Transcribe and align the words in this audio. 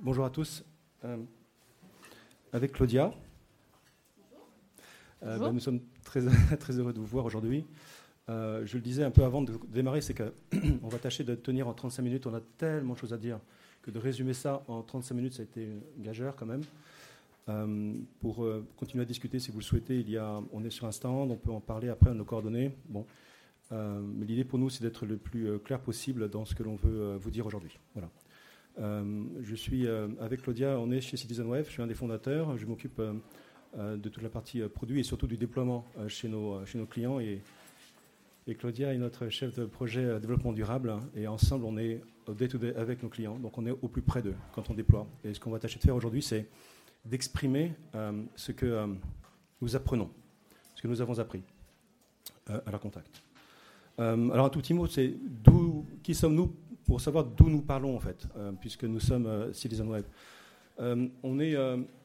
bonjour 0.00 0.24
à 0.24 0.30
tous. 0.30 0.64
Euh, 1.04 1.16
avec 2.52 2.72
Claudia. 2.72 3.12
Euh, 5.22 5.38
ben, 5.38 5.52
nous 5.52 5.60
sommes 5.60 5.80
très, 6.04 6.20
très 6.60 6.78
heureux 6.78 6.92
de 6.92 6.98
vous 6.98 7.06
voir 7.06 7.24
aujourd'hui. 7.24 7.64
Euh, 8.28 8.64
je 8.66 8.76
le 8.76 8.82
disais 8.82 9.04
un 9.04 9.10
peu 9.10 9.24
avant 9.24 9.42
de 9.42 9.58
démarrer, 9.68 10.00
c'est 10.00 10.14
qu'on 10.14 10.32
va 10.88 10.98
tâcher 10.98 11.24
de 11.24 11.34
tenir 11.34 11.68
en 11.68 11.74
35 11.74 12.02
minutes. 12.02 12.26
On 12.26 12.34
a 12.34 12.40
tellement 12.58 12.94
de 12.94 12.98
choses 12.98 13.12
à 13.12 13.18
dire 13.18 13.40
que 13.82 13.90
de 13.90 13.98
résumer 13.98 14.34
ça 14.34 14.62
en 14.68 14.82
35 14.82 15.14
minutes, 15.14 15.34
ça 15.34 15.42
a 15.42 15.44
été 15.44 15.68
gageur 15.98 16.36
quand 16.36 16.46
même. 16.46 16.62
pour 18.20 18.46
continuer 18.76 19.02
à 19.02 19.06
discuter, 19.06 19.38
si 19.38 19.50
vous 19.50 19.58
le 19.58 19.64
souhaitez, 19.64 20.00
il 20.00 20.10
y 20.10 20.18
a, 20.18 20.40
on 20.52 20.64
est 20.64 20.70
sur 20.70 20.86
un 20.86 20.92
stand, 20.92 21.30
on 21.30 21.36
peut 21.36 21.52
en 21.52 21.60
parler 21.60 21.88
après, 21.88 22.12
nos 22.12 22.24
coordonnées. 22.24 22.74
Bon. 22.88 23.06
mais 23.70 24.26
l'idée 24.26 24.44
pour 24.44 24.58
nous, 24.58 24.68
c'est 24.68 24.82
d'être 24.82 25.06
le 25.06 25.16
plus 25.16 25.58
clair 25.60 25.80
possible 25.80 26.28
dans 26.28 26.44
ce 26.44 26.54
que 26.54 26.62
l'on 26.62 26.76
veut 26.76 27.16
vous 27.16 27.30
dire 27.30 27.46
aujourd'hui. 27.46 27.78
Voilà. 27.94 28.10
Euh, 28.80 29.24
je 29.42 29.54
suis 29.54 29.86
euh, 29.86 30.08
avec 30.20 30.42
Claudia, 30.42 30.78
on 30.78 30.90
est 30.90 31.00
chez 31.00 31.16
CitizenWeb, 31.16 31.64
je 31.66 31.70
suis 31.70 31.82
un 31.82 31.86
des 31.86 31.94
fondateurs, 31.94 32.56
je 32.56 32.66
m'occupe 32.66 33.00
euh, 33.00 33.96
de 33.96 34.08
toute 34.08 34.22
la 34.22 34.28
partie 34.28 34.60
produit 34.60 35.00
et 35.00 35.02
surtout 35.02 35.26
du 35.26 35.36
déploiement 35.36 35.84
chez, 36.06 36.28
nos, 36.28 36.64
clients. 36.88 37.20
Et, 37.20 37.42
Claudia 38.58 38.94
est 38.94 38.98
notre 38.98 39.28
chef 39.28 39.54
de 39.58 39.66
projet 39.66 40.18
développement 40.20 40.52
durable. 40.52 40.96
Et 41.14 41.26
ensemble, 41.26 41.66
on 41.66 41.76
est 41.76 42.00
day-to-day 42.28 42.74
avec 42.76 43.02
nos 43.02 43.10
clients. 43.10 43.38
Donc, 43.38 43.58
on 43.58 43.66
est 43.66 43.70
au 43.70 43.88
plus 43.88 44.00
près 44.00 44.22
d'eux 44.22 44.36
quand 44.54 44.70
on 44.70 44.74
déploie. 44.74 45.06
Et 45.22 45.34
ce 45.34 45.40
qu'on 45.40 45.50
va 45.50 45.58
tâcher 45.58 45.78
de 45.78 45.84
faire 45.84 45.94
aujourd'hui, 45.94 46.22
c'est 46.22 46.48
d'exprimer 47.04 47.74
ce 48.36 48.52
que 48.52 48.86
nous 49.60 49.76
apprenons, 49.76 50.10
ce 50.74 50.80
que 50.80 50.88
nous 50.88 51.02
avons 51.02 51.18
appris 51.18 51.42
à 52.46 52.70
leur 52.70 52.80
contact. 52.80 53.27
Alors, 53.98 54.46
un 54.46 54.48
tout 54.48 54.60
petit 54.60 54.74
mot, 54.74 54.86
c'est 54.86 55.14
qui 56.02 56.14
sommes-nous 56.14 56.54
pour 56.88 57.02
savoir 57.02 57.24
d'où 57.24 57.50
nous 57.50 57.60
parlons 57.60 57.94
en 57.94 58.00
fait, 58.00 58.26
euh, 58.36 58.50
puisque 58.58 58.84
nous 58.84 58.98
sommes 58.98 59.26
euh, 59.26 59.52
Citizen 59.52 59.88
Web. 59.88 60.04
Euh, 60.80 61.06
on 61.22 61.38
est, 61.38 61.54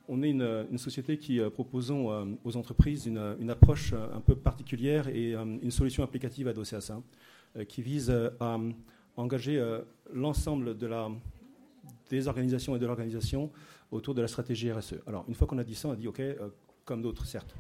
on 0.09 0.21
est 0.21 0.29
une, 0.29 0.77
société 0.77 1.17
qui 1.17 1.39
proposons 1.53 2.37
aux 2.43 2.57
entreprises 2.57 3.05
une, 3.05 3.49
approche 3.49 3.93
un 3.93 4.19
peu 4.19 4.35
particulière 4.35 5.07
et 5.07 5.33
une 5.33 5.71
solution 5.71 6.03
applicative 6.03 6.47
adossée 6.47 6.75
à 6.75 6.81
ça, 6.81 6.99
qui 7.67 7.83
vise 7.83 8.11
à 8.39 8.57
engager 9.15 9.63
l'ensemble 10.11 10.75
de 10.75 10.87
la, 10.87 11.11
des 12.09 12.27
organisations 12.27 12.75
et 12.75 12.79
de 12.79 12.85
l'organisation 12.87 13.51
autour 13.91 14.15
de 14.15 14.21
la 14.23 14.27
stratégie 14.27 14.71
RSE. 14.71 14.95
Alors, 15.05 15.23
une 15.27 15.35
fois 15.35 15.45
qu'on 15.45 15.59
a 15.59 15.63
dit 15.63 15.75
ça, 15.75 15.89
on 15.89 15.91
a 15.91 15.95
dit 15.95 16.07
OK, 16.07 16.21
comme 16.83 17.03
d'autres, 17.03 17.27
certes. 17.27 17.55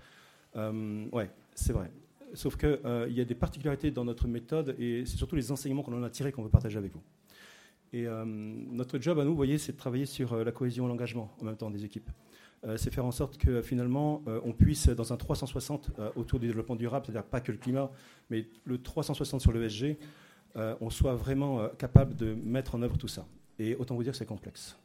ouais, 0.55 1.29
c'est 1.53 1.73
vrai. 1.73 1.91
Sauf 2.33 2.57
qu'il 2.57 2.79
euh, 2.85 3.07
y 3.09 3.21
a 3.21 3.25
des 3.25 3.35
particularités 3.35 3.91
dans 3.91 4.05
notre 4.05 4.27
méthode 4.27 4.75
et 4.79 5.05
c'est 5.05 5.17
surtout 5.17 5.35
les 5.35 5.51
enseignements 5.51 5.83
qu'on 5.83 5.93
en 5.93 6.03
a 6.03 6.09
tirés 6.09 6.31
qu'on 6.31 6.43
veut 6.43 6.49
partager 6.49 6.77
avec 6.77 6.91
vous. 6.91 7.01
Et 7.91 8.07
euh, 8.07 8.25
notre 8.25 8.99
job 8.99 9.19
à 9.19 9.23
nous, 9.23 9.31
vous 9.31 9.35
voyez, 9.35 9.59
c'est 9.59 9.73
de 9.73 9.77
travailler 9.77 10.07
sur 10.07 10.33
euh, 10.33 10.43
la 10.43 10.51
cohésion 10.51 10.85
et 10.85 10.87
l'engagement 10.87 11.31
en 11.41 11.45
même 11.45 11.57
temps 11.57 11.69
des 11.69 11.85
équipes. 11.85 12.09
c'est 12.77 12.91
faire 12.91 13.05
en 13.05 13.11
sorte 13.11 13.37
que 13.37 13.61
finalement, 13.61 14.23
on 14.25 14.53
puisse, 14.53 14.87
dans 14.87 15.11
un 15.11 15.17
360 15.17 15.91
autour 16.15 16.39
du 16.39 16.47
développement 16.47 16.77
durable, 16.77 17.05
c'est-à-dire 17.05 17.29
pas 17.29 17.41
que 17.41 17.51
le 17.51 17.57
climat, 17.57 17.91
mais 18.29 18.47
le 18.63 18.77
360 18.81 19.41
sur 19.41 19.51
l'ESG, 19.51 19.97
on 20.55 20.89
soit 20.89 21.13
vraiment 21.13 21.67
capable 21.77 22.15
de 22.15 22.33
mettre 22.33 22.75
en 22.75 22.81
œuvre 22.81 22.97
tout 22.97 23.09
ça. 23.09 23.27
Et 23.59 23.75
autant 23.75 23.95
vous 23.95 24.03
dire 24.03 24.13
que 24.13 24.17
c'est 24.17 24.25
complexe. 24.25 24.77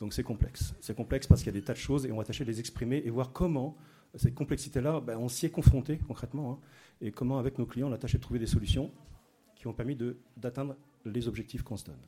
Donc 0.00 0.12
c'est 0.12 0.22
complexe. 0.22 0.74
C'est 0.80 0.94
complexe 0.94 1.26
parce 1.26 1.42
qu'il 1.42 1.52
y 1.52 1.56
a 1.56 1.58
des 1.58 1.64
tas 1.64 1.72
de 1.72 1.78
choses 1.78 2.04
et 2.04 2.12
on 2.12 2.18
va 2.18 2.24
tâcher 2.24 2.44
de 2.44 2.50
les 2.50 2.60
exprimer 2.60 3.02
et 3.04 3.10
voir 3.10 3.32
comment 3.32 3.74
cette 4.16 4.34
complexité-là, 4.34 5.00
ben, 5.00 5.18
on 5.18 5.28
s'y 5.28 5.46
est 5.46 5.50
confronté 5.50 5.98
concrètement, 5.98 6.52
hein, 6.52 6.58
et 7.00 7.10
comment 7.10 7.38
avec 7.38 7.58
nos 7.58 7.66
clients 7.66 7.88
on 7.88 7.92
a 7.92 7.98
tâché 7.98 8.18
de 8.18 8.22
trouver 8.22 8.38
des 8.38 8.46
solutions 8.46 8.90
qui 9.54 9.66
ont 9.66 9.72
permis 9.72 9.96
d'atteindre 10.36 10.76
les 11.04 11.28
objectifs 11.28 11.62
qu'on 11.62 11.76
se 11.76 11.84
donne. 11.84 12.00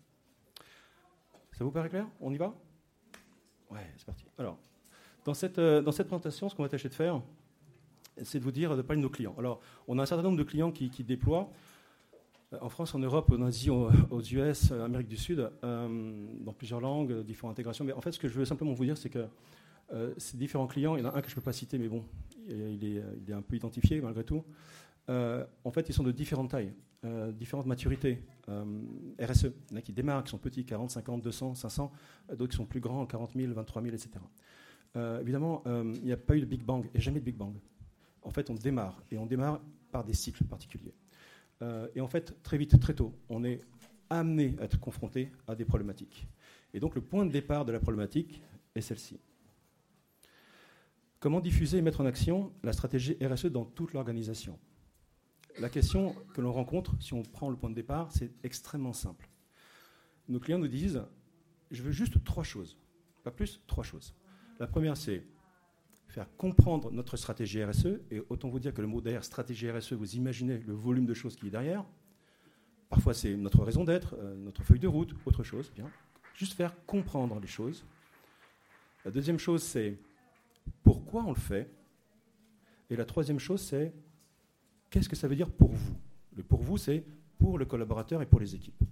Ça 1.52 1.64
vous 1.64 1.70
paraît 1.70 1.88
clair? 1.88 2.06
On 2.20 2.32
y 2.32 2.36
va? 2.36 2.54
Ouais, 3.70 3.86
c'est 3.96 4.06
parti. 4.06 4.24
Alors, 4.38 4.58
dans 5.24 5.34
cette, 5.34 5.58
euh, 5.58 5.82
dans 5.82 5.92
cette 5.92 6.06
présentation, 6.06 6.48
ce 6.48 6.54
qu'on 6.54 6.62
va 6.62 6.68
tâcher 6.68 6.88
de 6.88 6.94
faire, 6.94 7.20
c'est 8.22 8.38
de 8.38 8.44
vous 8.44 8.52
dire 8.52 8.76
de 8.76 8.82
parler 8.82 9.00
de 9.00 9.06
nos 9.06 9.10
clients. 9.10 9.34
Alors, 9.38 9.60
on 9.86 9.98
a 9.98 10.02
un 10.02 10.06
certain 10.06 10.22
nombre 10.22 10.38
de 10.38 10.42
clients 10.42 10.72
qui, 10.72 10.88
déploient 11.04 11.50
euh, 12.52 12.58
en 12.60 12.68
France, 12.68 12.94
en 12.94 12.98
Europe, 12.98 13.30
en 13.30 13.42
Asie, 13.42 13.70
aux 13.70 14.20
US, 14.20 14.72
Amérique 14.72 15.08
du 15.08 15.16
Sud, 15.16 15.50
euh, 15.64 16.26
dans 16.40 16.52
plusieurs 16.52 16.80
langues, 16.80 17.22
différentes 17.24 17.52
intégrations. 17.52 17.84
Mais 17.84 17.92
en 17.92 18.00
fait, 18.00 18.12
ce 18.12 18.18
que 18.18 18.28
je 18.28 18.34
veux 18.34 18.44
simplement 18.44 18.72
vous 18.72 18.84
dire, 18.84 18.96
c'est 18.96 19.10
que 19.10 19.26
euh, 19.92 20.14
ces 20.18 20.36
différents 20.36 20.66
clients, 20.66 20.96
il 20.96 21.02
y 21.02 21.06
en 21.06 21.10
a 21.10 21.16
un 21.16 21.20
que 21.22 21.28
je 21.28 21.32
ne 21.32 21.36
peux 21.36 21.44
pas 21.44 21.52
citer, 21.52 21.78
mais 21.78 21.88
bon, 21.88 22.04
il 22.48 22.84
est, 22.84 23.32
un 23.32 23.42
peu 23.42 23.56
identifié 23.56 24.00
malgré 24.00 24.24
tout. 24.24 24.44
Euh, 25.08 25.44
en 25.64 25.70
fait, 25.70 25.88
ils 25.88 25.94
sont 25.94 26.02
de 26.02 26.12
différentes 26.12 26.50
tailles, 26.50 26.72
euh, 27.04 27.32
différentes 27.32 27.66
maturités. 27.66 28.22
RSE, 29.20 29.44
il 29.44 29.72
y 29.72 29.74
en 29.74 29.76
a 29.76 29.82
qui 29.82 29.92
démarrent, 29.92 30.24
qui 30.24 30.30
sont 30.30 30.38
petits, 30.38 30.64
40, 30.64 30.90
50, 30.90 31.22
200, 31.22 31.54
500, 31.54 31.92
d'autres 32.30 32.48
qui 32.48 32.56
sont 32.56 32.66
plus 32.66 32.80
grands, 32.80 33.06
40 33.06 33.32
000, 33.34 33.52
23 33.52 33.82
000, 33.82 33.94
etc. 33.94 34.10
évidemment, 35.20 35.62
il 35.66 36.04
n'y 36.04 36.12
a 36.12 36.16
pas 36.16 36.34
eu 36.34 36.40
de 36.40 36.46
Big 36.46 36.62
Bang, 36.62 36.88
et 36.94 37.00
jamais 37.00 37.20
de 37.20 37.24
Big 37.24 37.36
Bang. 37.36 37.54
En 38.22 38.30
fait, 38.30 38.48
on 38.50 38.54
démarre, 38.54 39.02
et 39.10 39.18
on 39.18 39.26
démarre 39.26 39.60
par 39.90 40.02
des 40.04 40.14
cycles 40.14 40.44
particuliers. 40.44 40.94
et 41.94 42.00
en 42.00 42.08
fait, 42.08 42.42
très 42.42 42.56
vite, 42.56 42.80
très 42.80 42.94
tôt, 42.94 43.14
on 43.28 43.44
est 43.44 43.60
amené 44.08 44.56
à 44.58 44.64
être 44.64 44.80
confronté 44.80 45.30
à 45.46 45.54
des 45.54 45.66
problématiques. 45.66 46.26
Et 46.72 46.80
donc, 46.80 46.94
le 46.94 47.02
point 47.02 47.26
de 47.26 47.30
départ 47.30 47.66
de 47.66 47.72
la 47.72 47.80
problématique 47.80 48.40
est 48.74 48.80
celle-ci. 48.80 49.18
Comment 51.20 51.40
diffuser 51.40 51.78
et 51.78 51.82
mettre 51.82 52.00
en 52.00 52.06
action 52.06 52.52
la 52.62 52.72
stratégie 52.72 53.16
RSE 53.20 53.46
dans 53.46 53.64
toute 53.64 53.92
l'organisation? 53.92 54.56
La 55.58 55.68
question 55.68 56.14
que 56.32 56.40
l'on 56.40 56.52
rencontre, 56.52 56.94
si 57.00 57.12
on 57.12 57.24
prend 57.24 57.50
le 57.50 57.56
point 57.56 57.70
de 57.70 57.74
départ, 57.74 58.12
c'est 58.12 58.30
extrêmement 58.44 58.92
simple. 58.92 59.28
Nos 60.28 60.38
clients 60.38 60.60
nous 60.60 60.68
disent, 60.68 61.02
je 61.72 61.82
veux 61.82 61.90
juste 61.90 62.22
trois 62.22 62.44
choses, 62.44 62.78
pas 63.24 63.32
plus, 63.32 63.60
trois 63.66 63.82
choses. 63.82 64.14
La 64.60 64.68
première, 64.68 64.96
c'est 64.96 65.24
faire 66.06 66.28
comprendre 66.36 66.92
notre 66.92 67.16
stratégie 67.16 67.64
RSE, 67.64 67.98
et 68.12 68.22
autant 68.28 68.48
vous 68.48 68.60
dire 68.60 68.72
que 68.72 68.80
le 68.80 68.86
mot 68.86 69.00
derrière 69.00 69.24
stratégie 69.24 69.68
RSE, 69.68 69.94
vous 69.94 70.14
imaginez 70.14 70.58
le 70.58 70.72
volume 70.72 71.06
de 71.06 71.14
choses 71.14 71.34
qui 71.34 71.48
est 71.48 71.50
derrière. 71.50 71.84
Parfois, 72.90 73.12
c'est 73.12 73.36
notre 73.36 73.64
raison 73.64 73.82
d'être, 73.82 74.14
euh, 74.20 74.36
notre 74.36 74.62
feuille 74.62 74.78
de 74.78 74.86
route, 74.86 75.14
autre 75.26 75.42
chose, 75.42 75.72
bien. 75.74 75.90
Juste 76.34 76.52
faire 76.52 76.74
comprendre 76.86 77.40
les 77.40 77.48
choses. 77.48 77.84
La 79.04 79.10
deuxième 79.10 79.38
chose, 79.40 79.64
c'est 79.64 79.98
pourquoi 80.82 81.24
on 81.24 81.30
le 81.30 81.38
fait. 81.38 81.70
Et 82.90 82.96
la 82.96 83.04
troisième 83.04 83.38
chose, 83.38 83.60
c'est 83.60 83.92
qu'est-ce 84.90 85.08
que 85.08 85.16
ça 85.16 85.28
veut 85.28 85.36
dire 85.36 85.50
pour 85.50 85.70
vous? 85.72 85.96
Le 86.36 86.42
pour 86.42 86.60
vous, 86.60 86.78
c'est 86.78 87.04
pour 87.38 87.58
le 87.58 87.64
collaborateur 87.64 88.22
et 88.22 88.26
pour 88.26 88.40
les 88.40 88.54
équipes. 88.54 88.82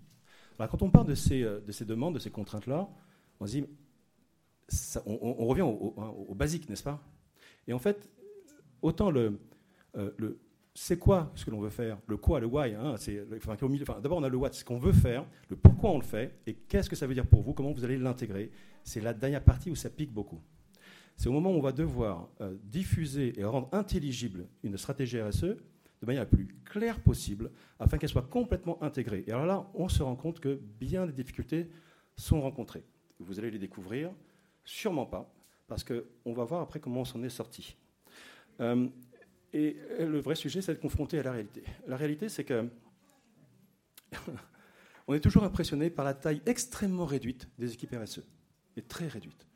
Alors, 0.59 0.71
quand 0.71 0.83
on 0.83 0.91
parle 0.91 1.07
de 1.07 1.15
ces, 1.15 1.43
euh, 1.43 1.61
demandes, 1.87 2.15
de 2.15 2.19
ces 2.19 2.31
contraintes-là, 2.31 2.89
on 3.41 3.47
on, 5.07 5.47
revient 5.47 5.63
au, 5.63 5.95
au, 6.29 6.35
basique, 6.35 6.69
n'est-ce 6.69 6.83
pas? 6.83 7.01
Et 7.69 7.73
en 7.73 7.79
fait, 7.79 8.11
autant 8.83 9.11
le, 9.11 9.39
euh, 9.97 10.11
le 10.17 10.41
c'est 10.75 10.99
quoi 10.99 11.33
ce 11.35 11.45
que 11.45 11.51
l'on 11.51 11.61
veut 11.61 11.71
faire, 11.71 11.99
le 12.07 12.17
quoi, 12.19 12.39
le 12.39 12.47
why, 12.47 12.75
hein, 12.75 12.97
d'abord 14.03 14.19
on 14.19 14.23
a 14.23 14.29
le 14.29 14.37
what, 14.37 14.53
ce 14.53 14.63
qu'on 14.63 14.79
veut 14.79 14.93
faire, 14.93 15.25
le 15.49 15.57
pourquoi 15.57 15.91
on 15.91 15.99
le 15.99 16.05
fait, 16.05 16.39
et 16.47 16.53
qu'est-ce 16.53 16.91
que 16.91 16.97
ça 16.97 17.07
veut 17.07 17.15
dire 17.15 17.27
pour 17.27 17.43
vous, 17.43 17.55
comment 17.55 17.73
vous 17.73 17.83
allez 17.83 17.97
l'intégrer. 17.97 18.51
C'est 18.85 19.01
la 19.01 19.15
dernière 19.15 19.43
partie 19.43 19.71
où 19.71 19.75
ça 19.75 19.89
pique 19.89 20.13
beaucoup 20.13 20.41
c'est 21.17 21.29
au 21.29 21.33
moment 21.33 21.51
où 21.51 21.55
on 21.55 21.63
va 21.63 21.73
devoir 21.73 22.29
euh, 22.41 22.55
diffuser 22.65 23.39
et 23.39 23.45
rendre 23.45 23.69
intelligible 23.73 24.47
une 24.63 24.77
stratégie 24.77 25.21
RSE 25.21 25.57
de 26.03 26.07
manière 26.07 26.23
la 26.23 26.27
plus 26.27 26.49
claire 26.65 27.01
possible, 27.01 27.51
afin 27.79 27.97
qu'elle 27.97 28.11
soit 28.11 28.29
complètement 28.29 28.83
intégrée. 28.83 29.25
Et 29.27 29.33
alors 29.33 29.47
là, 29.47 29.67
on 29.75 29.89
se 29.89 30.03
rend 30.03 30.15
compte 30.15 30.41
que 30.41 30.61
bien 30.79 31.07
des 31.07 31.13
difficultés 31.13 31.71
sont 32.17 32.43
rencontrées. 32.43 32.85
Vous 33.19 33.39
allez 33.39 33.51
les 33.51 33.59
découvrir, 33.59 34.13
sûrement 34.63 35.07
pas, 35.07 35.33
parce 35.69 35.85
qu'on 35.85 36.33
va 36.35 36.45
voir 36.45 36.61
après 36.61 36.81
comment 36.81 37.01
on 37.01 37.05
s'en 37.07 37.23
est 37.23 37.31
sorti. 37.31 37.77
Euh, 38.61 38.89
et 39.55 39.77
le 39.99 40.19
vrai 40.21 40.35
sujet, 40.35 40.61
c'est 40.61 40.75
de 40.75 40.79
confronter 40.79 41.19
à 41.19 41.23
la 41.23 41.33
réalité. 41.33 41.65
La 41.87 41.97
réalité, 41.97 42.29
c'est 42.29 42.45
que 42.45 42.69
on 45.09 45.15
est 45.15 45.21
toujours 45.21 45.45
impressionné 45.45 45.89
par 45.89 46.05
la 46.05 46.13
taille 46.13 46.43
extrêmement 46.45 47.07
réduite 47.07 47.49
des 47.59 47.73
équipes 47.73 47.95
RSE, 47.95 48.23
et 48.77 48.83
très 48.83 49.09
réduite. 49.09 49.47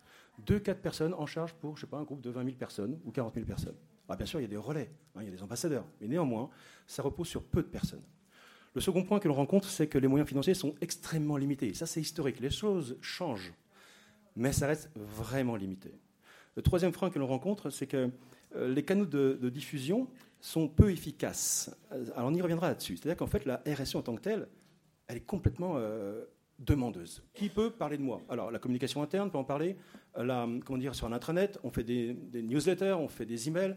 2-4 0.47 0.75
personnes 0.77 1.15
en 1.15 1.27
charge 1.27 1.55
pour, 1.55 1.77
je 1.77 1.83
sais 1.83 1.87
pas, 1.87 1.99
un 1.99 2.05
groupe 2.05 2.21
de 2.21 2.31
20 2.31 2.45
000 2.45 2.57
personnes 2.57 2.99
ou 3.05 3.11
40 3.11 3.35
000 3.35 3.47
personnes. 3.47 3.77
Ah, 4.09 4.17
bien 4.17 4.27
sûr, 4.27 4.41
il 4.41 4.43
y 4.43 4.47
a 4.47 4.49
des 4.49 4.57
relais, 4.57 4.91
hein, 5.15 5.21
il 5.21 5.27
y 5.27 5.29
a 5.29 5.31
des 5.31 5.43
ambassadeurs, 5.43 5.85
mais 6.01 6.09
néanmoins, 6.09 6.51
ça 6.87 7.01
repose 7.01 7.29
sur 7.29 7.45
peu 7.45 7.63
de 7.63 7.69
personnes. 7.69 8.03
Le 8.75 8.81
second 8.81 9.05
point 9.05 9.21
que 9.21 9.29
l'on 9.29 9.35
rencontre, 9.35 9.69
c'est 9.69 9.87
que 9.87 9.99
les 9.99 10.09
moyens 10.09 10.29
financiers 10.29 10.55
sont 10.55 10.75
extrêmement 10.81 11.37
limités. 11.37 11.75
Ça, 11.75 11.87
c'est 11.87 12.01
historique. 12.01 12.41
Les 12.41 12.51
choses 12.51 12.97
changent, 13.01 13.53
mais 14.35 14.53
ça 14.53 14.67
reste 14.67 14.91
vraiment 14.97 15.55
limité. 15.55 15.93
Le 16.57 16.63
troisième 16.63 16.91
point 16.91 17.11
que 17.11 17.19
l'on 17.21 17.27
rencontre, 17.29 17.71
c'est 17.71 17.87
que 17.87 18.11
euh, 18.57 18.75
les 18.75 18.85
canaux 18.85 19.07
de, 19.07 19.49
diffusion 19.49 20.09
sont 20.41 20.69
peu 20.69 20.91
efficaces. 20.91 21.71
Alors, 22.17 22.31
on 22.31 22.35
y 22.35 22.43
reviendra 22.43 22.69
là-dessus. 22.69 22.97
C'est-à-dire 22.97 23.17
qu'en 23.17 23.29
fait, 23.29 23.45
la 23.45 23.63
RSE 23.67 23.95
en 23.95 24.03
tant 24.03 24.17
que 24.17 24.23
telle, 24.23 24.49
elle 25.07 25.19
est 25.19 25.27
complètement 25.27 25.75
euh, 25.77 26.25
demandeuse. 26.61 27.23
Qui 27.35 27.49
peut 27.49 27.71
parler 27.71 27.97
de 27.97 28.03
moi? 28.03 28.21
Alors, 28.29 28.51
la 28.51 28.59
communication 28.59 29.03
interne 29.03 29.31
peut 29.31 29.39
en 29.39 29.45
parler. 29.45 29.77
Euh, 30.17 30.61
comment 30.65 30.79
dire, 30.79 30.95
sur 30.95 31.07
un 31.07 31.13
intranet, 31.13 31.59
on 31.65 31.71
fait 31.71 31.85
des, 31.85 32.15
newsletters, 32.33 32.97
on 32.99 33.09
fait 33.09 33.27
des 33.27 33.49
emails, 33.49 33.77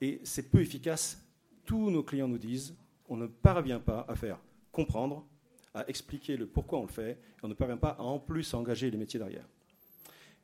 et 0.00 0.20
c'est 0.24 0.50
peu 0.50 0.60
efficace. 0.60 1.22
Tous 1.66 1.90
nos 1.90 2.02
clients 2.02 2.28
nous 2.28 2.38
disent 2.38 2.74
on 3.08 3.16
ne 3.16 3.26
parvient 3.26 3.80
pas 3.80 4.06
à 4.08 4.14
faire 4.14 4.38
comprendre, 4.70 5.26
à 5.74 5.88
expliquer 5.88 6.36
le 6.36 6.46
pourquoi 6.46 6.78
on 6.78 6.82
le 6.82 6.88
fait, 6.88 7.12
et 7.12 7.16
on 7.42 7.48
ne 7.48 7.54
parvient 7.54 7.76
pas 7.76 7.90
à 7.90 8.02
en 8.02 8.18
plus 8.18 8.54
engager 8.54 8.90
les 8.90 8.96
métiers 8.96 9.18
derrière. 9.18 9.46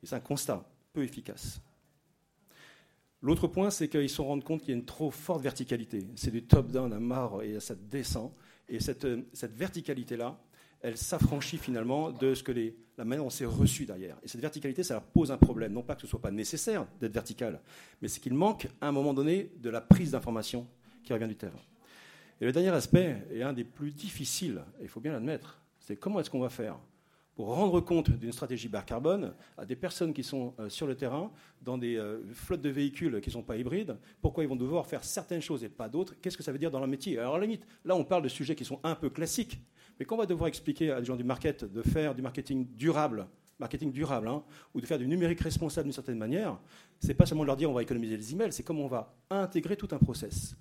Et 0.03 0.05
c'est 0.05 0.15
un 0.15 0.19
constat 0.19 0.69
peu 0.93 1.03
efficace. 1.03 1.61
L'autre 3.21 3.47
point, 3.47 3.71
c'est 3.71 3.87
qu'ils 3.87 4.09
se 4.09 4.21
rendent 4.21 4.43
compte 4.43 4.61
qu'il 4.61 4.69
y 4.69 4.73
a 4.73 4.77
une 4.77 4.85
trop 4.85 5.09
forte 5.09 5.41
verticalité. 5.41 6.07
C'est 6.15 6.29
du 6.29 6.43
top-down 6.43 6.93
à 6.93 6.99
marre 6.99 7.41
et 7.41 7.59
ça 7.59 7.73
descend. 7.73 8.31
Et 8.69 8.79
cette, 8.79 9.07
cette 9.33 9.55
verticalité-là, 9.55 10.37
elle 10.81 10.97
s'affranchit 10.97 11.57
finalement 11.57 12.11
de 12.11 12.33
ce 12.33 12.43
que 12.43 12.51
les, 12.51 12.75
la 12.97 13.05
manière 13.05 13.23
dont 13.23 13.29
c'est 13.29 13.45
reçu 13.45 13.85
derrière. 13.85 14.17
Et 14.23 14.27
cette 14.27 14.41
verticalité, 14.41 14.83
ça 14.83 14.99
pose 14.99 15.31
un 15.31 15.37
problème. 15.37 15.73
Non 15.73 15.83
pas 15.83 15.95
que 15.95 16.01
ce 16.01 16.07
ne 16.07 16.09
soit 16.09 16.21
pas 16.21 16.31
nécessaire 16.31 16.85
d'être 16.99 17.13
vertical, 17.13 17.61
mais 18.01 18.07
c'est 18.07 18.19
qu'il 18.19 18.33
manque 18.33 18.67
à 18.81 18.87
un 18.87 18.91
moment 18.91 19.13
donné 19.13 19.51
de 19.57 19.69
la 19.69 19.81
prise 19.81 20.11
d'information 20.11 20.67
qui 21.03 21.13
revient 21.13 21.27
du 21.27 21.35
terrain. 21.35 21.59
Et 22.39 22.45
le 22.45 22.51
dernier 22.51 22.69
aspect 22.69 23.25
est 23.31 23.41
un 23.41 23.53
des 23.53 23.63
plus 23.63 23.91
difficiles, 23.91 24.61
il 24.81 24.87
faut 24.87 24.99
bien 24.99 25.11
l'admettre, 25.11 25.59
c'est 25.79 25.95
comment 25.95 26.19
est-ce 26.19 26.29
qu'on 26.29 26.39
va 26.39 26.49
faire 26.49 26.77
pour 27.37 27.53
rendre 27.53 27.79
compte 27.81 28.09
d'une 28.09 28.31
stratégie 28.31 28.67
bas 28.67 28.81
carbone 28.81 29.35
à 29.59 29.65
des 29.65 29.75
personnes 29.75 30.11
qui 30.11 30.23
sont 30.23 30.55
euh, 30.59 30.69
sur 30.69 30.87
le 30.87 30.95
terrain, 30.95 31.31
dans 31.61 31.77
des 31.77 31.95
euh, 31.95 32.19
flottes 32.33 32.63
de 32.63 32.69
véhicules 32.69 33.21
qui 33.21 33.29
ne 33.29 33.33
sont 33.33 33.43
pas 33.43 33.57
hybrides, 33.57 33.95
pourquoi 34.23 34.43
ils 34.43 34.47
vont 34.47 34.55
devoir 34.55 34.87
faire 34.87 35.03
certaines 35.03 35.41
choses 35.41 35.63
et 35.63 35.69
pas 35.69 35.87
d'autres, 35.87 36.15
qu'est-ce 36.19 36.35
que 36.35 36.41
ça 36.41 36.51
veut 36.51 36.57
dire 36.57 36.71
dans 36.71 36.79
leur 36.79 36.87
métier? 36.87 37.19
Alors 37.19 37.35
à 37.35 37.37
la 37.37 37.45
limite, 37.45 37.63
là 37.85 37.95
on 37.95 38.03
parle 38.03 38.23
de 38.23 38.27
sujets 38.27 38.55
qui 38.55 38.65
sont 38.65 38.79
un 38.83 38.95
peu 38.95 39.11
classiques, 39.11 39.59
mais 39.99 40.05
quand 40.05 40.15
on 40.15 40.19
va 40.19 40.25
devoir 40.25 40.47
expliquer 40.47 40.91
à 40.91 40.99
des 40.99 41.05
gens 41.05 41.15
du 41.15 41.23
market 41.23 41.65
de 41.65 41.81
faire 41.81 42.13
du 42.13 42.21
marketing 42.21 42.67
durable, 42.75 43.27
marketing 43.59 43.91
durable, 43.91 44.27
hein, 44.27 44.43
ou 44.73 44.81
de 44.81 44.85
faire 44.85 44.99
du 44.99 45.07
numérique 45.07 45.39
responsable 45.39 45.85
d'une 45.85 45.93
certaine 45.93 46.17
manière, 46.17 46.59
c'est 46.99 47.13
pas 47.13 47.25
seulement 47.25 47.43
de 47.43 47.47
leur 47.47 47.57
dire 47.57 47.69
on 47.69 47.73
va 47.73 47.81
économiser 47.81 48.17
les 48.17 48.33
emails, 48.33 48.53
c'est 48.53 48.63
comment 48.63 48.85
on 48.85 48.87
va 48.87 49.15
intégrer 49.29 49.75
tout 49.75 49.87
un 49.91 49.97
process. 49.97 50.55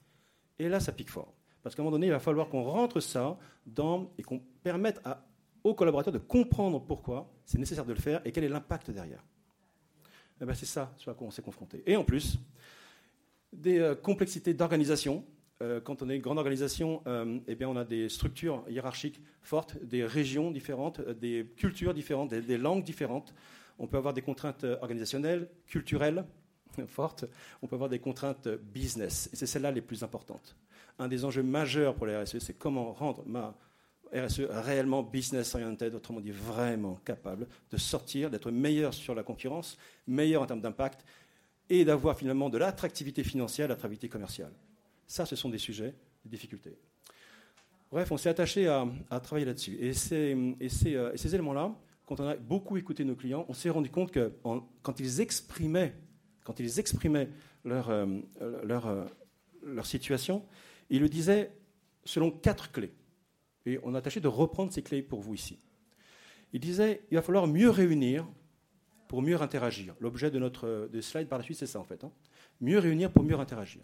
Et 0.59 0.69
là, 0.69 0.81
ça 0.81 0.93
pique 0.93 1.11
fort. 1.11 1.35
Parce 1.63 1.75
qu'à 1.75 1.83
un 1.83 1.85
moment 1.85 1.97
donné, 1.97 2.07
il 2.07 2.13
va 2.13 2.21
falloir 2.21 2.49
qu'on 2.49 2.63
rentre 2.63 3.01
ça 3.01 3.37
dans, 3.67 4.11
et 4.17 4.23
qu'on 4.23 4.41
permette 4.63 5.01
aux 5.65 5.75
collaborateurs 5.75 6.13
de 6.13 6.19
comprendre 6.19 6.81
pourquoi 6.81 7.29
c'est 7.45 7.59
nécessaire 7.59 7.85
de 7.85 7.93
le 7.93 7.99
faire 7.99 8.21
et 8.25 8.33
quel 8.33 8.45
est 8.45 8.49
l'impact 8.49 8.91
derrière. 8.91 9.25
Eh 10.41 10.45
ben, 10.45 10.55
c'est 10.55 10.67
ça 10.67 10.93
sur 10.97 11.15
quoi 11.17 11.27
on 11.27 11.31
s'est 11.31 11.43
confronté. 11.43 11.83
Et 11.87 11.97
en 11.97 12.05
plus, 12.05 12.39
des 13.53 13.79
euh, 13.79 13.95
complexités 13.95 14.55
d'organisation 14.55 15.25
euh, 15.63 15.81
quand 15.81 16.03
on 16.03 16.11
est 16.11 16.17
une 16.17 16.23
grande 16.23 16.39
organisation, 16.39 17.03
euh, 17.07 17.39
eh 17.47 17.55
bien, 17.55 17.69
on 17.69 17.77
a 17.77 17.85
des 17.85 18.09
structures 18.11 18.63
hiérarchiques 18.69 19.21
fortes, 19.41 19.83
des 19.83 20.05
régions 20.05 20.51
différentes, 20.51 21.01
euh, 21.01 21.15
des 21.15 21.47
cultures 21.57 21.95
différentes, 21.95 22.29
des, 22.35 22.59
langues 22.59 22.85
différentes. 22.85 23.35
On 23.79 23.87
peut 23.87 23.97
avoir 23.97 24.13
des 24.13 24.21
contraintes 24.21 24.65
organisationnelles, 24.83 25.49
culturelles 25.67 26.25
fortes. 26.89 27.25
On 27.63 27.67
peut 27.67 27.77
avoir 27.77 27.89
des 27.89 27.99
contraintes 27.99 28.49
business. 28.49 29.31
Et 29.33 29.37
c'est 29.37 29.47
celles-là 29.47 29.71
les 29.71 29.81
plus 29.81 30.03
importantes. 30.03 30.57
Un 30.99 31.09
des 31.09 31.25
enjeux 31.25 31.43
majeurs 31.43 31.95
pour 31.95 32.07
les 32.07 32.17
RSE, 32.17 32.39
c'est 32.39 32.59
comment 32.59 32.93
rendre 32.93 33.23
ma 33.27 33.55
RSE 34.15 34.43
réellement 34.49 35.03
business 35.03 35.55
oriented, 35.55 35.95
autrement 35.95 36.21
dit 36.21 36.31
vraiment 36.31 37.01
capable 37.05 37.47
de 37.71 37.77
sortir, 37.77 38.31
d'être 38.31 38.51
meilleur 38.51 38.95
sur 38.95 39.15
la 39.15 39.23
concurrence, 39.23 39.77
meilleur 40.07 40.43
en 40.43 40.47
termes 40.47 40.61
d'impact 40.61 41.05
et 41.69 41.85
d'avoir 41.85 42.17
finalement 42.17 42.49
de 42.49 42.59
l'attractivité 42.59 43.25
financière, 43.25 43.69
l'attractivité 43.69 44.09
commerciale. 44.09 44.53
Ça, 45.07 45.27
ce 45.27 45.37
sont 45.37 45.49
des 45.49 45.59
sujets, 45.59 45.95
des 46.25 46.31
difficultés. 46.31 46.77
Bref, 47.91 48.11
on 48.11 48.17
s'est 48.17 48.29
attaché 48.29 48.67
à, 48.67 49.21
travailler 49.21 49.47
là-dessus. 49.47 49.77
Et, 49.81 49.93
euh, 50.13 51.13
ces, 51.17 51.35
éléments-là, 51.35 51.75
quand 52.05 52.21
on 52.21 52.27
a 52.27 52.37
beaucoup 52.37 52.77
écouté 52.77 53.05
nos 53.05 53.15
clients, 53.15 53.47
on 53.49 53.55
s'est 53.55 53.71
rendu 53.71 53.91
compte 53.91 54.11
que 54.11 54.33
quand 54.83 55.01
ils 55.01 55.21
exprimaient, 55.21 55.95
quand 56.45 56.59
ils 56.59 56.81
exprimaient 56.81 57.29
leur, 57.65 57.91
euh, 57.91 58.07
euh, 58.43 59.07
leur, 59.63 59.87
situation, 59.87 60.45
ils 60.91 61.01
le 61.01 61.09
disaient 61.09 61.53
selon 62.05 62.31
quatre 62.31 62.73
clés. 62.73 62.93
Et 63.67 63.79
on 63.83 63.95
a 63.95 64.01
tâché 64.01 64.21
de 64.21 64.29
reprendre 64.29 64.73
ces 64.73 64.83
clés 64.83 65.03
pour 65.03 65.21
vous 65.21 65.35
ici. 65.35 65.59
Ils 66.53 66.61
disaient 66.61 67.03
il 67.11 67.17
va 67.17 67.23
falloir 67.23 67.47
mieux 67.47 67.71
réunir 67.71 68.27
pour 69.09 69.23
mieux 69.23 69.41
interagir. 69.41 69.95
L'objet 70.01 70.31
de 70.31 70.39
notre 70.39 70.89
slide 71.01 71.29
par 71.29 71.39
la 71.39 71.45
suite, 71.45 71.59
c'est 71.59 71.67
ça 71.67 71.81
en 71.81 71.85
fait. 71.85 72.03
Hein. 72.05 72.13
Mieux 72.61 72.79
réunir 72.79 73.13
pour 73.13 73.25
mieux 73.25 73.39
interagir 73.39 73.83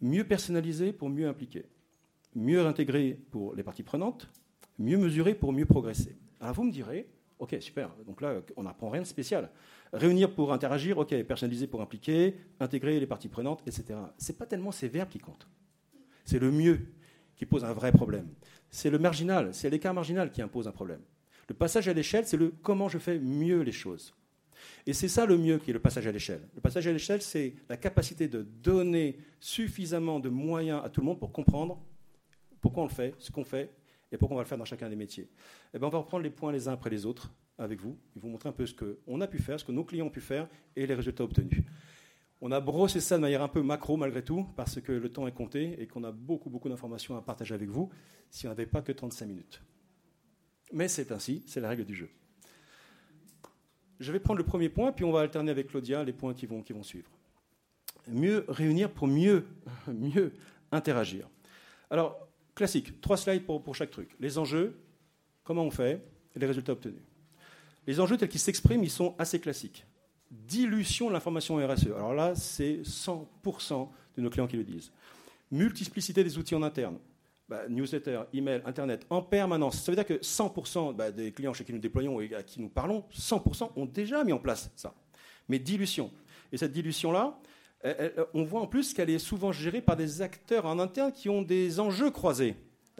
mieux 0.00 0.24
personnaliser 0.24 0.92
pour 0.92 1.10
mieux 1.10 1.28
impliquer, 1.28 1.66
mieux 2.34 2.64
intégrer 2.66 3.18
pour 3.30 3.54
les 3.54 3.62
parties 3.62 3.82
prenantes, 3.82 4.28
mieux 4.78 4.98
mesurer 4.98 5.34
pour 5.34 5.52
mieux 5.52 5.66
progresser. 5.66 6.16
Alors 6.40 6.54
vous 6.54 6.64
me 6.64 6.72
direz, 6.72 7.08
ok, 7.38 7.56
super, 7.60 7.90
donc 8.06 8.20
là, 8.20 8.40
on 8.56 8.62
n'apprend 8.62 8.88
rien 8.88 9.02
de 9.02 9.06
spécial. 9.06 9.50
Réunir 9.92 10.34
pour 10.34 10.52
interagir, 10.52 10.98
ok, 10.98 11.22
personnaliser 11.24 11.66
pour 11.66 11.80
impliquer, 11.80 12.36
intégrer 12.60 13.00
les 13.00 13.06
parties 13.06 13.28
prenantes, 13.28 13.62
etc. 13.66 13.98
Ce 14.18 14.30
n'est 14.30 14.38
pas 14.38 14.46
tellement 14.46 14.72
ces 14.72 14.88
verbes 14.88 15.08
qui 15.08 15.18
comptent. 15.18 15.48
C'est 16.24 16.38
le 16.38 16.50
mieux 16.50 16.80
qui 17.36 17.46
pose 17.46 17.64
un 17.64 17.72
vrai 17.72 17.92
problème. 17.92 18.28
C'est 18.70 18.90
le 18.90 18.98
marginal, 18.98 19.52
c'est 19.52 19.70
l'écart 19.70 19.94
marginal 19.94 20.30
qui 20.30 20.42
impose 20.42 20.68
un 20.68 20.72
problème. 20.72 21.00
Le 21.48 21.54
passage 21.54 21.88
à 21.88 21.92
l'échelle, 21.92 22.26
c'est 22.26 22.36
le 22.36 22.54
comment 22.62 22.88
je 22.88 22.98
fais 22.98 23.18
mieux 23.18 23.62
les 23.62 23.72
choses. 23.72 24.14
Et 24.86 24.92
c'est 24.92 25.08
ça 25.08 25.26
le 25.26 25.36
mieux 25.36 25.58
qui 25.58 25.70
est 25.70 25.72
le 25.72 25.80
passage 25.80 26.06
à 26.06 26.12
l'échelle. 26.12 26.40
Le 26.54 26.60
passage 26.60 26.86
à 26.86 26.92
l'échelle, 26.92 27.22
c'est 27.22 27.54
la 27.68 27.76
capacité 27.76 28.28
de 28.28 28.42
donner 28.42 29.18
suffisamment 29.40 30.20
de 30.20 30.28
moyens 30.28 30.82
à 30.84 30.88
tout 30.88 31.00
le 31.00 31.06
monde 31.06 31.18
pour 31.18 31.32
comprendre 31.32 31.80
pourquoi 32.60 32.84
on 32.84 32.86
le 32.86 32.92
fait, 32.92 33.14
ce 33.18 33.30
qu'on 33.30 33.44
fait, 33.44 33.70
et 34.12 34.16
pourquoi 34.16 34.34
on 34.34 34.38
va 34.38 34.44
le 34.44 34.48
faire 34.48 34.58
dans 34.58 34.64
chacun 34.64 34.88
des 34.88 34.96
métiers. 34.96 35.24
Et 35.24 35.28
eh 35.74 35.78
bien, 35.78 35.88
on 35.88 35.90
va 35.90 35.98
reprendre 35.98 36.22
les 36.22 36.30
points 36.30 36.52
les 36.52 36.68
uns 36.68 36.72
après 36.72 36.90
les 36.90 37.06
autres 37.06 37.32
avec 37.58 37.80
vous, 37.80 37.96
et 38.16 38.18
vous 38.18 38.28
montrer 38.28 38.48
un 38.48 38.52
peu 38.52 38.66
ce 38.66 38.74
qu'on 38.74 39.20
a 39.20 39.26
pu 39.26 39.38
faire, 39.38 39.60
ce 39.60 39.64
que 39.64 39.72
nos 39.72 39.84
clients 39.84 40.06
ont 40.06 40.10
pu 40.10 40.20
faire, 40.20 40.48
et 40.76 40.86
les 40.86 40.94
résultats 40.94 41.24
obtenus. 41.24 41.62
On 42.40 42.50
a 42.52 42.60
brossé 42.60 43.00
ça 43.00 43.16
de 43.16 43.20
manière 43.20 43.42
un 43.42 43.48
peu 43.48 43.62
macro 43.62 43.98
malgré 43.98 44.24
tout, 44.24 44.46
parce 44.56 44.80
que 44.80 44.92
le 44.92 45.10
temps 45.10 45.26
est 45.26 45.32
compté 45.32 45.80
et 45.80 45.86
qu'on 45.86 46.04
a 46.04 46.12
beaucoup, 46.12 46.48
beaucoup 46.48 46.70
d'informations 46.70 47.16
à 47.16 47.22
partager 47.22 47.54
avec 47.54 47.68
vous 47.68 47.90
si 48.30 48.46
on 48.46 48.50
n'avait 48.50 48.66
pas 48.66 48.80
que 48.80 48.92
35 48.92 49.26
minutes. 49.26 49.62
Mais 50.72 50.88
c'est 50.88 51.12
ainsi, 51.12 51.42
c'est 51.46 51.60
la 51.60 51.68
règle 51.68 51.84
du 51.84 51.94
jeu. 51.94 52.08
Je 54.00 54.12
vais 54.12 54.18
prendre 54.18 54.38
le 54.38 54.44
premier 54.44 54.70
point, 54.70 54.92
puis 54.92 55.04
on 55.04 55.12
va 55.12 55.20
alterner 55.20 55.50
avec 55.50 55.68
Claudia 55.68 56.02
les 56.02 56.14
points 56.14 56.32
qui 56.32 56.46
vont, 56.46 56.62
qui 56.62 56.74
suivre. 56.82 57.10
Mieux 58.08 58.46
réunir 58.48 58.90
pour 58.90 59.06
mieux, 59.06 59.46
mieux 59.86 60.32
interagir. 60.72 61.28
Alors, 61.90 62.26
classique, 62.54 63.00
trois 63.02 63.18
slides 63.18 63.44
pour, 63.44 63.62
pour 63.62 63.74
chaque 63.74 63.90
truc. 63.90 64.16
Les 64.18 64.38
enjeux, 64.38 64.80
comment 65.44 65.64
on 65.64 65.70
fait, 65.70 66.02
et 66.34 66.38
les 66.38 66.46
résultats 66.46 66.72
obtenus. 66.72 67.02
Les 67.86 68.00
enjeux 68.00 68.16
tels 68.16 68.28
qu'ils 68.28 68.40
s'expriment, 68.40 68.82
ils 68.82 68.90
sont 68.90 69.14
assez 69.18 69.38
classiques. 69.38 69.84
Dilution 70.30 71.08
de 71.08 71.12
l'information 71.12 71.56
RSE. 71.56 71.88
Alors 71.88 72.14
là, 72.14 72.34
c'est 72.34 72.80
100% 72.82 73.88
de 74.16 74.22
nos 74.22 74.30
clients 74.30 74.46
qui 74.46 74.56
le 74.56 74.64
disent. 74.64 74.92
Multiplicité 75.50 76.24
des 76.24 76.38
outils 76.38 76.54
en 76.54 76.62
interne 76.62 76.98
bah, 77.50 77.68
newsletter, 77.68 78.22
email, 78.32 78.62
internet, 78.64 79.04
en 79.10 79.22
permanence. 79.22 79.82
Ça 79.82 79.90
veut 79.90 79.96
dire 79.96 80.06
que 80.06 80.14
100% 80.14 80.94
bah, 80.94 81.10
des 81.10 81.32
clients 81.32 81.52
chez 81.52 81.64
qui 81.64 81.72
nous 81.72 81.80
déployons 81.80 82.20
et 82.20 82.32
à 82.32 82.44
qui 82.44 82.60
nous 82.60 82.68
parlons, 82.68 83.04
100% 83.12 83.72
ont 83.74 83.86
déjà 83.86 84.22
mis 84.22 84.32
en 84.32 84.38
place 84.38 84.70
ça. 84.76 84.94
Mais 85.48 85.58
dilution. 85.58 86.12
Et 86.52 86.56
cette 86.56 86.70
dilution-là, 86.70 87.36
on 88.34 88.44
voit 88.44 88.60
en 88.60 88.68
plus 88.68 88.94
qu'elle 88.94 89.10
est 89.10 89.18
souvent 89.18 89.50
gérée 89.50 89.80
par 89.80 89.96
des 89.96 90.22
acteurs 90.22 90.64
en 90.64 90.78
interne 90.78 91.12
qui 91.12 91.28
ont 91.28 91.42
des 91.42 91.80
enjeux 91.80 92.10
croisés. 92.10 92.54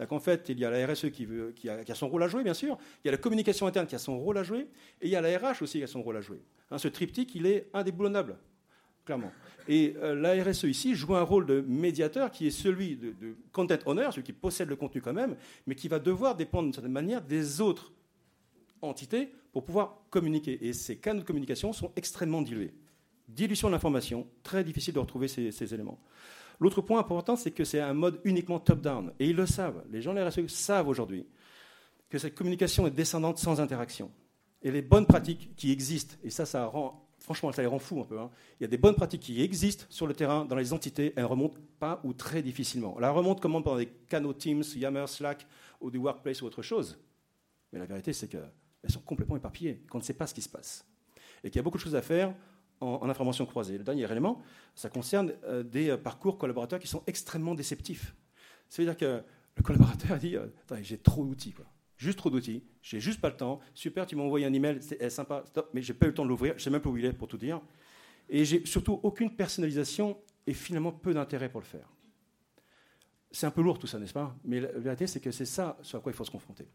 En 0.09 0.19
fait, 0.19 0.49
il 0.49 0.59
y 0.59 0.65
a 0.65 0.69
la 0.69 0.85
RSE 0.85 1.11
qui, 1.11 1.69
a, 1.69 1.95
son 1.95 2.09
rôle 2.09 2.23
à 2.23 2.27
jouer, 2.27 2.43
bien 2.43 2.53
sûr. 2.53 2.77
Il 3.03 3.07
y 3.07 3.09
a 3.09 3.11
la 3.11 3.17
communication 3.17 3.67
interne 3.67 3.85
qui 3.85 3.95
a 3.95 3.99
son 3.99 4.19
rôle 4.19 4.37
à 4.37 4.43
jouer. 4.43 4.67
Et 4.99 5.07
il 5.07 5.09
y 5.09 5.15
a 5.15 5.21
la 5.21 5.37
RH 5.37 5.61
aussi 5.61 5.77
qui 5.77 5.83
a 5.83 5.87
son 5.87 6.01
rôle 6.01 6.17
à 6.17 6.21
jouer. 6.21 6.41
Hein, 6.71 6.77
ce 6.77 6.87
triptyque, 6.87 7.35
il 7.35 7.45
est 7.45 7.69
indéboulonnable, 7.73 8.37
clairement. 9.05 9.31
Et 9.67 9.95
euh, 9.97 10.15
la 10.15 10.43
RSE 10.43 10.63
ici 10.63 10.95
joue 10.95 11.15
un 11.15 11.21
rôle 11.21 11.45
de 11.45 11.61
médiateur 11.61 12.31
qui 12.31 12.47
est 12.47 12.51
celui 12.51 12.97
de, 12.97 13.35
content 13.51 13.77
owner, 13.85 14.07
celui 14.11 14.23
qui 14.23 14.33
possède 14.33 14.69
le 14.69 14.75
contenu 14.75 15.01
quand 15.01 15.13
même, 15.13 15.35
mais 15.67 15.75
qui 15.75 15.87
va 15.87 15.99
devoir 15.99 16.35
dépendre 16.35 16.63
d'une 16.63 16.73
certaine 16.73 16.91
manière 16.91 17.21
des 17.21 17.61
autres 17.61 17.93
entités 18.81 19.29
pour 19.51 19.63
pouvoir 19.63 20.01
communiquer. 20.09 20.65
Et 20.65 20.73
ces 20.73 20.97
canaux 20.97 21.21
de 21.21 21.25
communication 21.25 21.73
sont 21.73 21.91
extrêmement 21.95 22.41
dilués. 22.41 22.73
Dilution 23.27 23.67
de 23.67 23.73
l'information, 23.73 24.27
très 24.43 24.63
difficile 24.63 24.93
de 24.93 24.99
retrouver 24.99 25.27
ces, 25.27 25.73
éléments. 25.73 25.99
L'autre 26.59 26.81
point 26.81 26.99
important, 26.99 27.35
c'est 27.35 27.51
que 27.51 27.63
c'est 27.63 27.79
un 27.79 27.93
mode 27.93 28.19
uniquement 28.23 28.59
top-down. 28.59 29.13
Et 29.19 29.29
ils 29.29 29.35
le 29.35 29.45
savent. 29.45 29.83
Les 29.91 30.01
gens 30.01 30.13
de 30.13 30.19
la 30.19 30.29
RSE 30.29 30.47
savent 30.47 30.87
aujourd'hui 30.87 31.25
que 32.09 32.17
cette 32.17 32.35
communication 32.35 32.85
est 32.87 32.91
descendante 32.91 33.37
sans 33.37 33.61
interaction. 33.61 34.11
Et 34.61 34.69
les 34.69 34.81
bonnes 34.81 35.07
pratiques 35.07 35.55
qui 35.55 35.71
existent, 35.71 36.15
et 36.23 36.29
ça, 36.29 36.45
ça 36.45 36.65
rend 36.65 37.07
franchement, 37.33 37.51
ça 37.53 37.61
les 37.61 37.67
rend 37.67 37.79
fous 37.79 38.01
un 38.01 38.03
peu. 38.03 38.19
Hein. 38.19 38.29
Il 38.59 38.63
y 38.63 38.65
a 38.65 38.67
des 38.67 38.77
bonnes 38.77 38.95
pratiques 38.95 39.21
qui 39.21 39.41
existent 39.41 39.85
sur 39.89 40.05
le 40.05 40.13
terrain, 40.13 40.43
dans 40.43 40.55
les 40.55 40.73
entités, 40.73 41.13
elles 41.15 41.23
ne 41.23 41.29
remontent 41.29 41.57
pas 41.79 42.01
ou 42.03 42.13
très 42.13 42.41
difficilement. 42.41 42.97
Elles 42.99 43.05
remontent 43.05 43.39
comment 43.39 43.61
Pendant 43.61 43.77
des 43.77 43.87
canaux 44.09 44.33
Teams, 44.33 44.63
Yammer, 44.75 45.05
Slack, 45.07 45.47
ou 45.79 45.89
du 45.89 45.97
Workplace 45.97 46.41
ou 46.41 46.45
autre 46.45 46.61
chose. 46.61 46.97
Mais 47.71 47.79
la 47.79 47.85
vérité, 47.85 48.11
c'est 48.11 48.27
qu'elles 48.27 48.51
sont 48.89 48.99
complètement 48.99 49.37
éparpillées, 49.37 49.81
qu'on 49.89 49.99
ne 49.99 50.03
sait 50.03 50.13
pas 50.13 50.27
ce 50.27 50.33
qui 50.33 50.41
se 50.41 50.49
passe. 50.49 50.85
Et 51.43 51.49
qu'il 51.49 51.55
y 51.55 51.59
a 51.59 51.63
beaucoup 51.63 51.77
de 51.77 51.83
choses 51.83 51.95
à 51.95 52.01
faire 52.01 52.33
en, 52.81 53.09
information 53.09 53.45
croisée. 53.45 53.77
Le 53.77 53.83
dernier 53.83 54.11
élément, 54.11 54.41
ça 54.75 54.89
concerne 54.89 55.33
euh, 55.45 55.63
des 55.63 55.89
euh, 55.89 55.97
parcours 55.97 56.37
collaborateurs 56.37 56.79
qui 56.79 56.87
sont 56.87 57.03
extrêmement 57.07 57.55
déceptifs. 57.55 58.13
C'est-à-dire 58.67 58.97
que 58.97 59.23
le 59.55 59.63
collaborateur 59.63 60.17
dit 60.17 60.35
euh, 60.35 60.47
J'ai 60.81 60.97
trop 60.97 61.23
d'outils 61.23 61.53
juste 62.01 62.17
trop 62.17 62.29
d'outils, 62.29 62.63
j'ai 62.81 62.99
juste 62.99 63.21
pas 63.21 63.29
le 63.29 63.37
temps. 63.37 63.59
Super, 63.73 64.05
tu 64.05 64.15
m'as 64.15 64.23
envoyé 64.23 64.45
un 64.45 64.53
email, 64.53 64.81
c'est 64.81 65.09
sympa, 65.09 65.43
stop, 65.45 65.69
mais 65.73 65.81
j'ai 65.81 65.93
pas 65.93 66.07
eu 66.07 66.09
le 66.09 66.15
temps 66.15 66.23
de 66.23 66.29
l'ouvrir, 66.29 66.55
je 66.57 66.63
sais 66.63 66.69
même 66.69 66.81
pas 66.81 66.89
où 66.89 66.97
il 66.97 67.05
est 67.05 67.13
pour 67.13 67.27
tout 67.27 67.37
dire. 67.37 67.61
Et 68.27 68.43
j'ai 68.43 68.65
surtout 68.65 68.99
aucune 69.03 69.35
personnalisation 69.35 70.17
et 70.47 70.53
finalement 70.53 70.91
peu 70.91 71.13
d'intérêt 71.13 71.49
pour 71.49 71.61
le 71.61 71.65
faire. 71.65 71.87
C'est 73.29 73.45
un 73.45 73.51
peu 73.51 73.61
lourd 73.61 73.77
tout 73.77 73.87
ça, 73.87 73.99
n'est-ce 73.99 74.13
pas? 74.13 74.35
Mais 74.43 74.59
la 74.59 74.71
vérité, 74.71 75.05
c'est 75.05 75.19
que 75.19 75.31
c'est 75.31 75.45
ça 75.45 75.77
sur 75.81 76.01
quoi 76.01 76.11
il 76.11 76.15
faut 76.15 76.25
se 76.25 76.31
confronter. 76.31 76.67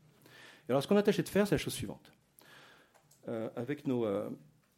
Alors, 0.69 0.83
ce 0.83 0.89
qu'on 0.89 0.97
a 0.97 1.03
tâché 1.03 1.23
de 1.23 1.29
faire, 1.29 1.47
c'est 1.47 1.55
la 1.55 1.59
chose 1.59 1.75
suivante. 1.75 2.13
Euh, 3.29 3.51
avec 3.57 3.87
nos, 3.87 4.05
euh, 4.05 4.31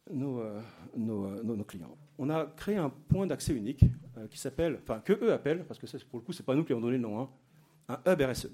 euh, 0.09 0.61
nos, 0.95 1.63
clients. 1.63 1.95
On 2.17 2.29
a 2.29 2.47
créé 2.57 2.77
un 2.77 2.89
point 2.89 3.27
d'accès 3.27 3.53
unique 3.53 3.85
qui 4.31 4.37
s'appelle, 4.37 4.79
enfin, 4.81 4.99
que 4.99 5.13
eux 5.13 5.31
appellent, 5.31 5.63
parce 5.65 5.79
que 5.79 5.85
pour 6.05 6.19
le 6.19 6.25
coup, 6.25 6.33
ce 6.33 6.41
n'est 6.41 6.45
pas 6.45 6.55
nous 6.55 6.63
qui 6.63 6.71
avons 6.71 6.81
donné 6.81 6.97
le 6.97 7.03
nom, 7.03 7.19
hein, 7.21 7.29
un 7.87 8.11
hub 8.11 8.21
RSE. 8.21 8.49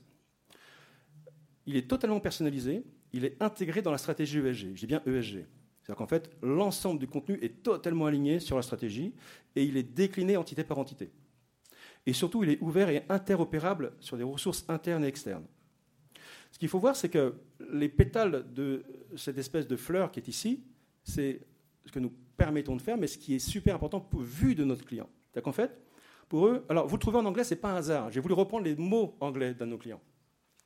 Il 1.66 1.76
est 1.78 1.90
totalement 1.90 2.20
personnalisé, 2.20 2.84
il 3.14 3.26
est 3.26 3.42
intégré 3.42 3.82
dans 3.82 3.92
la 3.92 3.98
stratégie 3.98 4.40
ESG. 4.40 4.76
Je 4.76 4.80
dis 4.80 4.88
bien 4.88 5.02
ESG. 5.06 5.46
C'est-à-dire 5.82 5.98
qu'en 5.98 6.08
fait, 6.08 6.30
l'ensemble 6.42 7.00
du 7.00 7.08
contenu 7.08 7.38
est 7.42 7.64
totalement 7.64 8.08
aligné 8.08 8.40
sur 8.40 8.56
la 8.56 8.62
stratégie 8.62 9.14
et 9.56 9.64
il 9.64 9.78
est 9.78 9.84
décliné 9.84 10.36
entité 10.36 10.64
par 10.64 10.80
entité. 10.80 11.12
Et 12.06 12.14
surtout, 12.14 12.44
il 12.44 12.50
est 12.50 12.62
ouvert 12.62 12.90
et 12.90 13.04
interopérable 13.10 13.94
sur 14.00 14.18
des 14.18 14.24
ressources 14.24 14.66
internes 14.68 15.04
et 15.04 15.08
externes. 15.08 15.46
Ce 16.52 16.60
qu'il 16.60 16.70
faut 16.70 16.80
voir, 16.80 16.96
c'est 16.96 17.10
que 17.10 17.36
les 17.72 17.90
pétales 17.90 18.46
de 18.54 18.84
cette 19.16 19.38
espèce 19.38 19.68
de 19.68 19.76
fleur 19.76 20.12
qui 20.12 20.20
est 20.20 20.28
ici, 20.28 20.64
c'est 21.04 21.42
ce 21.86 21.92
que 21.92 22.00
nous 22.00 22.12
permettons 22.38 22.76
de 22.76 22.82
faire, 22.82 22.98
mais 22.98 23.08
ce 23.08 23.18
qui 23.18 23.36
est 23.36 23.40
super 23.40 23.76
important 23.76 24.10
vu 24.18 24.56
de 24.56 24.64
notre 24.64 24.86
client. 24.86 25.10
C'est-à-dire 25.32 25.44
qu'en 25.44 25.52
fait, 25.52 25.78
pour 26.30 26.48
eux, 26.48 26.66
alors 26.70 26.88
vous 26.88 26.96
le 26.96 27.00
trouvez 27.00 27.18
en 27.18 27.26
anglais, 27.26 27.44
ce 27.44 27.54
n'est 27.54 27.60
pas 27.60 27.72
un 27.72 27.76
hasard. 27.76 28.12
J'ai 28.12 28.20
voulu 28.20 28.34
reprendre 28.34 28.66
les 28.66 28.76
mots 28.76 29.16
anglais 29.20 29.54
d'un 29.54 29.66
de 29.66 29.72
nos 29.72 29.78
clients. 29.78 30.02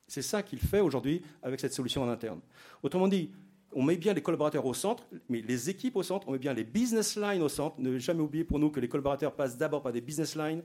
C'est 0.10 0.24
ça 0.24 0.44
qu'il 0.44 0.60
fait 0.60 0.80
aujourd'hui 0.80 1.22
avec 1.44 1.60
cette 1.60 1.74
solution 1.74 2.04
en 2.04 2.10
interne. 2.10 2.40
Autrement 2.84 3.08
dit, 3.08 3.30
on 3.72 3.84
met 3.84 3.96
bien 3.96 4.14
les 4.14 4.22
collaborateurs 4.22 4.66
au 4.66 4.74
centre, 4.74 5.06
mais 5.30 5.42
les 5.42 5.70
équipes 5.70 5.96
au 5.96 6.04
centre, 6.04 6.28
on 6.28 6.32
met 6.32 6.40
bien 6.40 6.54
les 6.54 6.64
business 6.64 7.16
lines 7.16 7.44
au 7.44 7.50
centre. 7.50 7.76
Ne 7.80 7.98
jamais 8.00 8.22
oublier 8.22 8.44
pour 8.44 8.58
nous 8.58 8.72
que 8.72 8.80
les 8.80 8.90
collaborateurs 8.90 9.36
passent 9.36 9.58
d'abord 9.58 9.84
par 9.84 9.92
des 9.92 10.02
business 10.02 10.36
lines, 10.36 10.64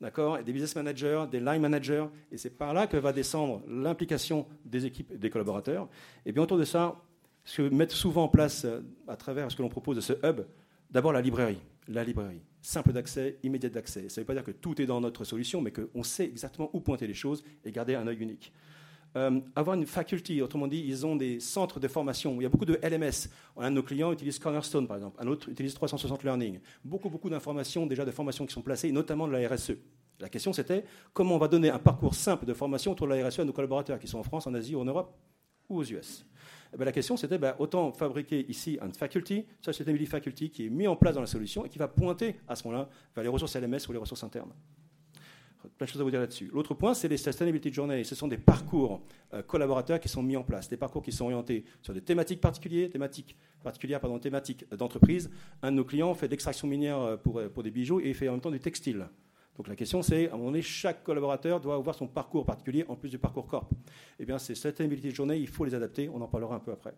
d'accord, 0.00 0.42
des 0.42 0.52
business 0.52 0.74
managers, 0.74 1.24
des 1.30 1.40
line 1.40 1.60
managers, 1.60 2.06
et 2.32 2.38
c'est 2.38 2.50
par 2.50 2.72
là 2.72 2.86
que 2.86 2.96
va 2.96 3.12
descendre 3.12 3.62
l'implication 3.68 4.46
des 4.64 4.86
équipes 4.86 5.12
et 5.12 5.18
des 5.18 5.28
collaborateurs. 5.28 5.88
Et 6.24 6.32
bien 6.32 6.42
autour 6.42 6.56
de 6.56 6.64
ça, 6.64 6.96
ce 7.44 7.62
que 7.62 7.74
mettre 7.74 7.94
souvent 7.94 8.24
en 8.24 8.28
place 8.28 8.64
euh, 8.64 8.80
à 9.06 9.16
travers 9.16 9.50
ce 9.50 9.56
que 9.56 9.62
l'on 9.62 9.68
propose 9.68 9.96
de 9.96 10.00
ce 10.00 10.14
hub, 10.24 10.40
d'abord 10.90 11.12
la 11.12 11.20
librairie, 11.20 11.60
la 11.88 12.04
librairie, 12.04 12.42
simple 12.62 12.92
d'accès, 12.92 13.38
immédiat 13.42 13.70
d'accès. 13.70 14.08
Ça 14.08 14.20
ne 14.20 14.22
veut 14.22 14.26
pas 14.26 14.34
dire 14.34 14.44
que 14.44 14.50
tout 14.50 14.80
est 14.80 14.86
dans 14.86 15.00
notre 15.00 15.24
solution, 15.24 15.60
mais 15.60 15.72
qu'on 15.72 16.02
sait 16.02 16.24
exactement 16.24 16.70
où 16.72 16.80
pointer 16.80 17.06
les 17.06 17.14
choses 17.14 17.44
et 17.64 17.72
garder 17.72 17.94
un 17.94 18.06
œil 18.06 18.18
unique. 18.18 18.52
Euh, 19.18 19.40
avoir 19.56 19.76
une 19.76 19.84
faculty, 19.84 20.40
autrement 20.42 20.68
dit, 20.68 20.84
ils 20.86 21.04
ont 21.04 21.16
des 21.16 21.40
centres 21.40 21.80
de 21.80 21.88
formation. 21.88 22.36
Il 22.40 22.44
y 22.44 22.46
a 22.46 22.48
beaucoup 22.48 22.64
de 22.64 22.78
LMS. 22.82 23.28
Un 23.56 23.70
de 23.70 23.76
nos 23.76 23.82
clients 23.82 24.12
utilise 24.12 24.38
Cornerstone, 24.38 24.86
par 24.86 24.96
exemple. 24.96 25.16
Un 25.20 25.26
autre 25.26 25.48
utilise 25.48 25.74
360 25.74 26.22
Learning. 26.22 26.60
Beaucoup, 26.84 27.10
beaucoup 27.10 27.28
d'informations 27.28 27.84
déjà 27.86 28.04
de 28.04 28.12
formation 28.12 28.46
qui 28.46 28.52
sont 28.52 28.62
placées, 28.62 28.92
notamment 28.92 29.26
de 29.26 29.32
la 29.32 29.48
RSE. 29.48 29.72
La 30.20 30.28
question, 30.28 30.52
c'était 30.52 30.84
comment 31.12 31.34
on 31.34 31.38
va 31.38 31.48
donner 31.48 31.70
un 31.70 31.78
parcours 31.78 32.14
simple 32.14 32.46
de 32.46 32.54
formation 32.54 32.92
autour 32.92 33.08
de 33.08 33.14
la 33.14 33.28
RSE 33.28 33.40
à 33.40 33.44
nos 33.44 33.52
collaborateurs 33.52 33.98
qui 33.98 34.06
sont 34.06 34.18
en 34.18 34.22
France, 34.22 34.46
en 34.46 34.54
Asie, 34.54 34.76
en 34.76 34.84
Europe 34.84 35.12
ou 35.68 35.78
aux 35.78 35.84
US. 35.84 36.24
Eh 36.72 36.76
ben, 36.76 36.84
la 36.84 36.92
question, 36.92 37.16
c'était 37.16 37.38
ben, 37.38 37.54
autant 37.58 37.92
fabriquer 37.92 38.44
ici 38.48 38.78
un 38.80 38.92
faculty, 38.92 39.46
sustainability 39.60 40.06
faculty, 40.06 40.50
qui 40.50 40.66
est 40.66 40.70
mis 40.70 40.86
en 40.86 40.96
place 40.96 41.14
dans 41.14 41.20
la 41.20 41.26
solution 41.26 41.64
et 41.64 41.68
qui 41.68 41.78
va 41.78 41.88
pointer 41.88 42.36
à 42.46 42.54
ce 42.54 42.66
moment-là 42.66 42.88
vers 43.14 43.24
les 43.24 43.30
ressources 43.30 43.56
LMS 43.56 43.80
ou 43.88 43.92
les 43.92 43.98
ressources 43.98 44.22
internes 44.22 44.52
plein 45.76 45.86
de 45.86 45.90
choses 45.90 46.00
à 46.00 46.04
vous 46.04 46.10
dire 46.10 46.20
là-dessus. 46.20 46.50
L'autre 46.52 46.74
point, 46.74 46.94
c'est 46.94 47.08
les 47.08 47.16
Sustainability 47.16 47.72
Journeys. 47.72 48.04
Ce 48.04 48.14
sont 48.14 48.28
des 48.28 48.38
parcours 48.38 49.00
euh, 49.34 49.42
collaborateurs 49.42 50.00
qui 50.00 50.08
sont 50.08 50.22
mis 50.22 50.36
en 50.36 50.44
place, 50.44 50.68
des 50.68 50.76
parcours 50.76 51.02
qui 51.02 51.12
sont 51.12 51.24
orientés 51.24 51.64
sur 51.82 51.92
des 51.92 52.00
thématiques 52.00 52.40
particulières, 52.40 52.90
thématiques 52.90 53.36
particulières, 53.62 54.00
pardon, 54.00 54.18
thématiques 54.18 54.68
d'entreprise. 54.74 55.30
Un 55.62 55.72
de 55.72 55.76
nos 55.76 55.84
clients 55.84 56.14
fait 56.14 56.26
de 56.26 56.32
l'extraction 56.32 56.68
minière 56.68 56.98
euh, 57.00 57.16
pour, 57.16 57.38
euh, 57.38 57.48
pour 57.48 57.62
des 57.62 57.70
bijoux 57.70 58.00
et 58.00 58.08
il 58.08 58.14
fait 58.14 58.28
en 58.28 58.32
même 58.32 58.40
temps 58.40 58.50
du 58.50 58.60
textile. 58.60 59.06
Donc 59.56 59.66
la 59.66 59.74
question, 59.74 60.02
c'est, 60.02 60.28
à 60.28 60.34
un 60.34 60.36
moment 60.36 60.50
donné, 60.50 60.62
chaque 60.62 61.02
collaborateur 61.02 61.60
doit 61.60 61.74
avoir 61.74 61.96
son 61.96 62.06
parcours 62.06 62.46
particulier 62.46 62.84
en 62.88 62.94
plus 62.94 63.08
du 63.08 63.18
parcours 63.18 63.46
corp. 63.46 63.68
Eh 64.20 64.24
bien, 64.24 64.38
ces 64.38 64.54
Sustainability 64.54 65.10
Journeys, 65.10 65.40
il 65.40 65.48
faut 65.48 65.64
les 65.64 65.74
adapter. 65.74 66.08
On 66.08 66.20
en 66.20 66.28
parlera 66.28 66.54
un 66.54 66.60
peu 66.60 66.70
après 66.70 66.94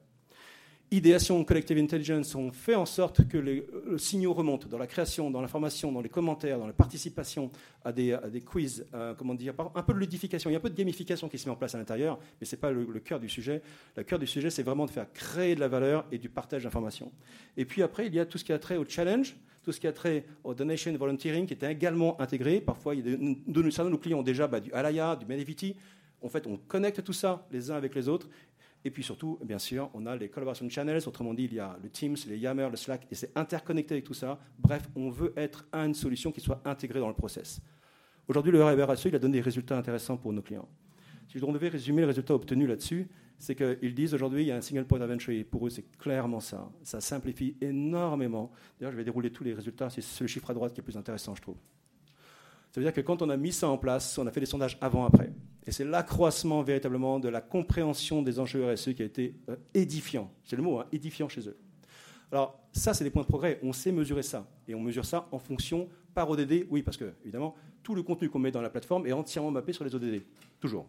idéation, 0.90 1.42
collective 1.44 1.78
intelligence 1.78 2.34
ont 2.34 2.50
fait 2.50 2.74
en 2.74 2.86
sorte 2.86 3.28
que 3.28 3.38
les 3.38 3.66
signaux 3.96 4.32
remontent 4.32 4.68
dans 4.68 4.78
la 4.78 4.86
création, 4.86 5.30
dans 5.30 5.40
l'information, 5.40 5.92
dans 5.92 6.00
les 6.00 6.08
commentaires, 6.08 6.58
dans 6.58 6.66
la 6.66 6.72
participation 6.72 7.50
à 7.84 7.92
des, 7.92 8.18
quiz, 8.44 8.86
euh, 8.94 9.14
comment 9.14 9.34
dire, 9.34 9.54
un 9.74 9.82
peu 9.82 9.94
de 9.94 9.98
ludification, 9.98 10.50
il 10.50 10.54
y 10.54 10.56
a 10.56 10.58
un 10.58 10.62
peu 10.62 10.70
de 10.70 10.76
gamification 10.76 11.28
qui 11.28 11.38
se 11.38 11.46
met 11.46 11.52
en 11.52 11.56
place 11.56 11.74
à 11.74 11.78
l'intérieur, 11.78 12.18
mais 12.40 12.46
ce 12.46 12.56
n'est 12.56 12.60
pas 12.60 12.72
le, 12.72 12.84
cœur 13.00 13.20
du 13.20 13.28
sujet. 13.28 13.62
Le 13.96 14.02
cœur 14.02 14.18
du 14.18 14.26
sujet, 14.26 14.50
c'est 14.50 14.62
vraiment 14.62 14.86
de 14.86 14.90
faire 14.90 15.12
créer 15.12 15.54
de 15.54 15.60
la 15.60 15.68
valeur 15.68 16.06
et 16.10 16.18
du 16.18 16.28
partage 16.28 16.64
d'informations. 16.64 17.12
Et 17.56 17.64
puis 17.64 17.82
après, 17.82 18.06
il 18.06 18.14
y 18.14 18.20
a 18.20 18.26
tout 18.26 18.38
ce 18.38 18.44
qui 18.44 18.52
a 18.52 18.58
trait 18.58 18.76
au 18.76 18.84
challenge, 18.86 19.36
tout 19.62 19.72
ce 19.72 19.80
qui 19.80 19.86
a 19.86 19.92
trait 19.92 20.24
au 20.42 20.54
donation 20.54 20.92
volunteering, 20.96 21.46
qui 21.46 21.52
était 21.52 21.70
également 21.70 22.20
intégré. 22.20 22.60
Parfois, 22.60 22.94
il 22.94 23.08
y 23.08 23.12
a 23.12 23.16
de, 23.16 23.70
certains 23.70 23.84
de 23.84 23.90
nos 23.90 23.98
clients 23.98 24.18
ont 24.18 24.22
déjà 24.22 24.48
bah, 24.48 24.58
du 24.58 24.72
Alaya, 24.72 25.16
du 25.16 25.26
Medivity. 25.26 25.76
En 26.22 26.28
fait, 26.28 26.46
on 26.46 26.56
connecte 26.56 27.02
tout 27.02 27.12
ça 27.12 27.46
les 27.50 27.70
uns 27.70 27.76
avec 27.76 27.94
les 27.94 28.08
autres 28.08 28.28
et 28.84 28.90
puis 28.90 29.02
surtout, 29.02 29.38
bien 29.44 29.58
sûr, 29.58 29.90
on 29.94 30.06
a 30.06 30.16
les 30.16 30.28
collaboration 30.28 30.68
channels, 30.68 31.02
autrement 31.06 31.34
dit, 31.34 31.44
il 31.44 31.54
y 31.54 31.60
a 31.60 31.78
le 31.82 31.90
Teams, 31.90 32.16
les 32.28 32.38
Yammer, 32.38 32.68
le 32.70 32.76
Slack, 32.76 33.06
et 33.10 33.14
c'est 33.14 33.36
interconnecté 33.36 33.94
avec 33.94 34.04
tout 34.04 34.14
ça. 34.14 34.38
Bref, 34.58 34.88
on 34.96 35.10
veut 35.10 35.32
être 35.36 35.66
une 35.72 35.94
solution 35.94 36.32
qui 36.32 36.40
soit 36.40 36.62
intégrée 36.64 37.00
dans 37.00 37.08
le 37.08 37.14
process. 37.14 37.60
Aujourd'hui, 38.26 38.52
le 38.52 38.64
RSE, 38.64 39.06
il 39.06 39.14
a 39.14 39.18
donné 39.18 39.34
des 39.34 39.40
résultats 39.42 39.76
intéressants 39.76 40.16
pour 40.16 40.32
nos 40.32 40.40
clients. 40.40 40.68
Si 41.28 41.38
je 41.38 41.44
devais 41.44 41.68
résumer 41.68 42.00
les 42.00 42.06
résultats 42.06 42.34
obtenus 42.34 42.68
là-dessus, 42.68 43.08
c'est 43.38 43.54
qu'ils 43.54 43.94
disent 43.94 44.14
aujourd'hui, 44.14 44.42
il 44.42 44.46
y 44.48 44.52
a 44.52 44.56
un 44.56 44.60
single 44.60 44.84
point 44.84 45.00
of 45.00 45.10
entry. 45.10 45.44
Pour 45.44 45.66
eux, 45.66 45.70
c'est 45.70 45.96
clairement 45.98 46.40
ça. 46.40 46.70
Ça 46.82 47.00
simplifie 47.00 47.56
énormément. 47.60 48.50
D'ailleurs, 48.78 48.92
je 48.92 48.96
vais 48.96 49.04
dérouler 49.04 49.30
tous 49.30 49.44
les 49.44 49.54
résultats. 49.54 49.88
C'est 49.90 50.20
le 50.20 50.26
chiffre 50.26 50.50
à 50.50 50.54
droite 50.54 50.72
qui 50.74 50.80
est 50.80 50.82
le 50.82 50.86
plus 50.86 50.96
intéressant, 50.96 51.34
je 51.34 51.42
trouve. 51.42 51.56
Ça 52.70 52.80
veut 52.80 52.84
dire 52.84 52.92
que 52.92 53.00
quand 53.00 53.22
on 53.22 53.30
a 53.30 53.36
mis 53.36 53.52
ça 53.52 53.68
en 53.68 53.78
place, 53.78 54.18
on 54.18 54.26
a 54.26 54.30
fait 54.30 54.40
des 54.40 54.46
sondages 54.46 54.76
avant-après. 54.80 55.32
Et 55.66 55.72
c'est 55.72 55.84
l'accroissement 55.84 56.62
véritablement 56.62 57.20
de 57.20 57.28
la 57.28 57.40
compréhension 57.40 58.22
des 58.22 58.38
enjeux 58.38 58.72
RSE 58.72 58.94
qui 58.94 59.02
a 59.02 59.04
été 59.04 59.34
euh, 59.48 59.56
édifiant. 59.74 60.32
C'est 60.44 60.56
le 60.56 60.62
mot, 60.62 60.78
hein, 60.78 60.86
édifiant 60.92 61.28
chez 61.28 61.48
eux. 61.48 61.56
Alors, 62.32 62.60
ça, 62.72 62.94
c'est 62.94 63.04
des 63.04 63.10
points 63.10 63.22
de 63.22 63.28
progrès. 63.28 63.58
On 63.62 63.72
sait 63.72 63.92
mesurer 63.92 64.22
ça. 64.22 64.46
Et 64.68 64.74
on 64.74 64.80
mesure 64.80 65.04
ça 65.04 65.28
en 65.32 65.38
fonction 65.38 65.88
par 66.14 66.30
ODD. 66.30 66.66
Oui, 66.70 66.82
parce 66.82 66.96
que, 66.96 67.12
évidemment, 67.22 67.54
tout 67.82 67.94
le 67.94 68.02
contenu 68.02 68.28
qu'on 68.28 68.38
met 68.38 68.50
dans 68.50 68.62
la 68.62 68.70
plateforme 68.70 69.06
est 69.06 69.12
entièrement 69.12 69.50
mappé 69.50 69.72
sur 69.72 69.84
les 69.84 69.94
ODD. 69.94 70.22
Toujours. 70.60 70.86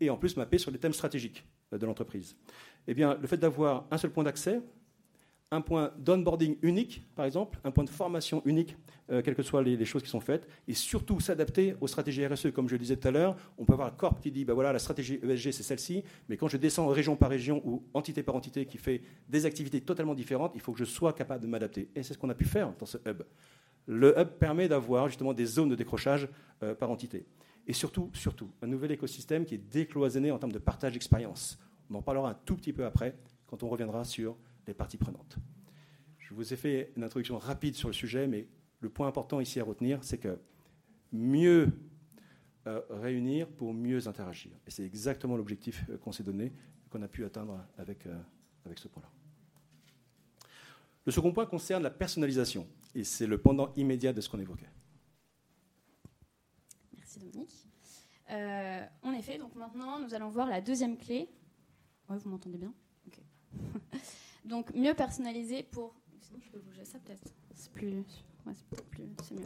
Et 0.00 0.08
en 0.08 0.16
plus, 0.16 0.36
mappé 0.36 0.58
sur 0.58 0.70
les 0.70 0.78
thèmes 0.78 0.92
stratégiques 0.92 1.44
euh, 1.72 1.78
de 1.78 1.86
l'entreprise. 1.86 2.36
Eh 2.86 2.94
bien, 2.94 3.18
le 3.20 3.26
fait 3.26 3.36
d'avoir 3.36 3.86
un 3.90 3.98
seul 3.98 4.10
point 4.10 4.24
d'accès, 4.24 4.60
un 5.52 5.60
point 5.60 5.92
d'onboarding 5.98 6.56
unique, 6.62 7.02
par 7.16 7.26
exemple, 7.26 7.58
un 7.64 7.72
point 7.72 7.82
de 7.82 7.90
formation 7.90 8.40
unique, 8.44 8.76
euh, 9.10 9.20
quelles 9.20 9.34
que 9.34 9.42
soient 9.42 9.62
les, 9.64 9.84
choses 9.84 10.02
qui 10.02 10.08
sont 10.08 10.20
faites, 10.20 10.46
et 10.68 10.74
surtout 10.74 11.18
s'adapter 11.18 11.74
aux 11.80 11.88
stratégies 11.88 12.24
RSE. 12.24 12.52
Comme 12.52 12.68
je 12.68 12.74
le 12.74 12.78
disais 12.78 12.96
tout 12.96 13.08
à 13.08 13.10
l'heure, 13.10 13.36
on 13.58 13.64
peut 13.64 13.72
avoir 13.72 13.88
un 13.88 13.92
corps 13.92 14.20
qui 14.20 14.30
dit, 14.30 14.44
bah 14.44 14.54
voilà, 14.54 14.72
la 14.72 14.78
stratégie 14.78 15.18
ESG, 15.22 15.50
c'est 15.50 15.64
celle-ci, 15.64 16.04
mais 16.28 16.36
quand 16.36 16.46
je 16.46 16.56
descends 16.56 16.86
région 16.86 17.16
par 17.16 17.30
région 17.30 17.60
ou 17.64 17.82
entité 17.94 18.22
par 18.22 18.36
entité 18.36 18.64
qui 18.64 18.78
fait 18.78 19.02
des 19.28 19.44
activités 19.44 19.80
totalement 19.80 20.14
différentes, 20.14 20.52
il 20.54 20.60
faut 20.60 20.72
que 20.72 20.78
je 20.78 20.84
sois 20.84 21.12
capable 21.12 21.42
de 21.42 21.48
m'adapter. 21.48 21.88
Et 21.96 22.04
c'est 22.04 22.14
ce 22.14 22.18
qu'on 22.18 22.30
a 22.30 22.34
pu 22.34 22.44
faire 22.44 22.72
dans 22.78 22.86
ce 22.86 22.98
hub. 23.04 23.22
Le 23.86 24.16
hub 24.16 24.28
permet 24.38 24.68
d'avoir 24.68 25.08
justement 25.08 25.32
des 25.32 25.46
zones 25.46 25.70
de 25.70 25.74
décrochage 25.74 26.28
euh, 26.62 26.76
par 26.76 26.92
entité. 26.92 27.26
Et 27.66 27.72
surtout, 27.72 28.10
surtout, 28.14 28.50
un 28.62 28.68
nouvel 28.68 28.92
écosystème 28.92 29.44
qui 29.44 29.56
est 29.56 29.70
décloisonné 29.72 30.30
en 30.30 30.38
termes 30.38 30.52
de 30.52 30.58
partage 30.60 30.92
d'expérience. 30.92 31.58
On 31.90 31.96
en 31.96 32.02
parlera 32.02 32.30
un 32.30 32.38
tout 32.44 32.54
petit 32.54 32.72
peu 32.72 32.84
après, 32.84 33.16
quand 33.48 33.64
on 33.64 33.68
reviendra 33.68 34.04
sur 34.04 34.36
parties 34.74 34.98
prenantes. 34.98 35.36
Je 36.18 36.34
vous 36.34 36.52
ai 36.52 36.56
fait 36.56 36.92
une 36.96 37.04
introduction 37.04 37.38
rapide 37.38 37.74
sur 37.74 37.88
le 37.88 37.94
sujet, 37.94 38.26
mais 38.26 38.46
le 38.80 38.88
point 38.88 39.08
important 39.08 39.40
ici 39.40 39.60
à 39.60 39.64
retenir, 39.64 40.02
c'est 40.04 40.18
que 40.18 40.38
mieux 41.12 41.72
euh, 42.66 42.82
réunir 42.90 43.48
pour 43.48 43.72
mieux 43.72 44.06
interagir. 44.06 44.52
Et 44.66 44.70
c'est 44.70 44.84
exactement 44.84 45.36
l'objectif 45.36 45.84
euh, 45.88 45.96
qu'on 45.96 46.12
s'est 46.12 46.22
donné, 46.22 46.52
qu'on 46.90 47.00
a 47.00 47.08
pu 47.08 47.24
atteindre 47.24 47.66
avec, 47.78 48.06
euh, 48.06 48.18
avec 48.66 48.78
ce 48.78 48.86
point-là. 48.88 49.08
Le 51.06 51.10
second 51.10 51.32
point 51.32 51.46
concerne 51.46 51.82
la 51.82 51.90
personnalisation, 51.90 52.68
et 52.94 53.02
c'est 53.02 53.26
le 53.26 53.38
pendant 53.38 53.72
immédiat 53.76 54.12
de 54.12 54.20
ce 54.20 54.28
qu'on 54.28 54.38
évoquait. 54.38 54.68
Merci 56.94 57.18
Dominique. 57.18 57.66
en 59.02 59.12
effet, 59.14 59.38
donc 59.38 59.54
maintenant, 59.54 59.98
nous 59.98 60.12
allons 60.12 60.28
voir 60.28 60.46
la 60.46 60.60
deuxième 60.60 60.98
clé. 60.98 61.30
Ouais, 62.10 62.18
vous 62.18 62.28
m'entendez 62.28 62.58
bien? 62.58 62.74
Donc, 64.44 64.74
mieux 64.74 64.94
personnaliser 64.94 65.62
pour. 65.62 65.94
Sinon, 66.20 66.40
je 66.42 66.50
peux 66.50 66.58
bouger 66.60 66.84
ça 66.84 66.98
peut-être. 66.98 67.32
C'est 67.54 67.72
plus. 67.72 68.04
c'est 69.22 69.34
mieux. 69.34 69.44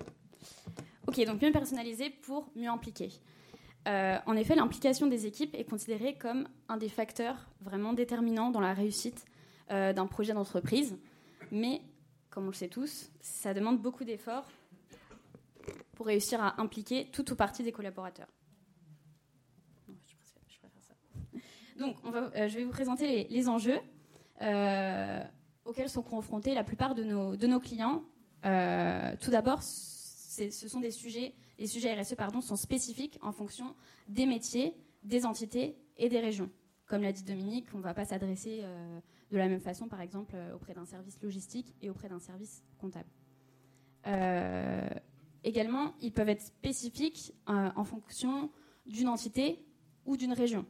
Ok, 1.06 1.24
donc 1.26 1.42
mieux 1.42 1.52
personnaliser 1.52 2.10
pour 2.10 2.50
mieux 2.54 2.68
impliquer. 2.68 3.10
Euh, 3.86 4.18
en 4.26 4.36
effet, 4.36 4.54
l'implication 4.54 5.06
des 5.06 5.26
équipes 5.26 5.54
est 5.54 5.64
considérée 5.64 6.16
comme 6.16 6.48
un 6.68 6.76
des 6.76 6.88
facteurs 6.88 7.50
vraiment 7.60 7.92
déterminants 7.92 8.50
dans 8.50 8.60
la 8.60 8.72
réussite 8.72 9.26
euh, 9.70 9.92
d'un 9.92 10.06
projet 10.06 10.32
d'entreprise. 10.32 10.96
Mais, 11.50 11.82
comme 12.30 12.44
on 12.44 12.48
le 12.48 12.54
sait 12.54 12.68
tous, 12.68 13.10
ça 13.20 13.52
demande 13.52 13.80
beaucoup 13.80 14.04
d'efforts 14.04 14.48
pour 15.92 16.06
réussir 16.06 16.42
à 16.42 16.60
impliquer 16.60 17.10
tout 17.12 17.30
ou 17.30 17.36
partie 17.36 17.62
des 17.62 17.72
collaborateurs. 17.72 18.28
Donc, 21.78 21.96
on 22.04 22.10
va, 22.10 22.30
euh, 22.36 22.48
je 22.48 22.56
vais 22.56 22.64
vous 22.64 22.70
présenter 22.70 23.06
les, 23.06 23.24
les 23.28 23.48
enjeux 23.48 23.80
euh, 24.42 25.22
auxquels 25.64 25.88
sont 25.88 26.02
confrontés 26.02 26.54
la 26.54 26.64
plupart 26.64 26.94
de 26.94 27.04
nos, 27.04 27.60
clients. 27.60 28.02
Euh, 28.44 29.14
tout 29.20 29.30
d'abord, 29.30 29.60
les 30.38 30.50
sujets 30.50 31.34
RSE 31.58 32.14
pardon, 32.14 32.40
sont 32.40 32.56
spécifiques 32.56 33.18
en 33.22 33.32
fonction 33.32 33.74
des 34.08 34.26
métiers, 34.26 34.74
des 35.02 35.24
entités 35.24 35.76
et 35.96 36.08
des 36.08 36.20
régions. 36.20 36.50
Comme 36.86 37.02
l'a 37.02 37.12
dit 37.12 37.22
Dominique, 37.22 37.66
on 37.74 37.78
ne 37.78 37.82
va 37.82 37.94
pas 37.94 38.04
s'adresser 38.04 38.60
euh, 38.62 39.00
de 39.30 39.38
la 39.38 39.48
même 39.48 39.60
façon, 39.60 39.88
par 39.88 40.00
exemple, 40.00 40.36
auprès 40.54 40.74
d'un 40.74 40.84
service 40.84 41.18
logistique 41.22 41.74
et 41.80 41.88
auprès 41.88 42.08
d'un 42.08 42.20
service 42.20 42.62
comptable. 42.78 43.08
Également, 45.44 45.94
ils 46.00 46.12
peuvent 46.12 46.28
être 46.28 46.42
spécifiques 46.42 47.32
en 47.46 47.84
fonction 47.84 48.50
d'une 48.86 49.08
entité 49.08 49.64
ou 50.04 50.16
d'une 50.16 50.32
région. 50.32 50.66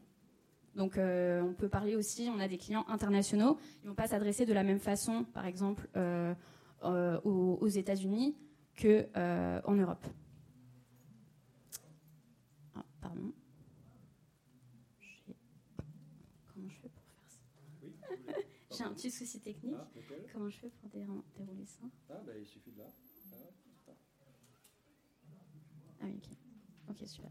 Donc, 0.74 0.96
on 0.98 1.54
peut 1.56 1.68
parler 1.68 1.94
aussi, 1.96 2.28
on 2.34 2.40
a 2.40 2.48
des 2.48 2.58
clients 2.58 2.84
internationaux, 2.88 3.58
ils 3.82 3.84
ne 3.84 3.88
vont 3.90 3.94
pas 3.94 4.08
s'adresser 4.08 4.44
de 4.46 4.52
la 4.52 4.64
même 4.64 4.80
façon, 4.80 5.24
par 5.24 5.46
exemple, 5.46 5.88
aux, 6.84 7.58
aux 7.60 7.68
États-Unis 7.68 8.36
qu'en 8.80 9.74
Europe. 9.74 10.04
Pardon. 13.00 13.32
Comment 16.54 16.68
je 16.68 16.76
fais 16.80 16.88
pour 16.88 17.02
faire 17.04 17.28
ça? 17.28 18.36
J'ai 18.76 18.84
un 18.84 18.92
petit 18.94 19.10
souci 19.10 19.40
technique. 19.40 19.76
Ah, 19.78 19.88
Comment 20.32 20.48
je 20.48 20.56
fais 20.58 20.70
pour 20.70 20.88
dérouler 20.90 21.66
ça? 21.66 21.84
Ah, 22.10 22.14
bah, 22.26 22.32
il 22.38 22.46
suffit 22.46 22.72
de 22.72 22.78
là. 22.78 22.86
Ah, 23.32 23.92
ah 26.00 26.04
oui, 26.06 26.16
ok. 26.16 26.30
Ok, 26.90 27.06
super. 27.08 27.30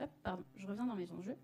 Hop, 0.00 0.10
pardon, 0.22 0.44
je 0.56 0.66
reviens 0.66 0.86
dans 0.86 0.96
mes 0.96 1.10
enjeux. 1.12 1.36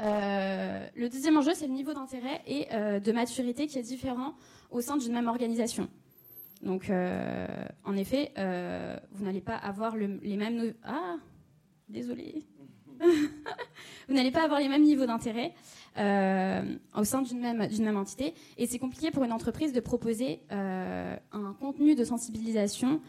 Euh, 0.00 0.86
le 0.96 1.08
deuxième 1.08 1.36
enjeu, 1.36 1.52
c'est 1.54 1.66
le 1.66 1.72
niveau 1.72 1.94
d'intérêt 1.94 2.42
et 2.46 2.66
euh, 2.72 3.00
de 3.00 3.12
maturité 3.12 3.66
qui 3.66 3.78
est 3.78 3.82
différent 3.82 4.34
au 4.70 4.80
sein 4.80 4.96
d'une 4.96 5.12
même 5.12 5.28
organisation. 5.28 5.88
Donc, 6.62 6.88
euh, 6.88 7.46
en 7.84 7.96
effet, 7.96 8.32
vous 9.12 9.24
n'allez 9.24 9.42
pas 9.42 9.56
avoir 9.56 9.96
les 9.96 10.36
mêmes. 10.36 10.74
Ah, 10.82 11.16
désolé. 11.88 12.42
vous 14.08 14.14
n'allez 14.14 14.30
pas 14.30 14.44
avoir 14.44 14.60
les 14.60 14.68
mêmes 14.68 14.84
niveaux 14.84 15.04
d'intérêt 15.04 15.52
au 15.96 17.04
sein 17.04 17.22
d'une 17.22 17.40
même, 17.40 17.68
même 17.80 17.96
entité. 17.96 18.34
Et 18.56 18.66
c'est 18.66 18.78
compliqué 18.78 19.10
pour 19.10 19.24
une 19.24 19.32
entreprise 19.32 19.72
de 19.72 19.80
proposer 19.80 20.40
un 20.50 21.54
contenu 21.60 21.94
de 21.94 22.04
sensibilisation 22.04 23.00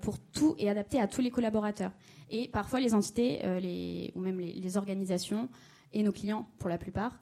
pour 0.00 0.18
tout 0.20 0.54
et 0.58 0.70
adapté 0.70 1.00
à 1.00 1.08
tous 1.08 1.22
les 1.22 1.30
collaborateurs. 1.30 1.92
Et 2.30 2.46
parfois, 2.48 2.78
les 2.78 2.94
entités, 2.94 3.40
les, 3.60 4.12
ou 4.14 4.20
même 4.20 4.38
les, 4.38 4.76
organisations 4.76 5.48
et 5.92 6.02
nos 6.02 6.12
clients, 6.12 6.48
pour 6.58 6.68
la 6.68 6.78
plupart, 6.78 7.20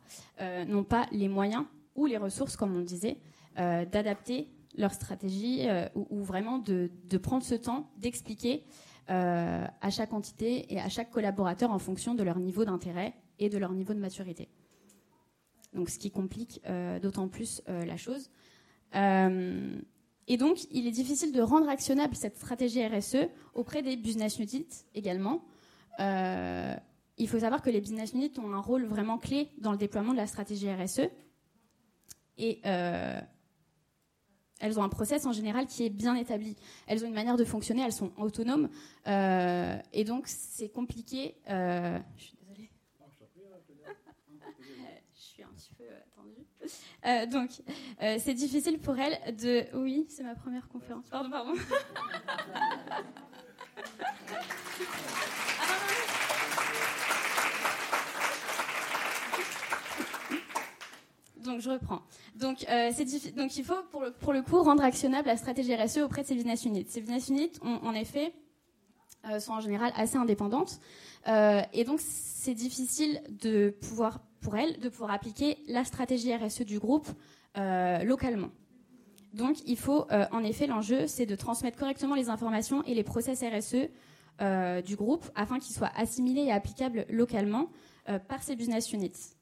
n'ont 0.66 0.84
pas 0.84 1.06
les 1.12 1.28
moyens 1.28 1.64
ou 1.94 2.06
les 2.06 2.16
ressources, 2.16 2.56
comme 2.56 2.74
on 2.74 2.78
le 2.78 2.84
disait, 2.84 3.18
d'adapter 3.56 4.48
leur 4.76 4.92
stratégie 4.92 5.66
ou, 5.94 6.06
ou, 6.10 6.22
vraiment 6.22 6.58
de, 6.58 6.90
prendre 7.18 7.42
ce 7.42 7.54
temps 7.54 7.90
d'expliquer 7.98 8.64
euh, 9.10 9.66
à 9.80 9.90
chaque 9.90 10.12
entité 10.12 10.72
et 10.72 10.78
à 10.78 10.88
chaque 10.88 11.10
collaborateur 11.10 11.72
en 11.72 11.80
fonction 11.80 12.14
de 12.14 12.22
leur 12.22 12.38
niveau 12.38 12.64
d'intérêt 12.64 13.12
et 13.40 13.48
de 13.48 13.58
leur 13.58 13.72
niveau 13.72 13.92
de 13.92 13.98
maturité. 13.98 14.48
Donc, 15.72 15.90
ce 15.90 15.98
qui 15.98 16.12
complique 16.12 16.60
euh, 16.68 17.00
d'autant 17.00 17.26
plus 17.26 17.60
euh, 17.68 17.84
la 17.84 17.96
chose. 17.96 18.30
et 18.94 20.36
donc, 20.36 20.64
il 20.70 20.86
est 20.86 20.92
difficile 20.92 21.32
de 21.32 21.40
rendre 21.40 21.68
actionnable 21.68 22.14
cette 22.14 22.36
stratégie 22.36 22.86
RSE 22.86 23.26
auprès 23.54 23.82
des 23.82 23.96
business 23.96 24.38
units 24.38 24.84
également. 24.94 25.42
Il 27.20 27.28
faut 27.28 27.38
savoir 27.38 27.62
que 27.62 27.70
les 27.70 27.80
business 27.80 28.12
units 28.12 28.32
ont 28.38 28.52
un 28.52 28.60
rôle 28.60 28.84
vraiment 28.84 29.18
clé 29.18 29.50
dans 29.58 29.72
le 29.72 29.78
déploiement 29.78 30.12
de 30.12 30.16
la 30.16 30.26
stratégie 30.26 30.72
RSE. 30.72 31.08
Et 32.38 32.60
elles 34.60 34.78
ont 34.78 34.82
un 34.82 34.88
process 34.88 35.26
en 35.26 35.32
général 35.32 35.66
qui 35.66 35.84
est 35.84 35.90
bien 35.90 36.14
établi. 36.14 36.56
Elles 36.86 37.04
ont 37.04 37.08
une 37.08 37.14
manière 37.14 37.36
de 37.36 37.44
fonctionner, 37.44 37.82
elles 37.82 37.92
sont 37.92 38.12
autonomes. 38.18 38.68
Euh, 39.06 39.76
et 39.92 40.04
donc, 40.04 40.28
c'est 40.28 40.68
compliqué. 40.68 41.36
Euh, 41.48 41.98
je 42.16 42.24
suis 42.24 42.36
désolée. 42.36 42.70
je 45.14 45.20
suis 45.20 45.42
un 45.42 45.48
petit 45.48 45.72
peu 45.72 45.84
attendue. 46.12 46.46
Euh, 47.06 47.24
donc, 47.26 47.50
c'est 48.18 48.34
difficile 48.34 48.78
pour 48.78 48.98
elles 48.98 49.34
de. 49.36 49.64
Oui, 49.76 50.06
c'est 50.10 50.22
ma 50.22 50.34
première 50.34 50.68
conférence. 50.68 51.08
Pardon, 51.08 51.30
pardon. 51.30 51.54
donc 61.42 61.60
je 61.60 61.70
reprends. 61.70 62.02
Donc, 62.36 62.66
euh, 62.68 62.90
donc 63.36 63.56
il 63.56 63.64
faut 63.64 63.82
pour 63.90 64.02
le, 64.02 64.12
pour 64.12 64.32
le, 64.32 64.42
coup 64.42 64.62
rendre 64.62 64.82
actionnable 64.82 65.28
la 65.28 65.36
stratégie 65.36 65.74
RSE 65.74 65.98
auprès 65.98 66.22
de 66.22 66.26
ces 66.26 66.34
business 66.34 66.64
units. 66.64 66.86
Ces 66.88 67.00
business 67.00 67.28
units, 67.28 67.52
en 67.62 67.94
effet, 67.94 68.32
euh, 69.28 69.40
sont 69.40 69.52
en 69.52 69.60
général 69.60 69.92
assez 69.96 70.16
indépendantes, 70.16 70.80
euh, 71.28 71.60
et 71.72 71.84
donc 71.84 72.00
c'est 72.00 72.54
difficile 72.54 73.20
de 73.28 73.70
pouvoir 73.70 74.20
pour 74.40 74.56
elles 74.56 74.78
de 74.80 74.88
pouvoir 74.88 75.10
appliquer 75.10 75.58
la 75.68 75.84
stratégie 75.84 76.34
RSE 76.34 76.62
du 76.62 76.78
groupe 76.78 77.08
localement. 77.56 78.50
Donc 79.34 79.58
il 79.66 79.76
faut 79.76 80.06
en 80.32 80.42
effet 80.44 80.66
l'enjeu 80.66 81.06
c'est 81.06 81.26
de 81.26 81.36
transmettre 81.36 81.76
correctement 81.76 82.14
les 82.14 82.30
informations 82.30 82.82
et 82.84 82.94
les 82.94 83.02
process 83.02 83.42
RSE 83.42 83.90
du 84.82 84.96
groupe 84.96 85.28
afin 85.34 85.58
qu'ils 85.58 85.74
soient 85.74 85.92
assimilés 85.94 86.44
et 86.44 86.52
applicables 86.52 87.04
localement 87.10 87.68
par 88.28 88.42
ces 88.42 88.56
business 88.56 88.92
units. 88.94 89.34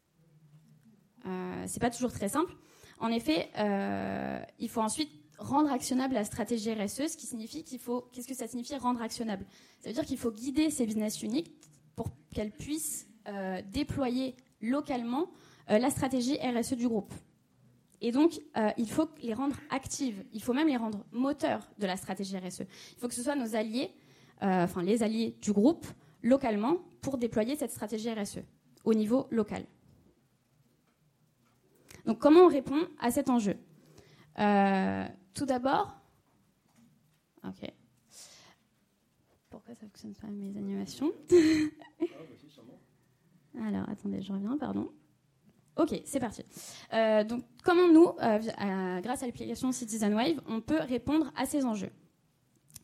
Euh, 1.29 1.65
c'est 1.67 1.81
pas 1.81 1.91
toujours 1.91 2.13
très 2.13 2.29
simple. 2.29 2.53
En 3.01 3.09
effet, 3.09 3.51
euh, 3.59 4.41
il 4.59 4.69
faut 4.69 4.81
ensuite 4.81 5.11
rendre 5.39 5.71
actionnable 5.71 6.15
la 6.15 6.25
stratégie 6.25 6.73
RSE, 6.73 7.09
ce 7.09 7.17
qui 7.17 7.27
signifie 7.27 7.63
qu'il 7.63 7.79
faut. 7.79 8.09
Qu'est-ce 8.13 8.27
que 8.27 8.35
ça 8.35 8.49
signifie 8.49 8.75
rendre 8.77 9.03
actionnable? 9.03 9.45
Ça 9.81 9.89
veut 9.89 9.95
dire 9.95 10.05
qu'il 10.05 10.19
faut 10.19 10.33
guider 10.33 10.71
ces 10.71 10.87
business 10.87 11.23
uniques 11.23 11.53
pour 11.95 12.09
qu'elles 12.33 12.51
puissent 12.51 13.07
euh, 13.29 13.63
déployer 13.71 14.35
localement 14.61 15.31
la 15.69 15.91
stratégie 15.91 16.39
RSE 16.39 16.73
du 16.73 16.89
groupe. 16.89 17.13
Et 18.01 18.11
donc, 18.11 18.41
il 18.79 18.89
faut 18.89 19.07
les 19.23 19.35
rendre 19.35 19.55
actives. 19.69 20.25
Il 20.33 20.43
faut 20.43 20.55
même 20.55 20.67
les 20.67 20.79
rendre 20.79 21.05
moteurs 21.13 21.69
de 21.79 21.87
la 21.87 21.99
stratégie 21.99 22.39
RSE. 22.39 22.61
Il 22.61 22.99
faut 22.99 23.07
que 23.07 23.13
ce 23.13 23.23
soit 23.23 23.37
nos 23.37 23.55
alliés, 23.55 23.91
enfin 24.41 24.83
les 24.83 25.03
alliés 25.03 25.37
du 25.43 25.53
groupe, 25.53 25.87
localement, 26.23 26.79
pour 27.03 27.19
déployer 27.19 27.55
cette 27.55 27.71
stratégie 27.71 28.11
RSE 28.11 28.39
au 28.85 28.95
niveau 28.95 29.27
local. 29.31 29.67
Donc 32.09 32.19
comment 32.21 32.41
on 32.41 32.49
répond 32.49 32.89
à 32.99 33.11
cet 33.11 33.29
enjeu? 33.29 33.55
Euh, 34.39 35.05
Tout 35.35 35.45
d'abord, 35.45 35.95
ok. 37.45 37.71
Pourquoi 39.51 39.75
ça 39.75 39.85
ne 39.85 39.91
fonctionne 39.91 40.15
pas 40.15 40.29
mes 40.29 40.57
animations? 40.57 41.13
Alors 43.63 43.87
attendez, 43.91 44.23
je 44.23 44.33
reviens, 44.33 44.57
pardon. 44.57 44.91
Ok, 45.77 46.01
c'est 46.07 46.19
parti. 46.19 46.43
Euh, 46.95 47.25
donc 47.25 47.45
comment 47.63 47.89
nous, 47.89 48.09
euh, 48.23 49.01
grâce 49.03 49.23
à 49.23 49.27
l'application 49.27 49.71
Citizen 49.71 50.15
Wave, 50.15 50.41
on 50.47 50.63
peut 50.63 50.81
répondre 50.81 51.31
à 51.37 51.45
ces 51.45 51.67
enjeux? 51.67 51.93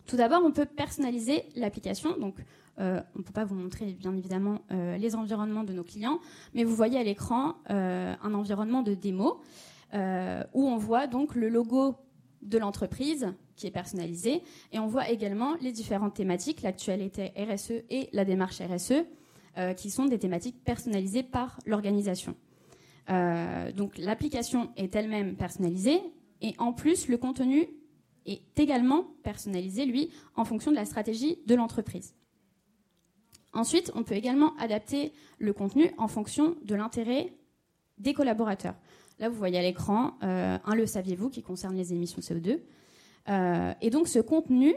Tout 0.06 0.16
d'abord, 0.16 0.42
on 0.44 0.52
peut 0.52 0.66
personnaliser 0.66 1.44
l'application. 1.56 2.16
Donc 2.18 2.36
euh, 2.80 3.00
on 3.14 3.20
ne 3.20 3.24
peut 3.24 3.32
pas 3.32 3.44
vous 3.44 3.54
montrer 3.54 3.92
bien 3.92 4.14
évidemment 4.16 4.60
euh, 4.72 4.96
les 4.96 5.14
environnements 5.14 5.64
de 5.64 5.72
nos 5.72 5.84
clients, 5.84 6.18
mais 6.54 6.64
vous 6.64 6.74
voyez 6.74 6.98
à 6.98 7.04
l'écran 7.04 7.54
euh, 7.70 8.14
un 8.22 8.34
environnement 8.34 8.82
de 8.82 8.94
démo 8.94 9.40
où 10.54 10.66
on 10.66 10.76
voit 10.76 11.06
donc 11.06 11.36
le 11.36 11.48
logo 11.48 11.94
de 12.42 12.58
l'entreprise 12.58 13.32
qui 13.54 13.68
est 13.68 13.70
personnalisé 13.70 14.42
et 14.72 14.80
on 14.80 14.88
voit 14.88 15.08
également 15.08 15.54
les 15.60 15.70
différentes 15.70 16.14
thématiques, 16.14 16.62
l'actualité 16.62 17.32
RSE 17.36 17.84
et 17.90 18.08
la 18.12 18.24
démarche 18.24 18.60
RSE, 18.60 19.04
qui 19.76 19.90
sont 19.90 20.06
des 20.06 20.18
thématiques 20.18 20.64
personnalisées 20.64 21.22
par 21.22 21.60
l'organisation. 21.64 22.34
donc 23.76 23.96
l'application 23.96 24.72
est 24.76 24.96
elle-même 24.96 25.36
personnalisée 25.36 26.00
et 26.42 26.56
en 26.58 26.72
plus 26.72 27.06
le 27.06 27.16
contenu 27.16 27.68
est 28.26 28.58
également 28.58 29.04
personnalisé, 29.22 29.84
lui, 29.84 30.10
en 30.37 30.44
fonction 30.44 30.70
de 30.70 30.76
la 30.76 30.84
stratégie 30.84 31.38
de 31.46 31.54
l'entreprise. 31.54 32.14
Ensuite, 33.54 33.92
on 33.94 34.02
peut 34.02 34.14
également 34.14 34.56
adapter 34.56 35.12
le 35.38 35.52
contenu 35.52 35.92
en 35.96 36.08
fonction 36.08 36.56
de 36.64 36.74
l'intérêt 36.74 37.32
des 37.98 38.12
collaborateurs. 38.12 38.74
Là, 39.20 39.28
vous 39.28 39.37
voyez 39.37 39.58
à 39.58 39.62
l'écran 39.62 40.14
euh, 40.22 40.58
un 40.64 40.74
le 40.74 40.87
saviez-vous 40.87 41.30
qui 41.30 41.42
concerne 41.42 41.76
les 41.76 41.92
émissions 41.92 42.20
CO2. 42.20 42.58
Euh, 43.28 43.72
et 43.80 43.90
donc, 43.90 44.08
ce 44.08 44.18
contenu 44.18 44.74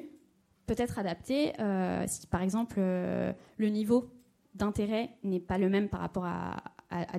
peut 0.67 0.75
être 0.77 0.99
adapté 0.99 1.60
euh, 1.60 2.03
si, 2.07 2.27
par 2.27 2.43
exemple, 2.43 2.79
le 2.79 3.69
niveau 3.69 4.12
d'intérêt 4.53 5.10
n'est 5.23 5.39
pas 5.39 5.57
le 5.57 5.69
même 5.69 5.89
par 5.89 6.01
rapport 6.01 6.25
à, 6.25 6.62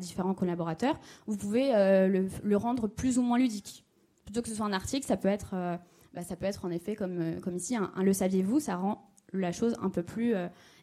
différents 0.00 0.34
collaborateurs. 0.34 0.98
Vous 1.26 1.36
pouvez 1.36 1.72
le, 1.72 2.56
rendre 2.56 2.86
plus 2.86 3.18
ou 3.18 3.22
moins 3.22 3.38
ludique. 3.38 3.84
Plutôt 4.24 4.42
que 4.42 4.48
ce 4.48 4.54
soit 4.54 4.66
un 4.66 4.72
article, 4.72 5.06
ça 5.06 5.16
peut 5.16 5.28
être, 5.28 5.78
bah, 6.18 6.24
ça 6.24 6.35
peut 6.35 6.46
être 6.46 6.64
en 6.64 6.70
effet 6.72 6.96
comme, 6.96 7.40
comme 7.40 7.54
ici 7.54 7.76
un 7.76 7.92
le 8.02 8.12
saviez-vous. 8.12 8.59
Ça 8.59 8.74
rend 8.74 9.09
la 9.33 9.52
chose 9.52 9.76
un 9.81 9.88
peu 9.88 10.02
plus 10.02 10.35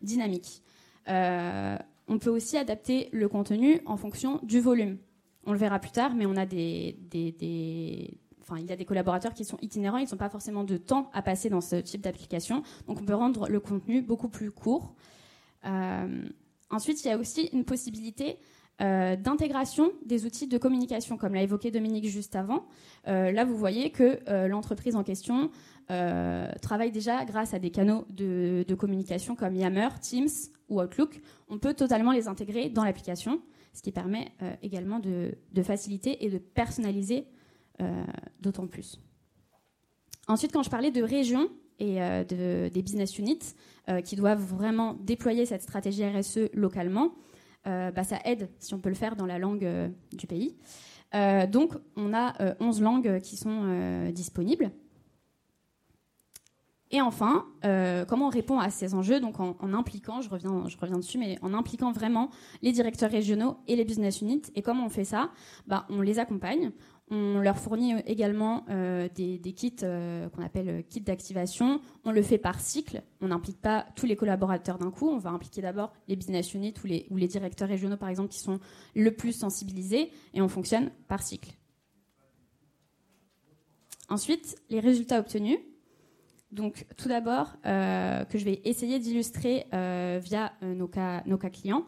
dynamique. 0.01 0.63
Euh, 1.09 1.77
on 2.07 2.19
peut 2.19 2.29
aussi 2.29 2.57
adapter 2.57 3.09
le 3.11 3.27
contenu 3.27 3.81
en 3.85 3.97
fonction 3.97 4.39
du 4.43 4.61
volume. 4.61 4.97
On 5.45 5.51
le 5.51 5.57
verra 5.57 5.79
plus 5.79 5.91
tard, 5.91 6.15
mais 6.15 6.25
on 6.25 6.37
a 6.37 6.45
des, 6.45 6.97
il 7.13 8.65
y 8.65 8.71
a 8.71 8.75
des 8.77 8.85
collaborateurs 8.85 9.33
qui 9.33 9.43
sont 9.43 9.57
itinérants, 9.61 9.97
ils 9.97 10.09
n'ont 10.09 10.17
pas 10.17 10.29
forcément 10.29 10.63
de 10.63 10.77
temps 10.77 11.09
à 11.13 11.21
passer 11.21 11.49
dans 11.49 11.59
ce 11.59 11.75
type 11.75 11.99
d'application. 11.99 12.63
Donc, 12.87 13.01
on 13.01 13.05
peut 13.05 13.13
rendre 13.13 13.49
le 13.49 13.59
contenu 13.59 14.01
beaucoup 14.01 14.29
plus 14.29 14.51
court. 14.51 14.95
ensuite, 16.69 17.03
il 17.03 17.09
y 17.09 17.11
a 17.11 17.17
aussi 17.17 17.49
une 17.51 17.65
possibilité 17.65 18.39
d'intégration 18.79 19.91
des 20.05 20.25
outils 20.25 20.47
de 20.47 20.57
communication, 20.57 21.17
comme 21.17 21.33
l'a 21.33 21.43
évoqué 21.43 21.71
Dominique 21.71 22.07
juste 22.07 22.35
avant. 22.35 22.65
là, 23.05 23.45
vous 23.45 23.55
voyez 23.55 23.89
que 23.89 24.19
l'entreprise 24.47 24.95
en 24.95 25.03
question 25.03 25.49
travaille 25.87 26.91
déjà 26.91 27.23
grâce 27.23 27.53
à 27.53 27.59
des 27.59 27.69
canaux 27.69 28.05
de, 28.09 28.75
communication 28.77 29.35
comme 29.35 29.55
Yammer, 29.55 29.89
Teams 30.01 30.27
ou 30.69 30.81
Outlook. 30.81 31.21
On 31.47 31.57
peut 31.57 31.73
totalement 31.73 32.11
les 32.11 32.27
intégrer 32.27 32.69
dans 32.69 32.83
l'application 32.83 33.41
ce 33.75 33.81
qui 33.81 33.91
permet 33.91 34.31
euh, 34.41 34.53
également 34.63 34.99
de, 34.99 35.35
faciliter 35.63 36.25
et 36.25 36.29
de 36.29 36.37
personnaliser 36.37 37.27
euh, 37.81 38.03
d'autant 38.39 38.67
plus. 38.67 38.99
Ensuite, 40.27 40.51
quand 40.53 40.63
je 40.63 40.69
parlais 40.69 40.91
de 40.91 41.03
régions 41.03 41.49
et 41.77 42.01
euh, 42.01 42.23
des 42.23 42.81
business 42.81 43.19
units 43.19 43.53
qui 44.03 44.15
doivent 44.15 44.41
vraiment 44.41 44.95
déployer 44.95 45.45
cette 45.45 45.61
stratégie 45.61 46.03
RSE 46.03 46.49
localement, 46.53 47.13
bah, 47.65 48.03
ça 48.03 48.19
aide 48.25 48.49
si 48.59 48.73
on 48.73 48.79
peut 48.79 48.89
le 48.89 48.95
faire 48.95 49.15
dans 49.15 49.25
la 49.25 49.39
langue 49.39 49.67
du 50.13 50.27
pays. 50.27 50.55
donc, 51.13 51.73
on 51.95 52.13
a 52.13 52.33
11 52.59 52.81
langues 52.81 53.19
qui 53.21 53.37
sont 53.37 54.09
disponibles. 54.13 54.71
Et 56.91 57.01
enfin, 57.01 57.45
euh, 57.65 58.05
comment 58.05 58.27
on 58.27 58.29
répond 58.29 58.59
à 58.59 58.69
ces 58.69 58.93
enjeux? 58.93 59.19
Donc 59.19 59.39
en, 59.39 59.73
impliquant, 59.73 60.21
je 60.21 60.29
reviens, 60.29 60.65
je 60.67 60.77
reviens 60.77 60.97
dessus, 60.97 61.17
mais 61.17 61.37
en 61.41 61.53
impliquant 61.53 61.91
vraiment 61.91 62.29
les 62.61 62.71
directeurs 62.71 63.11
régionaux 63.11 63.57
et 63.67 63.75
les 63.75 63.83
business 63.83 64.21
units. 64.21 64.43
Et 64.55 64.61
comment 64.61 64.85
on 64.85 64.89
fait 64.89 65.03
ça? 65.03 65.31
Bah, 65.67 65.85
On 65.89 66.01
les 66.01 66.19
accompagne. 66.19 66.71
On 67.11 67.39
leur 67.39 67.57
fournit 67.57 67.93
également 68.07 68.65
euh, 68.69 69.07
des, 69.13 69.37
kits 69.53 69.75
euh, 69.83 70.27
qu'on 70.29 70.43
appelle 70.43 70.83
kits 70.89 71.01
d'activation. 71.01 71.79
On 72.03 72.11
le 72.11 72.23
fait 72.23 72.39
par 72.39 72.59
cycle. 72.59 73.03
On 73.21 73.27
n'implique 73.27 73.61
pas 73.61 73.85
tous 73.95 74.07
les 74.07 74.15
collaborateurs 74.15 74.79
d'un 74.79 74.89
coup. 74.89 75.09
On 75.09 75.19
va 75.19 75.29
impliquer 75.29 75.61
d'abord 75.61 75.93
les 76.07 76.15
business 76.15 76.53
units 76.55 76.73
ou 77.11 77.15
les, 77.15 77.27
directeurs 77.27 77.69
régionaux, 77.69 77.97
par 77.97 78.09
exemple, 78.09 78.29
qui 78.29 78.39
sont 78.39 78.59
le 78.95 79.11
plus 79.11 79.33
sensibilisés. 79.33 80.11
Et 80.33 80.41
on 80.41 80.47
fonctionne 80.47 80.89
par 81.07 81.21
cycle. 81.21 81.55
Ensuite, 84.09 84.57
les 84.69 84.79
résultats 84.79 85.19
obtenus. 85.19 85.59
Donc, 86.51 86.85
tout 86.97 87.09
d'abord, 87.09 87.57
euh, 87.65 88.23
que 88.25 88.37
je 88.37 88.45
vais 88.45 88.61
essayer 88.63 88.99
d'illustrer 88.99 89.65
euh, 89.73 90.19
via 90.23 90.53
euh, 90.63 90.73
nos, 90.73 90.87
cas, 90.87 91.21
clients. 91.51 91.85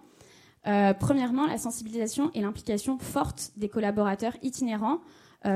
Premièrement, 1.00 1.46
la 1.46 1.58
sensibilisation 1.58 2.32
et 2.34 2.42
l'implication 2.42 2.98
forte 3.00 3.52
des 3.56 3.70
collaborateurs 3.70 4.34
itinérants 4.42 5.00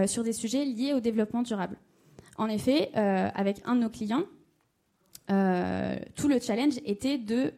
sur 0.06 0.24
des 0.24 0.32
sujets 0.32 0.64
liés 0.64 0.94
au 0.94 1.00
développement 1.02 1.42
durable. 1.42 1.78
En 2.38 2.48
effet, 2.48 2.92
avec 2.94 3.62
un 3.66 3.76
de 3.76 3.82
nos 3.82 3.90
clients, 3.90 4.24
tout 5.28 6.28
le 6.28 6.40
challenge 6.40 6.76
était 6.86 7.18
de 7.18 7.54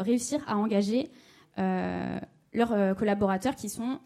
réussir 0.00 0.42
à 0.48 0.56
engager 0.56 1.10
leurs 1.56 2.96
collaborateurs 2.96 3.54
qui 3.54 3.68
sont 3.68 4.00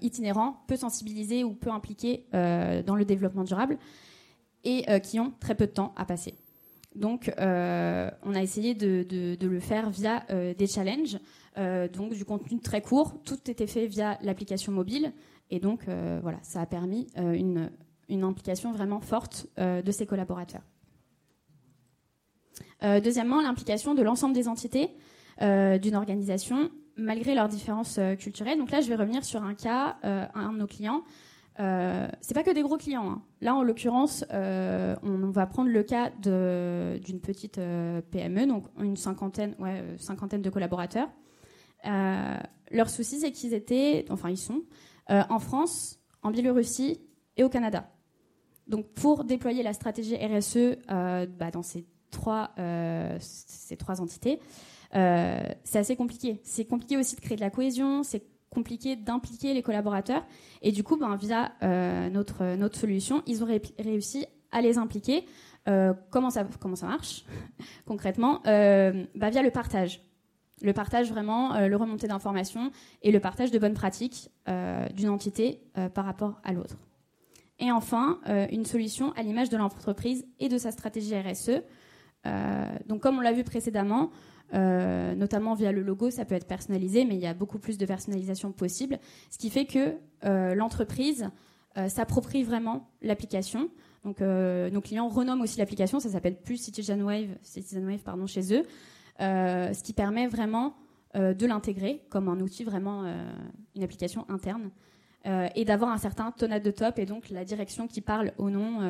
itinérants, 0.00 0.62
peu 0.66 0.76
sensibilisés 0.76 1.44
ou 1.44 1.52
peu 1.52 1.70
impliqués 1.70 2.24
dans 2.32 2.94
le 2.96 3.04
développement 3.04 3.44
durable 3.44 3.76
et 4.64 4.84
euh, 4.88 4.98
qui 4.98 5.20
ont 5.20 5.32
très 5.40 5.54
peu 5.54 5.66
de 5.66 5.72
temps 5.72 5.92
à 5.96 6.04
passer. 6.04 6.34
Donc, 6.94 7.32
euh, 7.38 8.10
on 8.22 8.34
a 8.34 8.42
essayé 8.42 8.74
de, 8.74 9.36
le 9.40 9.60
faire 9.60 9.90
via 9.90 10.24
euh, 10.30 10.54
des 10.54 10.66
challenges, 10.66 11.18
donc 11.92 12.14
du 12.14 12.24
contenu 12.24 12.60
très 12.60 12.82
court. 12.82 13.22
Tout 13.24 13.50
était 13.50 13.66
fait 13.66 13.86
via 13.86 14.18
l'application 14.22 14.72
mobile, 14.72 15.12
et 15.50 15.60
donc 15.60 15.84
voilà, 16.22 16.38
ça 16.42 16.60
a 16.60 16.66
permis 16.66 17.06
une, 17.16 17.70
une, 18.08 18.24
implication 18.24 18.72
vraiment 18.72 18.98
forte 18.98 19.46
de 19.56 19.92
ses 19.92 20.04
collaborateurs. 20.04 20.62
deuxièmement, 22.82 23.40
l'implication 23.40 23.94
de 23.94 24.02
l'ensemble 24.02 24.34
des 24.34 24.48
entités 24.48 24.90
d'une 25.40 25.94
organisation, 25.94 26.70
malgré 26.96 27.36
leurs 27.36 27.48
différences 27.48 28.00
culturelles. 28.18 28.58
Donc 28.58 28.72
là, 28.72 28.80
je 28.80 28.88
vais 28.88 28.96
revenir 28.96 29.24
sur 29.24 29.44
un 29.44 29.54
cas, 29.54 29.96
un 30.02 30.52
de 30.52 30.58
nos 30.58 30.66
clients 30.66 31.04
euh, 31.60 32.08
c'est 32.20 32.34
pas 32.34 32.42
que 32.42 32.50
des 32.50 32.62
gros 32.62 32.76
clients. 32.76 33.10
Hein. 33.10 33.22
Là, 33.40 33.54
en 33.54 33.62
l'occurrence, 33.62 34.24
euh, 34.32 34.96
on, 35.02 35.30
va 35.30 35.46
prendre 35.46 35.70
le 35.70 35.82
cas 35.82 36.10
d'une 36.10 37.20
petite 37.20 37.58
euh, 37.58 38.00
PME, 38.10 38.46
donc 38.46 38.66
une 38.78 38.96
cinquantaine, 38.96 39.54
ouais, 39.58 39.84
cinquantaine 39.98 40.42
de 40.42 40.50
collaborateurs. 40.50 41.08
leur 41.84 42.90
souci, 42.90 43.20
c'est 43.20 43.30
qu'ils 43.30 43.54
étaient, 43.54 44.04
enfin 44.10 44.30
ils 44.30 44.36
sont, 44.36 44.62
en 45.08 45.38
France, 45.38 46.00
en 46.22 46.30
Biélorussie 46.30 47.00
et 47.36 47.44
au 47.44 47.48
Canada. 47.48 47.90
Donc, 48.66 48.86
pour 48.94 49.24
déployer 49.24 49.62
la 49.62 49.74
stratégie 49.74 50.16
RSE 50.16 50.78
bah, 50.88 51.50
dans 51.52 51.62
ces 51.62 51.86
trois, 52.10 52.50
ces 53.20 53.76
trois 53.76 54.00
entités, 54.00 54.40
c'est 54.92 55.78
assez 55.78 55.94
compliqué. 55.94 56.40
C'est 56.42 56.64
compliqué 56.64 56.96
aussi 56.96 57.14
de 57.14 57.20
créer 57.20 57.36
de 57.36 57.42
la 57.42 57.50
cohésion. 57.50 58.02
Compliqué 58.54 58.96
d'impliquer 58.96 59.52
les 59.52 59.62
collaborateurs. 59.62 60.24
Et 60.62 60.72
du 60.72 60.82
coup, 60.82 60.96
ben, 60.96 61.16
via 61.16 61.52
euh, 61.62 62.08
notre, 62.08 62.56
notre 62.56 62.78
solution, 62.78 63.22
ils 63.26 63.42
ont 63.42 63.48
réussi 63.78 64.26
à 64.52 64.60
les 64.60 64.78
impliquer. 64.78 65.26
Euh, 65.68 65.94
comment, 66.10 66.30
ça, 66.30 66.46
comment 66.60 66.76
ça 66.76 66.86
marche 66.86 67.24
concrètement? 67.86 68.40
Euh, 68.46 69.04
bah, 69.14 69.30
Via 69.30 69.42
le 69.42 69.50
partage. 69.50 70.00
Le 70.62 70.72
partage 70.72 71.10
vraiment, 71.10 71.58
le 71.66 71.76
remontée 71.76 72.06
d'informations 72.06 72.70
et 73.02 73.10
le 73.10 73.20
partage 73.20 73.50
de 73.50 73.58
bonnes 73.58 73.74
pratiques 73.74 74.30
d'une 74.94 75.10
entité 75.10 75.60
par 75.92 76.06
rapport 76.06 76.40
à 76.42 76.52
l'autre. 76.52 76.76
Et 77.58 77.70
enfin, 77.70 78.20
une 78.50 78.64
solution 78.64 79.12
à 79.12 79.22
l'image 79.22 79.50
de 79.50 79.58
l'entreprise 79.58 80.24
et 80.38 80.48
de 80.48 80.56
sa 80.56 80.70
stratégie 80.70 81.18
RSE. 81.18 81.60
Donc 82.86 83.00
comme 83.00 83.18
on 83.18 83.20
l'a 83.20 83.32
vu 83.32 83.44
précédemment, 83.44 84.10
euh, 84.52 85.14
notamment 85.14 85.54
via 85.54 85.72
le 85.72 85.82
logo, 85.82 86.10
ça 86.10 86.24
peut 86.24 86.34
être 86.34 86.46
personnalisé, 86.46 87.04
mais 87.04 87.14
il 87.14 87.20
y 87.20 87.26
a 87.26 87.34
beaucoup 87.34 87.58
plus 87.58 87.78
de 87.78 87.86
personnalisation 87.86 88.52
possible, 88.52 88.98
ce 89.30 89.38
qui 89.38 89.50
fait 89.50 89.64
que 89.64 89.96
euh, 90.24 90.54
l'entreprise 90.54 91.30
euh, 91.76 91.88
s'approprie 91.88 92.44
vraiment 92.44 92.88
l'application. 93.02 93.70
Donc 94.04 94.20
nos 94.20 94.82
clients 94.82 95.08
renomment 95.08 95.42
aussi 95.42 95.58
l'application, 95.58 95.98
ça 95.98 96.10
s'appelle 96.10 96.36
plus 96.36 96.58
CitizenWave, 96.58 97.38
CitizenWave 97.40 98.02
pardon, 98.02 98.26
chez 98.26 98.54
eux, 98.54 98.62
ce 99.18 99.82
qui 99.82 99.94
permet 99.94 100.26
vraiment 100.26 100.74
de 101.14 101.46
l'intégrer 101.46 102.02
comme 102.10 102.28
un 102.28 102.38
outil 102.40 102.64
vraiment, 102.64 103.04
une 103.74 103.82
application 103.82 104.26
interne, 104.28 104.68
et 105.54 105.64
d'avoir 105.64 105.90
un 105.90 105.96
certain 105.96 106.32
tonade 106.32 106.62
de 106.62 106.70
top 106.70 106.98
et 106.98 107.06
donc 107.06 107.30
la 107.30 107.46
direction 107.46 107.86
qui 107.86 108.02
parle 108.02 108.32
au 108.36 108.50
nom, 108.50 108.80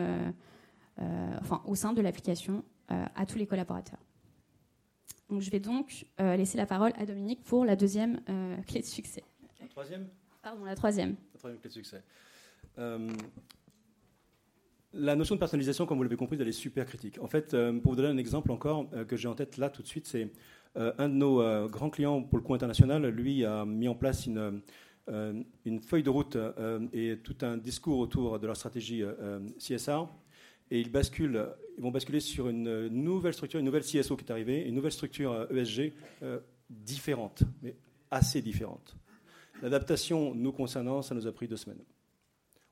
enfin 1.40 1.62
au 1.64 1.76
sein 1.76 1.92
de 1.92 2.02
l'application 2.02 2.64
à 2.88 3.26
tous 3.26 3.38
les 3.38 3.46
collaborateurs. 3.46 3.98
Donc, 5.28 5.40
je 5.40 5.50
vais 5.50 5.60
donc 5.60 6.06
euh, 6.20 6.36
laisser 6.36 6.58
la 6.58 6.66
parole 6.66 6.92
à 6.96 7.06
Dominique 7.06 7.42
pour 7.42 7.64
la 7.64 7.76
deuxième 7.76 8.20
euh, 8.28 8.56
clé 8.66 8.80
de 8.80 8.86
succès. 8.86 9.24
La 9.60 9.66
troisième? 9.68 10.06
Pardon, 10.42 10.64
la 10.64 10.74
troisième. 10.74 11.16
La 11.32 11.38
troisième 11.38 11.60
clé 11.60 11.68
de 11.68 11.74
succès. 11.74 12.02
Euh, 12.78 13.10
la 14.92 15.16
notion 15.16 15.34
de 15.34 15.40
personnalisation, 15.40 15.86
comme 15.86 15.96
vous 15.96 16.02
l'avez 16.02 16.16
compris, 16.16 16.36
elle 16.38 16.48
est 16.48 16.52
super 16.52 16.86
critique. 16.86 17.18
En 17.20 17.26
fait, 17.26 17.50
pour 17.82 17.92
vous 17.92 17.96
donner 17.96 18.08
un 18.08 18.16
exemple 18.16 18.52
encore 18.52 18.86
que 19.08 19.16
j'ai 19.16 19.26
en 19.26 19.34
tête 19.34 19.56
là 19.56 19.68
tout 19.68 19.82
de 19.82 19.88
suite, 19.88 20.06
c'est 20.06 20.30
un 20.76 21.08
de 21.08 21.14
nos 21.14 21.68
grands 21.68 21.90
clients 21.90 22.22
pour 22.22 22.38
le 22.38 22.44
coup 22.44 22.54
international, 22.54 23.04
lui 23.08 23.44
a 23.44 23.64
mis 23.64 23.88
en 23.88 23.96
place 23.96 24.26
une, 24.26 24.62
une 25.08 25.80
feuille 25.80 26.04
de 26.04 26.10
route 26.10 26.38
et 26.92 27.18
tout 27.24 27.36
un 27.42 27.56
discours 27.56 27.98
autour 27.98 28.38
de 28.38 28.46
leur 28.46 28.56
stratégie 28.56 29.02
CSR 29.58 30.06
et 30.70 30.80
ils, 30.80 30.90
basculent, 30.90 31.48
ils 31.76 31.82
vont 31.82 31.90
basculer 31.90 32.20
sur 32.20 32.48
une 32.48 32.88
nouvelle 32.88 33.34
structure, 33.34 33.60
une 33.60 33.66
nouvelle 33.66 33.82
CSO 33.82 34.16
qui 34.16 34.24
est 34.24 34.30
arrivée, 34.30 34.66
une 34.66 34.74
nouvelle 34.74 34.92
structure 34.92 35.46
ESG 35.50 35.80
euh, 35.80 35.84
e 35.84 35.92
euh, 36.22 36.40
différente, 36.70 37.42
mais 37.62 37.76
assez 38.10 38.40
différente. 38.40 38.96
L'adaptation 39.62 40.34
nous 40.34 40.52
concernant, 40.52 41.02
ça 41.02 41.14
nous 41.14 41.26
a 41.26 41.32
pris 41.32 41.48
deux 41.48 41.56
semaines. 41.56 41.82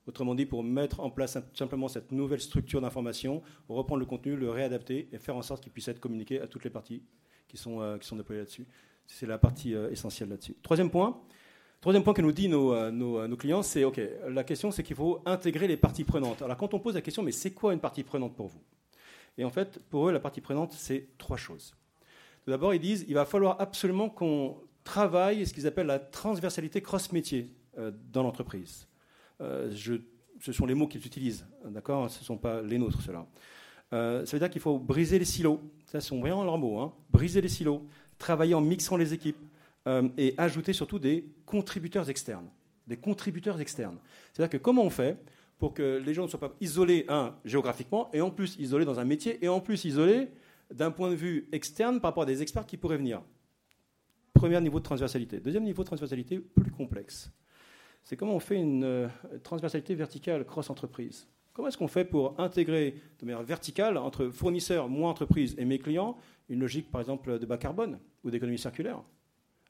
Autrement 0.05 0.35
dit, 0.35 0.45
pour 0.45 0.63
mettre 0.63 0.99
en 0.99 1.09
place 1.09 1.37
simplement 1.53 1.87
cette 1.87 2.11
nouvelle 2.11 2.41
structure 2.41 2.81
d'information, 2.81 3.41
reprendre 3.69 3.99
le 3.99 4.05
contenu, 4.05 4.35
le 4.35 4.49
réadapter 4.49 5.07
et 5.13 5.17
faire 5.17 5.37
en 5.37 5.41
sorte 5.41 5.63
qu'il 5.63 5.71
puisse 5.71 5.87
être 5.87 6.01
communiqué 6.01 6.41
à 6.41 6.47
toutes 6.47 6.65
les 6.65 6.69
parties 6.69 7.03
qui 7.47 7.55
sont, 7.55 7.79
euh, 7.79 7.97
qui 7.97 8.07
sont 8.07 8.17
déployées 8.17 8.41
là-dessus. 8.41 8.65
C'est 9.05 9.25
la 9.25 9.37
partie 9.37 9.73
essentielle 9.73 10.29
là-dessus. 10.29 10.55
Troisième 10.61 10.89
point, 10.89 11.21
Troisième 11.83 12.05
point 12.05 12.13
que 12.13 12.21
nous 12.21 12.31
disent 12.31 12.49
euh, 12.53 12.91
euh, 12.93 13.27
nos, 13.27 13.35
clients, 13.35 13.61
c'est 13.61 13.83
OK, 13.83 13.99
la 14.29 14.45
question 14.45 14.71
c'est 14.71 14.83
qu'il 14.83 14.95
faut 14.95 15.21
intégrer 15.25 15.67
les 15.67 15.75
parties 15.75 16.05
prenantes. 16.05 16.41
Alors 16.41 16.55
quand 16.55 16.73
on 16.73 16.79
pose 16.79 16.95
la 16.95 17.01
question, 17.01 17.21
mais 17.23 17.33
c'est 17.33 17.51
quoi 17.51 17.73
une 17.73 17.81
partie 17.81 18.03
prenante 18.03 18.37
pour 18.37 18.47
vous? 18.47 18.61
Et 19.37 19.43
en 19.43 19.49
fait, 19.49 19.79
pour 19.89 20.07
eux, 20.07 20.13
la 20.13 20.21
partie 20.21 20.39
prenante, 20.39 20.71
c'est 20.71 21.09
trois 21.17 21.35
choses. 21.35 21.75
Tout 22.45 22.51
d'abord, 22.51 22.73
ils 22.73 22.79
disent 22.79 23.03
il 23.09 23.15
va 23.15 23.25
falloir 23.25 23.59
absolument 23.59 24.07
qu'on 24.07 24.55
travaille 24.85 25.45
ce 25.45 25.53
qu'ils 25.53 25.67
appellent 25.67 25.87
la 25.87 25.99
transversalité 25.99 26.81
cross-métier 26.81 27.51
euh, 27.77 27.91
dans 28.13 28.23
l'entreprise. 28.23 28.87
ce 29.41 30.51
sont 30.53 30.65
les 30.65 30.75
mots 30.75 30.87
qu'ils 30.87 31.05
utilisent, 31.05 31.45
d'accord? 31.65 32.09
Ce 32.09 32.19
ne 32.19 32.23
sont 32.23 32.37
pas 32.37 32.61
les 32.61 32.77
nôtres, 32.77 33.01
ceux-là. 33.01 33.27
ça 33.91 34.31
veut 34.31 34.39
dire 34.39 34.49
qu'il 34.49 34.61
faut 34.61 34.79
briser 34.79 35.19
les 35.19 35.25
silos. 35.25 35.59
Ça, 35.87 35.99
sont 35.99 36.21
vraiment 36.21 36.45
leurs 36.45 36.57
mots. 36.57 36.79
Hein. 36.79 36.93
Briser 37.09 37.41
les 37.41 37.49
silos, 37.49 37.85
travailler 38.17 38.53
en 38.53 38.61
mixant 38.61 38.95
les 38.95 39.13
équipes, 39.13 39.35
euh, 39.87 40.07
et 40.17 40.33
ajouter 40.37 40.73
surtout 40.73 40.99
des 40.99 41.25
contributeurs 41.45 42.09
externes. 42.09 42.49
Des 42.87 42.97
contributeurs 42.97 43.59
externes. 43.59 43.97
C'est-à-dire 44.31 44.59
que 44.59 44.63
comment 44.63 44.83
on 44.83 44.89
fait 44.89 45.17
pour 45.57 45.73
que 45.73 46.01
les 46.05 46.13
gens 46.13 46.23
ne 46.23 46.27
soient 46.27 46.39
pas 46.39 46.53
isolés, 46.59 47.05
un, 47.07 47.35
géographiquement, 47.45 48.09
et 48.13 48.21
en 48.21 48.31
plus 48.31 48.57
isolés 48.59 48.85
dans 48.85 48.99
un 48.99 49.05
métier, 49.05 49.43
et 49.43 49.47
en 49.47 49.59
plus 49.59 49.85
isolés 49.85 50.29
d'un 50.73 50.91
point 50.91 51.09
de 51.09 51.15
vue 51.15 51.47
externe 51.51 52.01
par 52.01 52.11
rapport 52.11 52.23
à 52.23 52.25
des 52.25 52.41
experts 52.41 52.65
qui 52.65 52.77
pourraient 52.77 52.97
venir? 52.97 53.21
Premier 54.33 54.59
niveau 54.59 54.79
de 54.79 54.83
transversalité. 54.83 55.39
Deuxième 55.39 55.63
niveau 55.63 55.83
de 55.83 55.87
transversalité, 55.87 56.39
plus 56.39 56.71
complexe. 56.71 57.31
C'est 58.01 58.17
comment 58.17 58.35
on 58.35 58.39
fait 58.39 58.57
une 58.57 58.83
euh, 58.83 59.07
transversalité 59.43 59.95
verticale 59.95 60.45
cross-entreprise. 60.45 61.27
Comment 61.53 61.67
est-ce 61.67 61.77
qu'on 61.77 61.87
fait 61.87 62.03
pour 62.03 62.39
intégrer 62.39 62.95
de 63.19 63.25
manière 63.25 63.43
verticale 63.43 63.97
entre 63.97 64.27
fournisseurs, 64.29 64.89
moi 64.89 65.09
entreprise 65.09 65.55
et 65.57 65.65
mes 65.65 65.79
clients 65.79 66.17
une 66.49 66.59
logique, 66.59 66.91
par 66.91 66.99
exemple, 66.99 67.39
de 67.39 67.45
bas 67.45 67.57
carbone 67.57 67.99
ou 68.23 68.31
d'économie 68.31 68.57
circulaire? 68.57 69.01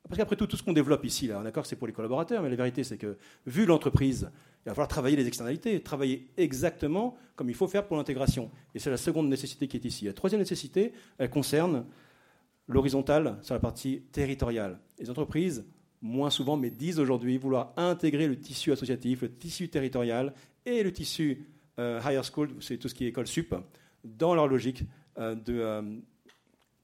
Parce 0.08 0.18
qu'après 0.18 0.36
tout, 0.36 0.48
tout 0.48 0.58
ce 0.58 0.64
qu'on 0.64 0.74
développe 0.74 1.06
ici, 1.06 1.28
là, 1.28 1.42
d'accord, 1.42 1.66
c'est 1.66 1.76
pour 1.78 1.88
les 1.88 1.94
collaborateurs, 1.94 2.44
mais 2.44 2.50
la 2.50 2.56
vérité, 2.56 2.84
c'est 2.84 2.98
que, 2.98 3.18
vu 3.46 3.66
l'entreprise, 3.66 4.30
il 4.66 4.70
va 4.70 4.76
falloir 4.76 4.88
travailler 4.88 5.16
les 5.16 5.28
externalités, 5.28 5.82
travailler 5.82 6.28
exactement 6.38 7.18
comme 7.36 7.50
il 7.50 7.56
faut 7.56 7.68
faire 7.68 7.88
pour 7.88 7.98
l'intégration. 7.98 8.52
Et 8.76 8.80
c'est 8.80 8.90
la 8.90 8.98
seconde 8.98 9.30
nécessité 9.30 9.68
qui 9.68 9.78
est 9.78 9.86
ici. 9.86 10.06
La 10.06 10.14
troisième 10.14 10.40
nécessité, 10.40 10.94
elle 11.18 11.30
concerne 11.30 11.86
l'horizontale 12.68 13.38
sur 13.42 13.54
la 13.54 13.60
partie 13.60 14.02
territoriale. 14.12 14.80
Les 15.00 15.10
entreprises, 15.10 15.66
moins 16.02 16.30
souvent, 16.30 16.58
mais 16.58 16.70
disent 16.70 17.00
aujourd'hui 17.00 17.38
vouloir 17.38 17.74
intégrer 17.78 18.28
le 18.28 18.38
tissu 18.38 18.72
associatif, 18.72 19.22
le 19.22 19.34
tissu 19.34 19.70
territorial 19.70 20.34
et 20.66 20.84
le 20.84 20.92
tissu 20.92 21.46
euh, 21.80 22.00
higher 22.04 22.22
school, 22.24 22.50
c'est 22.60 22.78
tout 22.78 22.88
ce 22.88 22.94
qui 22.94 23.06
est 23.06 23.10
école 23.10 23.28
sup, 23.28 23.56
dans 24.04 24.36
leur 24.36 24.48
logique 24.48 24.84
euh, 25.18 25.34
de 25.36 25.60
euh, 25.60 25.82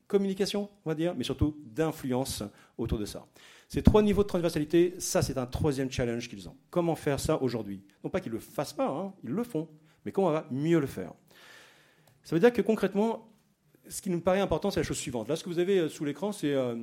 communication, 0.10 0.68
on 0.84 0.90
va 0.90 0.96
dire, 0.96 1.14
mais 1.16 1.24
surtout 1.24 1.56
d'influence 1.64 2.44
autour 2.78 2.98
de 2.98 3.06
ça. 3.06 3.26
Ces 3.70 3.84
trois 3.84 4.02
niveaux 4.02 4.24
de 4.24 4.28
transversalité, 4.28 4.96
ça 4.98 5.22
c'est 5.22 5.38
un 5.38 5.46
troisième 5.46 5.90
challenge 5.92 6.28
qu'ils 6.28 6.50
ont. 6.50 6.58
Comment 6.72 6.96
faire 6.96 7.20
ça 7.20 7.42
aujourd'hui? 7.42 7.82
Non 8.04 8.10
pas 8.10 8.20
qu'ils 8.20 8.32
ne 8.32 8.38
le 8.38 8.42
fassent 8.42 8.74
pas, 8.74 8.90
hein, 8.90 9.14
ils 9.24 9.30
le 9.30 9.44
font, 9.44 9.70
mais 10.04 10.12
comment 10.12 10.28
on 10.28 10.32
va 10.32 10.48
mieux 10.50 10.80
le 10.80 10.88
faire? 10.88 11.14
Ça 12.24 12.36
veut 12.36 12.40
dire 12.40 12.52
que 12.52 12.64
concrètement, 12.64 13.32
ce 13.88 14.02
qui 14.02 14.10
nous 14.10 14.20
paraît 14.20 14.40
important, 14.40 14.72
c'est 14.72 14.80
la 14.80 14.84
chose 14.84 14.98
suivante. 14.98 15.30
Là, 15.30 15.36
ce 15.36 15.44
que 15.44 15.50
vous 15.50 15.60
avez 15.60 15.88
sous 15.90 16.04
l'écran, 16.06 16.32
c'est 16.32 16.56
un, 16.56 16.80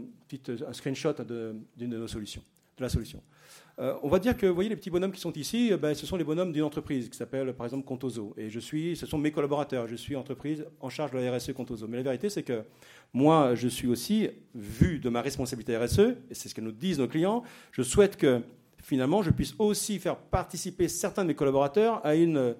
un 0.67 0.73
screenshot 0.73 1.13
d'une 1.13 1.91
de 1.91 1.99
nos 1.99 2.09
solutions, 2.09 2.43
de 2.79 2.83
la 2.83 2.89
solution. 2.89 3.21
Euh, 3.79 3.95
on 4.03 4.09
va 4.09 4.19
dire 4.19 4.37
que, 4.37 4.47
vous 4.47 4.55
voyez, 4.55 4.71
les 4.71 4.77
petits 4.77 4.89
bonhommes 4.89 5.13
qui 5.13 5.21
sont 5.21 5.33
ici, 5.35 5.71
euh, 5.71 5.77
ben, 5.77 5.95
ce 5.95 6.07
sont 6.07 6.17
les 6.17 6.25
bonhommes 6.25 6.51
d'une 6.51 6.63
entreprise 6.63 7.11
qui 7.11 7.17
s'appelle, 7.17 7.53
par 7.53 7.67
exemple, 7.67 7.85
Contoso. 7.85 8.33
Et 8.39 8.49
je 8.49 8.59
suis, 8.59 8.97
ce 8.97 9.05
sont 9.05 9.19
mes 9.19 9.31
collaborateurs. 9.31 9.87
Je 9.87 9.97
suis 9.97 10.17
entreprise 10.17 10.65
en 10.81 10.89
charge 10.89 11.11
de 11.11 11.19
la 11.19 11.37
RSE 11.37 11.53
Contoso. 11.53 11.87
Mais 11.87 11.99
la 11.99 12.03
vérité, 12.03 12.31
c'est 12.31 12.43
que 12.43 12.65
moi, 13.13 13.55
je 13.55 13.69
suis 13.69 13.87
aussi, 13.87 14.31
vu 14.55 14.99
de 14.99 15.11
ma 15.11 15.21
responsabilité 15.21 15.77
RSE, 15.77 15.99
et 16.31 16.35
c'est 16.35 16.49
ce 16.49 16.55
que 16.55 16.63
nous 16.63 16.73
disent 16.73 16.99
nos 16.99 17.09
clients, 17.09 17.43
je 17.71 17.83
souhaite 17.83 18.17
que, 18.17 18.41
finalement, 18.83 19.21
je 19.21 19.31
puisse 19.31 19.55
aussi 19.59 19.99
faire 19.99 20.17
participer 20.17 20.89
certains 20.89 21.23
de 21.23 21.29
mes 21.29 21.35
collaborateurs 21.35 22.05
à 22.05 22.15
une, 22.15 22.55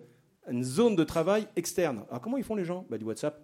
zone 0.61 0.97
de 0.97 1.05
travail 1.05 1.49
externe. 1.57 2.05
Alors, 2.11 2.21
comment 2.21 2.37
ils 2.37 2.45
font 2.45 2.55
les 2.55 2.65
gens? 2.65 2.87
Ben, 2.91 2.99
Du 2.99 3.05
WhatsApp. 3.05 3.41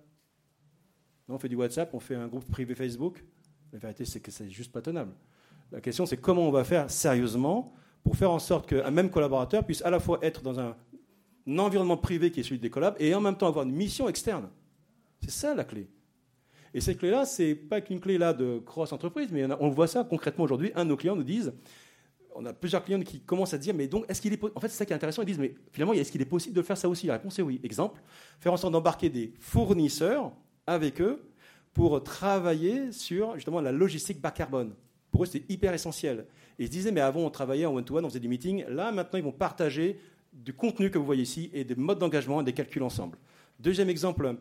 on 1.27 1.39
fait 1.39 1.49
du 1.49 1.57
WhatsApp, 1.57 1.93
on 1.95 2.01
fait 2.01 2.17
un 2.17 2.29
groupe 2.29 2.45
privé 2.51 2.75
Facebook. 2.75 3.25
La 3.73 3.79
vérité, 3.79 4.05
c'est 4.05 4.21
que 4.21 4.31
c'est 4.31 4.51
juste 4.51 4.71
pas 4.71 4.83
tenable. 4.83 5.13
La 5.73 5.81
question, 5.81 6.05
c'est 6.05 6.19
comment 6.19 6.47
on 6.47 6.51
va 6.51 6.65
faire 6.65 6.91
sérieusement 6.91 7.73
pour 8.05 8.17
faire 8.17 8.31
en 8.31 8.39
sorte 8.39 8.69
qu'un 8.69 8.91
même 8.91 9.11
collaborateur 9.11 9.65
puisse 9.65 9.83
à 9.83 9.91
la 9.91 10.01
fois 10.01 10.19
être 10.23 10.43
dans 10.43 10.61
un, 10.61 10.77
environnement 11.59 11.97
privé 11.97 12.31
qui 12.31 12.41
est 12.41 12.43
celui 12.43 12.59
des 12.59 12.71
collabs 12.71 12.95
et 13.01 13.15
en 13.15 13.21
même 13.21 13.37
temps 13.37 13.49
avoir 13.49 13.65
une 13.65 13.73
mission 13.73 14.09
externe. 14.09 14.49
C'est 15.21 15.31
ça 15.31 15.55
la 15.55 15.65
clé. 15.65 15.89
Et 16.75 16.81
cette 16.81 16.99
clé-là, 16.99 17.25
c'est 17.25 17.55
pas 17.55 17.81
qu'une 17.81 18.01
clé 18.01 18.19
là 18.19 18.33
de 18.33 18.61
cross-entreprise, 18.65 19.29
mais 19.33 19.47
on 19.61 19.71
voit 19.71 19.87
ça 19.87 20.05
concrètement 20.05 20.45
aujourd'hui. 20.45 20.73
Un 20.75 20.85
de 20.85 20.91
nos 20.91 20.97
clients 20.97 21.17
nous 21.17 21.25
disent, 21.25 21.53
on 22.35 22.45
a 22.47 22.53
plusieurs 22.53 22.85
clients 22.85 23.01
qui 23.01 23.21
commencent 23.21 23.55
à 23.55 23.59
dire, 23.59 23.75
mais 23.75 23.87
donc, 23.89 24.05
est-ce 24.09 24.21
qu'il 24.21 24.33
est, 24.33 24.43
en 24.43 24.61
fait, 24.61 24.69
c'est 24.69 24.79
ça 24.79 24.87
qui 24.87 24.93
est 24.93 24.97
intéressant. 24.97 25.23
Ils 25.23 25.27
disent, 25.27 25.39
mais 25.39 25.55
finalement, 25.71 25.93
est-ce 25.95 26.13
qu'il 26.13 26.23
est 26.23 26.27
possible 26.27 26.55
de 26.55 26.63
faire 26.63 26.77
ça 26.77 26.89
aussi? 26.89 27.07
La 27.07 27.15
réponse 27.15 27.39
est 27.39 27.43
oui. 27.43 27.61
Exemple, 27.63 28.01
faire 28.41 28.53
en 28.53 28.57
sorte 28.57 28.73
d'embarquer 28.73 29.11
des 29.11 29.35
fournisseurs 29.39 30.33
avec 30.67 31.01
eux 31.01 31.23
pour 31.75 32.03
travailler 32.03 32.93
sur 32.93 33.35
justement 33.35 33.61
la 33.61 33.73
logistique 33.73 34.21
bas 34.21 34.31
carbone. 34.31 34.75
Pour 35.13 35.23
eux, 35.23 35.27
c'était 35.27 35.45
hyper 35.53 35.73
essentiel. 35.75 36.27
Ils 36.59 36.67
se 36.67 36.73
disaient, 36.73 36.91
mais 36.91 37.03
avant, 37.03 37.21
on 37.21 37.31
travaillait 37.31 37.67
en 37.67 37.75
one-to-one, 37.75 38.05
on 38.05 38.09
faisait 38.09 38.19
des 38.19 38.29
meetings. 38.29 38.65
Là, 38.69 38.91
maintenant, 38.91 39.19
ils 39.19 39.25
vont 39.25 39.31
partager 39.31 40.01
du 40.33 40.55
contenu 40.55 40.91
que 40.91 40.99
vous 40.99 41.05
voyez 41.05 41.23
ici 41.23 41.51
et 41.53 41.65
des 41.65 41.75
modes 41.75 41.99
d'engagement 41.99 42.41
et 42.41 42.45
des 42.45 42.55
calculs 42.55 42.83
ensemble. 42.83 43.19
Deuxième 43.61 43.91
exemple 43.91 44.35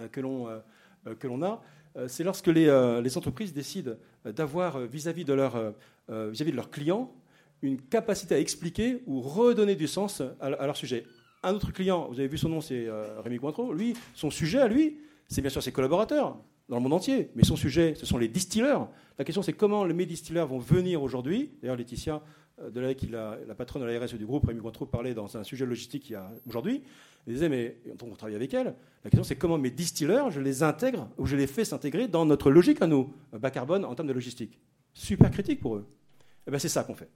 euh, 0.00 0.08
que 0.08 0.20
l'on 0.20 0.48
euh, 0.48 0.58
euh, 1.06 1.14
que 1.14 1.26
l'on 1.26 1.42
a, 1.42 1.62
c'est 2.06 2.24
lorsque 2.24 2.46
les, 2.46 2.70
entreprises 3.18 3.52
décident 3.52 3.92
d'avoir 4.24 4.78
vis-à-vis 4.78 5.26
de, 5.26 5.34
leur, 5.34 5.74
vis-à-vis 6.08 6.52
de 6.52 6.56
leurs 6.56 6.70
clients 6.70 7.12
une 7.60 7.82
capacité 7.82 8.34
à 8.34 8.38
expliquer 8.38 9.02
ou 9.06 9.20
redonner 9.20 9.74
du 9.74 9.86
sens 9.86 10.22
à, 10.40 10.48
leur 10.48 10.74
sujet. 10.74 11.04
Un 11.42 11.52
autre 11.52 11.70
client, 11.70 12.08
vous 12.08 12.18
avez 12.18 12.28
vu 12.28 12.38
son 12.38 12.48
nom, 12.48 12.62
c'est 12.62 12.86
Rémi 13.22 13.38
Cointreau. 13.38 13.74
Lui, 13.74 13.92
son 14.14 14.30
sujet 14.30 14.60
à 14.60 14.68
lui, 14.68 15.00
c'est 15.28 15.42
bien 15.42 15.50
sûr 15.50 15.62
ses 15.62 15.70
collaborateurs 15.70 16.38
dans 16.72 16.78
le 16.78 16.84
monde 16.84 16.94
entier, 16.94 17.28
mais 17.34 17.44
son 17.44 17.54
sujet, 17.54 17.94
ce 17.96 18.06
sont 18.06 18.16
les 18.16 18.28
distilleurs. 18.28 18.88
La 19.18 19.26
question, 19.26 19.42
c'est 19.42 19.52
comment 19.52 19.84
les 19.84 20.06
distilleurs 20.06 20.46
vont 20.46 20.58
venir 20.58 21.02
aujourd'hui. 21.02 21.50
D'ailleurs, 21.60 21.76
Laetitia 21.76 22.22
euh, 22.62 22.94
qui 22.94 23.08
la, 23.08 23.36
patronne 23.54 23.82
de 23.82 23.86
la 23.86 24.00
RSE 24.00 24.14
du 24.14 24.24
groupe, 24.24 24.46
Rémi 24.46 24.62
Cointreau, 24.62 24.86
parlait 24.86 25.12
dans 25.12 25.36
un 25.36 25.44
sujet 25.44 25.66
logistique 25.66 26.08
il 26.08 26.12
y 26.14 26.16
a 26.16 26.32
aujourd'hui. 26.46 26.82
Elle 27.26 27.34
disait, 27.34 27.50
mais 27.50 27.76
on 28.02 28.14
travaille 28.14 28.36
avec 28.36 28.54
elle. 28.54 28.74
La 29.04 29.10
question, 29.10 29.22
c'est 29.22 29.36
comment 29.36 29.58
mes 29.58 29.70
distilleurs, 29.70 30.30
je 30.30 30.40
les 30.40 30.62
intègre 30.62 31.10
ou 31.18 31.26
je 31.26 31.36
les 31.36 31.46
fais 31.46 31.66
s'intégrer 31.66 32.08
dans 32.08 32.24
notre 32.24 32.50
logique 32.50 32.80
à 32.80 32.86
nous, 32.86 33.12
bas 33.34 33.50
carbone 33.50 33.84
en 33.84 33.94
termes 33.94 34.08
de 34.08 34.14
logistique. 34.14 34.58
Super 34.94 35.30
critique 35.30 35.60
pour 35.60 35.76
eux. 35.76 35.86
Et 35.90 36.24
eh 36.46 36.50
bien, 36.52 36.58
c'est 36.58 36.70
ça 36.70 36.84
qu'on 36.84 36.94
fait. 36.94 37.10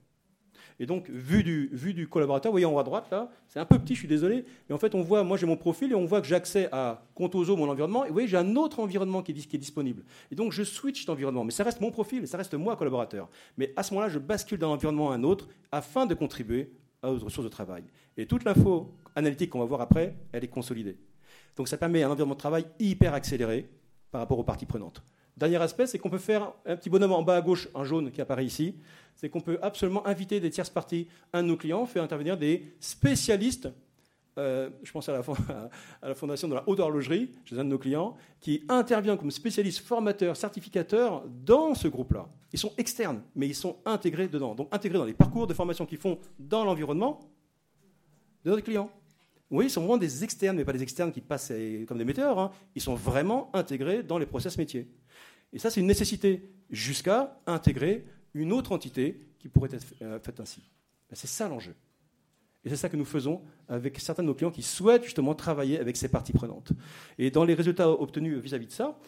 Et 0.79 0.85
donc, 0.85 1.09
vu 1.09 1.43
du, 1.43 2.07
collaborateur, 2.07 2.51
vous 2.51 2.53
voyez 2.53 2.65
en 2.65 2.73
haut 2.73 2.79
à 2.79 2.83
droite, 2.83 3.07
là, 3.11 3.31
c'est 3.47 3.59
un 3.59 3.65
peu 3.65 3.79
petit, 3.79 3.95
je 3.95 3.99
suis 3.99 4.07
désolé, 4.07 4.45
mais 4.69 4.75
en 4.75 4.77
fait, 4.77 4.93
on 4.93 5.01
voit, 5.01 5.23
moi 5.23 5.35
j'ai 5.35 5.47
mon 5.47 5.57
profil 5.57 5.91
et 5.91 5.95
on 5.95 6.05
voit 6.05 6.21
que 6.21 6.27
j'ai 6.27 6.35
accès 6.35 6.69
à 6.71 7.03
Contoso, 7.15 7.55
mon 7.55 7.67
environnement, 7.67 8.05
et 8.05 8.09
vous 8.09 8.13
voyez, 8.13 8.27
j'ai 8.27 8.37
un 8.37 8.55
autre 8.55 8.79
environnement 8.79 9.23
qui 9.23 9.31
est, 9.31 9.57
disponible. 9.57 10.03
Et 10.31 10.35
donc, 10.35 10.51
je 10.51 10.63
switch 10.63 11.05
d'environnement, 11.05 11.43
mais 11.43 11.51
ça 11.51 11.63
reste 11.63 11.81
mon 11.81 11.91
profil 11.91 12.27
ça 12.27 12.37
reste 12.37 12.53
moi, 12.53 12.75
collaborateur. 12.75 13.29
Mais 13.57 13.73
à 13.75 13.83
ce 13.83 13.93
moment-là, 13.93 14.09
je 14.09 14.19
bascule 14.19 14.59
d'un 14.59 14.67
environnement 14.67 15.11
à 15.11 15.15
un 15.15 15.23
autre 15.23 15.47
afin 15.71 16.05
de 16.05 16.13
contribuer 16.13 16.71
aux 17.01 17.13
ressources 17.15 17.43
de 17.43 17.49
travail. 17.49 17.83
Et 18.15 18.25
toute 18.25 18.43
l'info 18.43 18.93
analytique 19.15 19.49
qu'on 19.49 19.59
va 19.59 19.65
voir 19.65 19.81
après, 19.81 20.15
elle 20.31 20.43
est 20.43 20.49
consolidée. 20.49 20.97
Donc, 21.55 21.67
ça 21.67 21.77
permet 21.77 22.03
un 22.03 22.11
environnement 22.11 22.35
de 22.35 22.39
travail 22.39 22.65
hyper 22.79 23.13
accéléré 23.13 23.67
par 24.11 24.21
rapport 24.21 24.37
aux 24.37 24.43
parties 24.43 24.65
prenantes. 24.65 25.01
Dernier 25.37 25.57
aspect, 25.57 25.85
c'est 25.85 25.99
qu'on 25.99 26.09
peut 26.09 26.17
faire 26.17 26.51
un 26.65 26.75
petit 26.75 26.89
bonhomme 26.89 27.11
en 27.11 27.21
bas 27.21 27.35
à 27.35 27.41
gauche, 27.41 27.69
un 27.75 27.83
jaune 27.83 28.09
qui 28.09 28.21
apparaît 28.21 28.45
ici. 28.45 28.75
C'est 29.15 29.29
qu'on 29.29 29.39
peut 29.39 29.59
absolument 29.61 30.05
inviter 30.07 30.39
des 30.39 30.49
tierces 30.49 30.71
parties. 30.71 31.07
Un 31.31 31.43
de 31.43 31.47
nos 31.49 31.57
clients 31.57 31.85
fait 31.85 31.99
intervenir 31.99 32.37
des 32.37 32.73
spécialistes. 32.79 33.69
Euh, 34.39 34.71
je 34.81 34.91
pense 34.91 35.07
à 35.09 35.21
la, 36.01 36.15
fondation 36.15 36.47
de 36.47 36.55
la 36.55 36.67
haute 36.67 36.79
horlogerie, 36.79 37.31
chez 37.45 37.57
un 37.57 37.63
de 37.63 37.69
nos 37.69 37.77
clients, 37.77 38.15
qui 38.39 38.63
intervient 38.67 39.15
comme 39.15 39.29
spécialiste 39.29 39.85
formateur, 39.85 40.35
certificateur 40.35 41.23
dans 41.27 41.75
ce 41.75 41.87
groupe-là. 41.87 42.27
Ils 42.51 42.59
sont 42.59 42.73
externes, 42.77 43.21
mais 43.35 43.47
ils 43.47 43.55
sont 43.55 43.77
intégrés 43.85 44.27
dedans. 44.27 44.55
Donc 44.55 44.69
intégrés 44.71 44.97
dans 44.97 45.05
les 45.05 45.13
parcours 45.13 45.45
de 45.45 45.53
formation 45.53 45.85
qu'ils 45.85 45.99
font 45.99 46.17
dans 46.39 46.65
l'environnement 46.65 47.19
de 48.43 48.49
notre 48.49 48.63
client. 48.63 48.89
Oui, 49.49 49.65
ils 49.65 49.69
sont 49.69 49.81
vraiment 49.81 49.97
des 49.97 50.23
externes, 50.23 50.57
mais 50.57 50.65
pas 50.65 50.73
des 50.73 50.83
externes 50.83 51.11
qui 51.11 51.21
passent 51.21 51.53
comme 51.87 51.97
des 51.97 52.05
metteurs. 52.05 52.39
Hein. 52.39 52.51
Ils 52.75 52.81
sont 52.81 52.95
vraiment 52.95 53.49
intégrés 53.53 54.03
dans 54.03 54.17
les 54.17 54.25
process 54.25 54.57
métiers. 54.57 54.87
Et 55.53 55.59
ça, 55.59 55.69
c'est 55.69 55.79
une 55.79 55.87
nécessité 55.87 56.49
jusqu'à 56.69 57.39
intégrer 57.45 58.05
une 58.33 58.51
autre 58.53 58.71
entité 58.71 59.27
qui 59.39 59.49
pourrait 59.49 59.69
être 59.73 59.85
euh, 60.01 60.19
faite 60.19 60.39
ainsi. 60.39 60.61
Ben, 61.09 61.15
c'est 61.15 61.27
ça 61.27 61.47
l'enjeu. 61.47 61.75
Et 62.65 62.69
c'est 62.69 62.75
ça 62.75 62.89
que 62.89 62.97
nous 62.97 63.05
faisons 63.05 63.41
avec 63.69 63.99
certains 63.99 64.23
de 64.23 64.27
nos 64.27 64.33
clients 64.33 64.51
qui 64.51 64.63
souhaitent 64.63 65.03
justement 65.03 65.35
travailler 65.35 65.79
avec 65.79 65.95
ces 65.95 66.09
parties 66.09 66.33
prenantes. 66.33 66.73
Et 67.17 67.31
dans 67.31 67.45
les 67.45 67.53
résultats 67.53 67.89
obtenus 67.89 68.37
vis-à-vis 68.39 68.67
de 68.67 68.71
ça, 68.71 68.99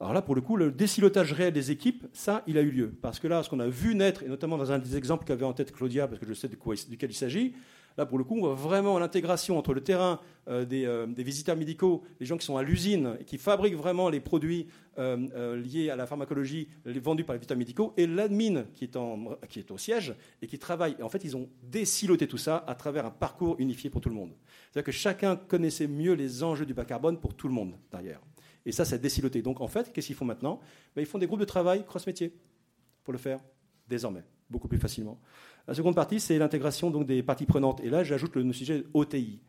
alors 0.00 0.12
là, 0.12 0.22
pour 0.22 0.34
le 0.34 0.40
coup, 0.40 0.56
le 0.56 0.72
décilotage 0.72 1.32
réel 1.32 1.52
des 1.52 1.70
équipes, 1.70 2.06
ça, 2.12 2.42
il 2.46 2.58
a 2.58 2.62
eu 2.62 2.70
lieu. 2.70 2.92
Parce 3.00 3.20
que 3.20 3.28
là, 3.28 3.42
ce 3.42 3.48
qu'on 3.48 3.60
a 3.60 3.68
vu 3.68 3.94
naître, 3.94 4.24
et 4.24 4.28
notamment 4.28 4.58
dans 4.58 4.72
un 4.72 4.78
des 4.78 4.96
exemples 4.96 5.24
qu'avait 5.24 5.44
en 5.44 5.52
tête 5.52 5.72
Claudia, 5.72 6.08
parce 6.08 6.18
que 6.18 6.26
je 6.26 6.34
sais 6.34 6.48
de 6.48 6.56
quoi, 6.56 6.74
duquel 6.88 7.10
il 7.10 7.14
s'agit, 7.14 7.54
Là, 7.96 8.06
pour 8.06 8.18
le 8.18 8.24
coup, 8.24 8.36
on 8.36 8.40
voit 8.40 8.54
vraiment 8.54 8.98
l'intégration 8.98 9.56
entre 9.56 9.72
le 9.72 9.80
terrain 9.80 10.20
euh, 10.48 10.66
euh, 10.72 11.06
des, 11.06 11.22
visiteurs 11.22 11.56
médicaux, 11.56 12.02
les 12.18 12.26
gens 12.26 12.36
qui 12.36 12.44
sont 12.44 12.56
à 12.56 12.62
l'usine 12.62 13.16
et 13.20 13.24
qui 13.24 13.38
fabriquent 13.38 13.76
vraiment 13.76 14.08
les 14.08 14.20
produits 14.20 14.66
euh, 14.98 15.56
liés 15.56 15.90
à 15.90 15.96
la 15.96 16.06
pharmacologie 16.06 16.68
vendus 16.84 17.24
par 17.24 17.34
les 17.34 17.38
visiteurs 17.38 17.56
médicaux, 17.56 17.94
et 17.96 18.06
l'admin 18.06 18.64
qui, 18.74 18.84
est 18.84 19.70
au 19.70 19.78
siège 19.78 20.14
et 20.42 20.46
qui 20.46 20.58
travaille. 20.58 20.96
Et 20.98 21.02
en 21.02 21.08
fait, 21.08 21.22
ils 21.24 21.36
ont 21.36 21.48
désiloté 21.62 22.26
tout 22.26 22.38
ça 22.38 22.64
à 22.66 22.74
travers 22.74 23.06
un 23.06 23.10
parcours 23.10 23.56
unifié 23.58 23.90
pour 23.90 24.00
tout 24.00 24.08
le 24.08 24.16
monde. 24.16 24.32
C'est-à-dire 24.70 24.86
que 24.86 24.92
chacun 24.92 25.36
connaissait 25.36 25.86
mieux 25.86 26.14
les 26.14 26.42
enjeux 26.42 26.66
du 26.66 26.74
bas 26.74 26.84
carbone 26.84 27.18
pour 27.18 27.34
tout 27.34 27.48
le 27.48 27.54
monde 27.54 27.74
derrière. 27.92 28.20
Et 28.66 28.72
ça, 28.72 28.84
c'est 28.84 28.98
désiloté. 28.98 29.42
Donc, 29.42 29.60
en 29.60 29.68
fait, 29.68 29.92
qu'est-ce 29.92 30.08
qu'ils 30.08 30.16
font 30.16 30.24
maintenant? 30.24 30.60
Ben, 30.96 31.02
Ils 31.02 31.06
font 31.06 31.18
des 31.18 31.26
groupes 31.26 31.40
de 31.40 31.44
travail 31.44 31.84
cross-métier 31.84 32.34
pour 33.04 33.12
le 33.12 33.18
faire 33.18 33.40
désormais, 33.88 34.24
beaucoup 34.48 34.68
plus 34.68 34.78
facilement. 34.78 35.20
La 35.66 35.74
seconde 35.74 35.94
partie, 35.94 36.20
c'est 36.20 36.38
l'intégration 36.38 36.90
donc, 36.90 37.06
des 37.06 37.22
parties 37.22 37.46
prenantes. 37.46 37.80
Et 37.82 37.88
là, 37.88 38.04
j'ajoute 38.04 38.36
le 38.36 38.52
sujet 38.52 38.84
OTI. 38.92 39.40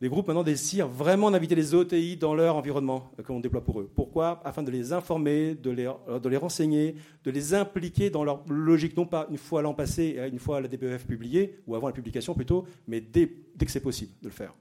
Les 0.00 0.10
groupes 0.10 0.26
maintenant 0.26 0.42
décident 0.42 0.86
vraiment 0.86 1.30
d'inviter 1.30 1.54
les 1.54 1.74
OTI 1.74 2.18
dans 2.18 2.34
leur 2.34 2.56
environnement 2.56 3.10
que 3.16 3.32
l'on 3.32 3.40
déploie 3.40 3.64
pour 3.64 3.80
eux. 3.80 3.90
Pourquoi? 3.94 4.42
Afin 4.44 4.62
de 4.62 4.70
les 4.70 4.92
informer, 4.92 5.54
de 5.54 5.70
les, 5.70 5.90
de 6.22 6.28
les 6.28 6.36
renseigner, 6.36 6.96
de 7.24 7.30
les 7.30 7.54
impliquer 7.54 8.10
dans 8.10 8.22
leur 8.22 8.44
logique, 8.46 8.94
non 8.94 9.06
pas 9.06 9.26
une 9.30 9.38
fois 9.38 9.62
l'an 9.62 9.72
passé, 9.72 10.18
une 10.30 10.38
fois 10.38 10.60
la 10.60 10.68
DPEF 10.68 11.06
publiée, 11.06 11.60
ou 11.66 11.74
avant 11.74 11.86
la 11.86 11.94
publication 11.94 12.34
plutôt, 12.34 12.66
mais 12.86 13.00
dès, 13.00 13.32
dès 13.54 13.64
que 13.64 13.72
c'est 13.72 13.80
possible 13.80 14.12
de 14.20 14.28
le 14.28 14.34
faire. 14.34 14.54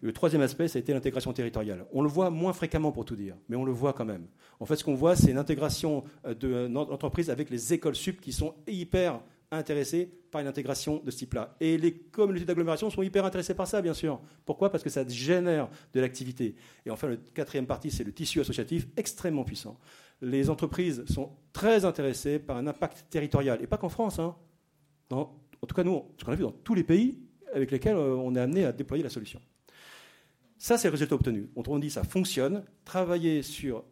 Le 0.00 0.12
troisième 0.12 0.42
aspect, 0.42 0.68
ça 0.68 0.78
a 0.78 0.80
été 0.80 0.92
l'intégration 0.92 1.32
territoriale. 1.32 1.84
On 1.92 2.02
le 2.02 2.08
voit 2.08 2.30
moins 2.30 2.52
fréquemment 2.52 2.92
pour 2.92 3.04
tout 3.04 3.16
dire, 3.16 3.34
mais 3.48 3.56
on 3.56 3.64
le 3.64 3.72
voit 3.72 3.94
quand 3.94 4.04
même. 4.04 4.26
En 4.60 4.66
fait, 4.66 4.76
ce 4.76 4.84
qu'on 4.84 4.94
voit, 4.94 5.16
c'est 5.16 5.32
une 5.32 5.38
intégration 5.38 6.04
de 6.24 6.68
l'entreprise 6.68 7.30
avec 7.30 7.50
les 7.50 7.72
écoles 7.72 7.96
sup 7.96 8.20
qui 8.20 8.32
sont 8.32 8.54
hyper 8.68 9.20
intéressés 9.56 10.10
par 10.30 10.40
une 10.40 10.46
intégration 10.46 11.02
de 11.04 11.10
ce 11.10 11.18
type-là. 11.18 11.56
Et 11.60 11.78
les 11.78 11.94
communautés 11.94 12.44
d'agglomération 12.44 12.90
sont 12.90 13.02
hyper 13.02 13.24
intéressées 13.24 13.54
par 13.54 13.66
ça, 13.66 13.82
bien 13.82 13.94
sûr. 13.94 14.20
Pourquoi? 14.44 14.70
Parce 14.70 14.84
que 14.84 14.90
ça 14.90 15.06
génère 15.06 15.68
de 15.92 16.00
l'activité. 16.00 16.54
Et 16.84 16.90
enfin, 16.90 17.08
le 17.08 17.16
quatrième 17.16 17.66
partie, 17.66 17.90
c'est 17.90 18.04
le 18.04 18.12
tissu 18.12 18.40
associatif 18.40 18.86
extrêmement 18.96 19.44
puissant. 19.44 19.78
Les 20.20 20.48
entreprises 20.50 21.04
sont 21.06 21.30
très 21.52 21.84
intéressées 21.84 22.38
par 22.38 22.56
un 22.56 22.66
impact 22.66 23.06
territorial, 23.10 23.60
et 23.62 23.66
pas 23.66 23.76
qu'en 23.76 23.88
France. 23.88 24.18
Hein. 24.18 24.34
en 25.10 25.26
tout 25.66 25.74
cas, 25.74 25.84
nous, 25.84 26.04
ce 26.18 26.24
qu'on 26.24 26.32
a 26.32 26.36
vu 26.36 26.42
dans 26.42 26.52
tous 26.52 26.74
les 26.74 26.84
pays 26.84 27.18
avec 27.54 27.70
lesquels 27.70 27.96
euh, 27.96 28.14
on 28.16 28.34
est 28.34 28.40
amené 28.40 28.64
à 28.64 28.72
déployer 28.72 29.02
la 29.02 29.10
solution. 29.10 29.40
Ça, 30.58 30.78
c'est 30.78 30.88
le 30.88 30.92
résultat 30.92 31.14
obtenu. 31.14 31.48
On 31.54 31.78
dit 31.78 31.90
ça 31.90 32.02
fonctionne. 32.02 32.64
Travailler 32.84 33.42
sur 33.42 33.84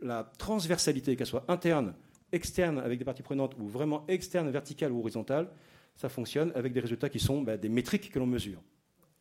la 0.00 0.30
transversalité, 0.38 1.16
qu'elle 1.16 1.26
soit 1.26 1.44
interne 1.48 1.94
externe 2.34 2.78
avec 2.78 2.98
des 2.98 3.04
parties 3.04 3.22
prenantes 3.22 3.56
ou 3.58 3.66
vraiment 3.66 4.04
externe, 4.08 4.50
verticale 4.50 4.92
ou 4.92 5.00
horizontale, 5.00 5.48
ça 5.94 6.08
fonctionne 6.08 6.52
avec 6.54 6.72
des 6.72 6.80
résultats 6.80 7.08
qui 7.08 7.20
sont 7.20 7.42
bah, 7.42 7.56
des 7.56 7.68
métriques 7.68 8.10
que 8.10 8.18
l'on 8.18 8.26
mesure. 8.26 8.60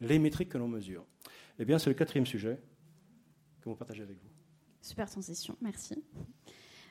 Les 0.02 0.20
métriques 0.20 0.50
que 0.50 0.58
l'on 0.58 0.68
mesure. 0.68 1.06
Eh 1.60 1.66
bien, 1.66 1.78
c'est 1.78 1.90
le 1.90 1.96
quatrième 1.96 2.26
sujet 2.26 2.60
que 3.62 3.70
l'on 3.70 3.76
partager 3.76 4.04
avec 4.04 4.18
vous. 4.18 4.30
Super 4.82 5.10
transition, 5.10 5.56
merci. 5.62 6.04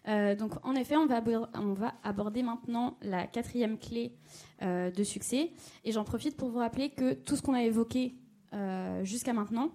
Euh, 0.08 0.34
donc, 0.34 0.52
en 0.64 0.74
effet, 0.74 0.96
on 0.96 1.06
va, 1.06 1.22
on 1.54 1.74
va, 1.74 1.94
aborder 2.02 2.42
maintenant 2.42 2.96
la 3.02 3.26
quatrième 3.26 3.78
clé 3.78 4.16
euh, 4.62 4.90
de 4.90 5.04
succès. 5.04 5.52
Et 5.84 5.92
j'en 5.92 6.04
profite 6.04 6.36
pour 6.36 6.48
vous 6.48 6.58
rappeler 6.58 6.90
que 6.90 7.14
tout 7.14 7.36
ce 7.36 7.42
qu'on 7.42 7.54
a 7.54 7.62
évoqué 7.62 8.14
euh, 8.52 9.04
jusqu'à 9.04 9.32
maintenant, 9.32 9.72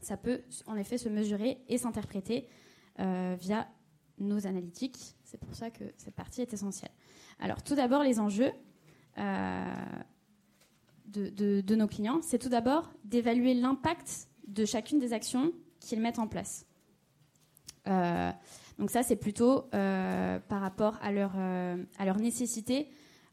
ça 0.00 0.16
peut 0.16 0.42
en 0.66 0.76
effet 0.76 0.98
se 0.98 1.08
mesurer 1.08 1.58
et 1.68 1.78
s'interpréter 1.78 2.48
via 2.98 3.68
nos 4.18 4.46
analytiques. 4.46 5.16
C'est 5.32 5.40
pour 5.40 5.54
ça 5.54 5.70
que 5.70 5.84
cette 5.96 6.14
partie 6.14 6.42
est 6.42 6.52
essentielle. 6.52 6.90
Alors, 7.40 7.62
tout 7.62 7.74
d'abord, 7.74 8.02
les 8.02 8.20
enjeux 8.20 8.52
euh, 9.16 9.64
de, 11.06 11.74
nos 11.74 11.86
clients, 11.86 12.20
c'est 12.20 12.38
tout 12.38 12.50
d'abord 12.50 12.92
d'évaluer 13.04 13.54
l'impact 13.54 14.28
de 14.46 14.66
chacune 14.66 14.98
des 14.98 15.14
actions 15.14 15.52
qu'ils 15.80 16.02
mettent 16.02 16.18
en 16.18 16.28
place. 16.28 16.66
Euh, 17.88 18.30
donc 18.78 18.90
ça, 18.90 19.02
c'est 19.02 19.16
plutôt 19.16 19.70
euh, 19.72 20.38
par 20.38 20.60
rapport 20.60 20.98
à 21.00 21.10
leur, 21.12 21.34
nécessité, 22.18 22.90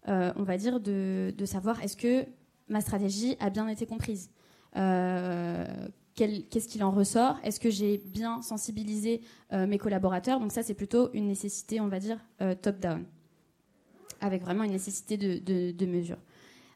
on 0.07 0.43
va 0.43 0.55
dire, 0.55 0.79
de 0.79 1.45
savoir 1.45 1.83
est-ce 1.83 1.97
que 1.97 2.25
ma 2.69 2.79
stratégie 2.79 3.35
a 3.41 3.49
bien 3.49 3.67
été 3.67 3.85
comprise 3.85 4.31
qu'est-ce 6.27 6.67
qu'il 6.67 6.84
en 6.84 6.91
ressort? 6.91 7.39
Est-ce 7.43 7.60
que 7.60 7.69
j'ai 7.69 7.97
bien 7.97 8.41
sensibilisé 8.41 9.21
euh, 9.53 9.67
mes 9.67 9.77
collaborateurs? 9.77 10.39
Donc 10.39 10.51
ça, 10.51 10.63
c'est 10.63 10.73
plutôt 10.73 11.12
une 11.13 11.27
nécessité, 11.27 11.79
on 11.79 11.88
va 11.88 11.99
dire, 11.99 12.19
euh, 12.41 12.55
top-down, 12.55 13.05
avec 14.19 14.41
vraiment 14.41 14.63
une 14.63 14.71
nécessité 14.71 15.17
de, 15.17 15.86
mesure. 15.86 16.17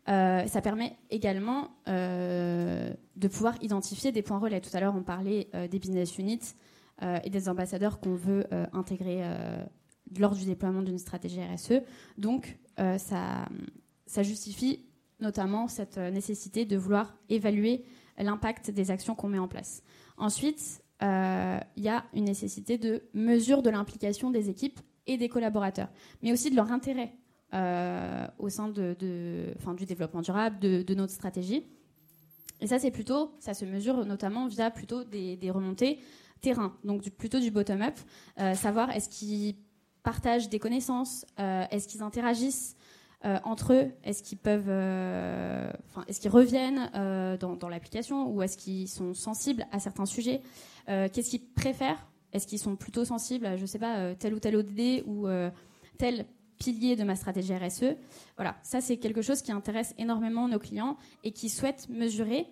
Euh, 0.09 0.45
ça 0.47 0.61
permet 0.61 0.95
également 1.09 1.69
de 1.87 3.27
pouvoir 3.27 3.55
identifier 3.61 4.11
des 4.11 4.21
points 4.21 4.39
relais. 4.39 4.61
Tout 4.61 4.75
à 4.75 4.79
l'heure, 4.79 4.95
on 4.95 5.03
parlait 5.03 5.49
des 5.69 5.79
business 5.79 6.17
units 6.17 6.55
et 7.01 7.29
des 7.29 7.49
ambassadeurs 7.49 7.99
qu'on 7.99 8.15
veut 8.15 8.45
intégrer 8.71 9.23
lors 10.17 10.35
du 10.35 10.45
déploiement 10.45 10.81
d'une 10.81 10.97
stratégie 10.97 11.41
RSE. 11.41 11.81
Donc, 12.17 12.57
ça, 12.77 13.47
ça 14.05 14.23
justifie 14.23 14.85
notamment 15.19 15.67
cette 15.67 15.97
nécessité 15.97 16.65
de 16.65 16.75
vouloir 16.75 17.15
évaluer 17.29 17.85
l'impact 18.17 18.71
des 18.71 18.91
actions 18.91 19.15
qu'on 19.15 19.29
met 19.29 19.39
en 19.39 19.47
place. 19.47 19.83
Ensuite, 20.17 20.83
euh, 21.01 21.59
il 21.75 21.83
y 21.83 21.89
a 21.89 22.05
une 22.13 22.25
nécessité 22.25 22.77
de 22.77 23.03
mesure 23.13 23.61
de 23.61 23.69
l'implication 23.69 24.31
des 24.31 24.49
équipes 24.49 24.79
et 25.05 25.17
des 25.17 25.27
collaborateurs, 25.27 25.89
mais 26.21 26.31
aussi 26.31 26.49
de 26.49 26.55
leur 26.55 26.71
intérêt 26.71 27.13
euh, 27.53 28.25
au 28.39 28.49
sein 28.49 28.69
de, 28.69 28.95
du 29.75 29.85
développement 29.85 30.21
durable, 30.21 30.59
de, 30.59 30.93
notre 30.93 31.11
stratégie. 31.11 31.65
Et 32.61 32.67
ça, 32.67 32.79
c'est 32.79 32.91
plutôt, 32.91 33.35
ça 33.39 33.53
se 33.53 33.65
mesure 33.65 34.05
notamment 34.05 34.47
via 34.47 34.71
plutôt 34.71 35.03
des, 35.03 35.37
remontées 35.51 35.99
terrain, 36.41 36.75
donc 36.83 37.09
plutôt 37.09 37.39
du 37.39 37.51
bottom-up, 37.51 37.97
euh, 38.39 38.53
savoir 38.53 38.91
est-ce 38.91 39.09
qu'ils 39.09 39.55
partagent 40.03 40.49
des 40.49 40.59
connaissances, 40.59 41.25
est-ce 41.37 41.87
qu'ils 41.87 42.03
interagissent, 42.03 42.75
euh, 43.25 43.39
entre 43.45 43.73
eux 43.73 43.91
Est-ce 44.03 44.21
qu'ils 44.21 44.37
euh, 44.47 45.71
reviennent 46.25 46.91
euh, 46.93 47.37
dans, 47.37 47.69
l'application 47.69 48.27
ou 48.27 48.41
est-ce 48.41 48.57
qu'ils 48.57 48.89
sont 48.89 49.13
sensibles 49.13 49.65
à 49.71 49.79
certains 49.79 50.05
sujets 50.05 50.41
Qu'est-ce 50.87 51.29
qu'ils 51.29 51.45
préfèrent? 51.45 52.05
Est-ce 52.33 52.47
qu'ils 52.47 52.59
sont 52.59 52.75
plutôt 52.75 53.05
sensibles 53.05 53.45
à, 53.45 53.55
je 53.55 53.65
sais 53.65 53.79
pas, 53.79 54.13
tel 54.15 54.33
ou 54.33 54.39
tel 54.39 54.57
ODD 54.57 55.03
ou 55.05 55.27
tel 55.97 56.25
pilier 56.57 56.97
de 56.97 57.03
ma 57.03 57.15
stratégie 57.15 57.55
RSE 57.55 57.95
Voilà, 58.35 58.57
ça 58.63 58.81
c'est 58.81 58.97
quelque 58.97 59.21
chose 59.21 59.41
qui 59.41 59.53
intéresse 59.53 59.93
énormément 59.97 60.49
nos 60.49 60.59
clients 60.59 60.97
et 61.23 61.31
qui 61.31 61.47
souhaitent 61.47 61.87
mesurer 61.87 62.47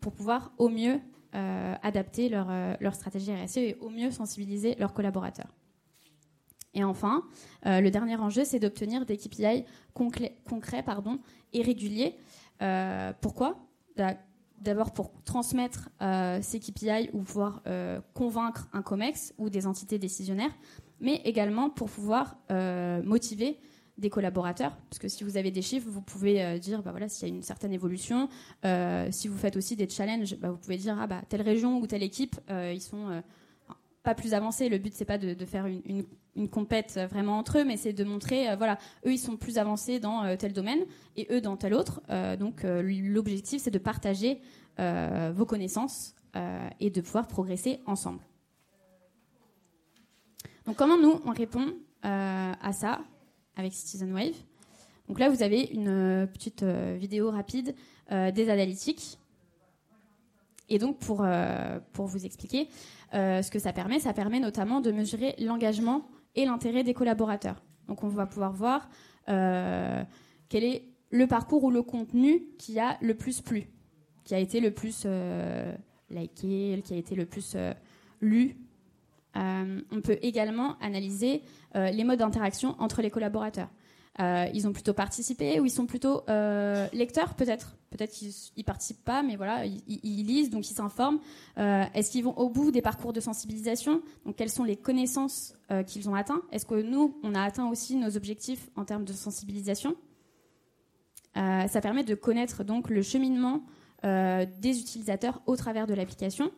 pour 0.00 0.12
pouvoir 0.12 0.52
au 0.58 0.68
mieux 0.68 1.00
adapter 1.32 2.28
leur, 2.28 2.48
leur 2.80 2.94
stratégie 2.94 3.32
RSE 3.32 3.56
et 3.56 3.78
au 3.80 3.88
mieux 3.88 4.10
sensibiliser 4.10 4.74
leurs 4.74 4.92
collaborateurs. 4.92 5.54
Et 6.76 6.84
enfin, 6.84 7.24
euh, 7.64 7.80
le 7.80 7.90
dernier 7.90 8.16
enjeu, 8.16 8.44
c'est 8.44 8.60
d'obtenir 8.60 9.06
des 9.06 9.16
KPI 9.16 9.64
concrets, 9.94 10.82
pardon, 10.84 11.18
et 11.54 11.62
réguliers. 11.62 12.14
Euh, 12.62 13.12
pourquoi? 13.20 13.56
D'abord 14.60 14.92
pour 14.92 15.10
transmettre 15.24 15.88
euh, 16.02 16.38
ces 16.42 16.60
KPI 16.60 17.10
ou 17.14 17.22
pouvoir 17.22 17.62
convaincre 18.12 18.68
un 18.74 18.82
COMEX 18.82 19.34
ou 19.38 19.48
des 19.48 19.66
entités 19.66 19.98
décisionnaires, 19.98 20.54
mais 21.00 21.22
également 21.24 21.70
pour 21.70 21.88
pouvoir 21.90 22.36
motiver 23.04 23.58
des 23.96 24.10
collaborateurs, 24.10 24.76
parce 24.90 24.98
que 24.98 25.08
si 25.08 25.24
vous 25.24 25.38
avez 25.38 25.50
des 25.50 25.62
chiffres, 25.62 25.88
vous 25.88 26.02
pouvez 26.02 26.58
dire, 26.58 26.82
bah 26.82 26.90
voilà, 26.90 27.08
s'il 27.08 27.26
y 27.26 27.30
a 27.30 27.34
une 27.34 27.42
certaine 27.42 27.72
évolution. 27.72 28.28
si 29.10 29.28
vous 29.28 29.38
faites 29.38 29.56
aussi 29.56 29.76
des 29.76 29.88
challenges, 29.88 30.36
bah, 30.36 30.50
vous 30.50 30.58
pouvez 30.58 30.76
dire, 30.76 30.98
ah 31.00 31.06
bah 31.06 31.22
telle 31.26 31.42
région 31.42 31.78
ou 31.78 31.86
telle 31.86 32.02
équipe, 32.02 32.36
ils 32.50 32.82
sont 32.82 33.22
pas 34.06 34.14
plus 34.14 34.34
avancés. 34.34 34.68
Le 34.68 34.78
but 34.78 34.94
c'est 34.94 35.04
pas 35.04 35.18
de, 35.18 35.44
faire 35.44 35.66
une, 35.66 36.04
une, 36.36 36.48
compète 36.48 37.00
vraiment 37.10 37.38
entre 37.38 37.58
eux, 37.58 37.64
mais 37.64 37.76
c'est 37.76 37.92
de 37.92 38.04
montrer, 38.04 38.48
euh, 38.48 38.54
voilà, 38.54 38.78
eux 39.04 39.12
ils 39.12 39.18
sont 39.18 39.36
plus 39.36 39.58
avancés 39.58 39.98
dans 39.98 40.22
euh, 40.22 40.36
tel 40.36 40.52
domaine 40.52 40.78
et 41.16 41.26
eux 41.32 41.40
dans 41.40 41.56
tel 41.56 41.74
autre. 41.74 42.00
Euh, 42.08 42.36
donc 42.36 42.62
l'objectif 42.62 43.62
c'est 43.62 43.72
de 43.72 43.80
partager 43.80 44.40
vos 44.78 45.46
connaissances 45.46 46.14
et 46.80 46.90
de 46.90 47.00
pouvoir 47.00 47.26
progresser 47.26 47.80
ensemble. 47.86 48.20
Donc 50.66 50.76
comment 50.76 50.98
nous 50.98 51.20
on 51.24 51.32
répond 51.32 51.74
à 52.02 52.72
ça 52.72 53.00
avec 53.56 53.72
Citizen 53.72 54.12
Wave? 54.12 54.36
Donc 55.08 55.18
là 55.18 55.30
vous 55.30 55.42
avez 55.42 55.62
une 55.62 56.28
petite 56.32 56.62
vidéo 56.62 57.30
rapide 57.30 57.74
des 58.10 58.50
analytiques. 58.50 59.18
Et 60.68 60.78
donc 60.78 60.98
pour, 60.98 61.24
pour 61.92 62.06
vous 62.06 62.26
expliquer, 62.26 62.68
euh, 63.05 63.05
ce 63.12 63.50
que 63.50 63.58
ça 63.58 63.72
permet, 63.72 63.98
ça 63.98 64.12
permet 64.12 64.40
notamment 64.40 64.80
de 64.80 64.90
mesurer 64.90 65.34
l'engagement 65.38 66.08
et 66.34 66.44
l'intérêt 66.44 66.84
des 66.84 66.94
collaborateurs. 66.94 67.62
Donc 67.88 68.04
on 68.04 68.08
va 68.08 68.26
pouvoir 68.26 68.52
voir 68.52 68.88
euh, 69.28 70.02
quel 70.48 70.64
est 70.64 70.84
le 71.10 71.26
parcours 71.26 71.64
ou 71.64 71.70
le 71.70 71.82
contenu 71.82 72.42
qui 72.58 72.78
a 72.78 72.98
le 73.00 73.14
plus 73.14 73.40
plu, 73.40 73.68
qui 74.24 74.34
a 74.34 74.38
été 74.38 74.60
le 74.60 74.72
plus 74.72 75.04
euh, 75.06 75.74
liké, 76.10 76.82
qui 76.84 76.94
a 76.94 76.96
été 76.96 77.14
le 77.14 77.26
plus 77.26 77.56
lu. 78.20 78.56
on 79.34 80.00
peut 80.02 80.18
également 80.22 80.76
analyser 80.80 81.42
les 81.74 82.04
modes 82.04 82.18
d'interaction 82.18 82.74
entre 82.78 83.02
les 83.02 83.10
collaborateurs. 83.10 83.68
Euh, 84.20 84.46
ils 84.54 84.66
ont 84.66 84.72
plutôt 84.72 84.94
participé 84.94 85.60
ou 85.60 85.66
ils 85.66 85.70
sont 85.70 85.86
plutôt 85.86 86.22
euh, 86.28 86.86
lecteurs 86.92 87.34
peut-être? 87.34 87.75
Peut-être 87.96 88.12
qu'ils 88.12 88.32
ne 88.56 88.62
participent 88.62 89.04
pas, 89.04 89.22
mais 89.22 89.36
voilà, 89.36 89.64
ils, 89.64 90.26
lisent, 90.26 90.50
donc 90.50 90.70
ils 90.70 90.74
s'informent. 90.74 91.18
Euh, 91.58 91.84
est-ce 91.94 92.10
qu'ils 92.10 92.24
vont 92.24 92.36
au 92.36 92.48
bout 92.48 92.70
des 92.70 92.82
parcours 92.82 93.12
de 93.12 93.20
sensibilisation? 93.20 94.02
Donc 94.24 94.36
quelles 94.36 94.50
sont 94.50 94.64
les 94.64 94.76
connaissances 94.76 95.54
qu'ils 95.86 96.08
ont 96.08 96.14
atteints? 96.14 96.42
Est-ce 96.52 96.66
que 96.66 96.80
nous, 96.80 97.18
on 97.22 97.34
a 97.34 97.42
atteint 97.42 97.68
aussi 97.68 97.96
nos 97.96 98.16
objectifs 98.16 98.68
en 98.76 98.84
termes 98.84 99.04
de 99.04 99.12
sensibilisation? 99.12 99.96
Ça 101.34 101.80
permet 101.82 102.04
de 102.04 102.14
connaître 102.14 102.64
donc 102.64 102.88
le 102.88 103.02
cheminement 103.02 103.62
des 104.02 104.80
utilisateurs 104.80 105.42
au 105.46 105.56
travers 105.56 105.86
de 105.86 105.94
l'application. 105.94 106.50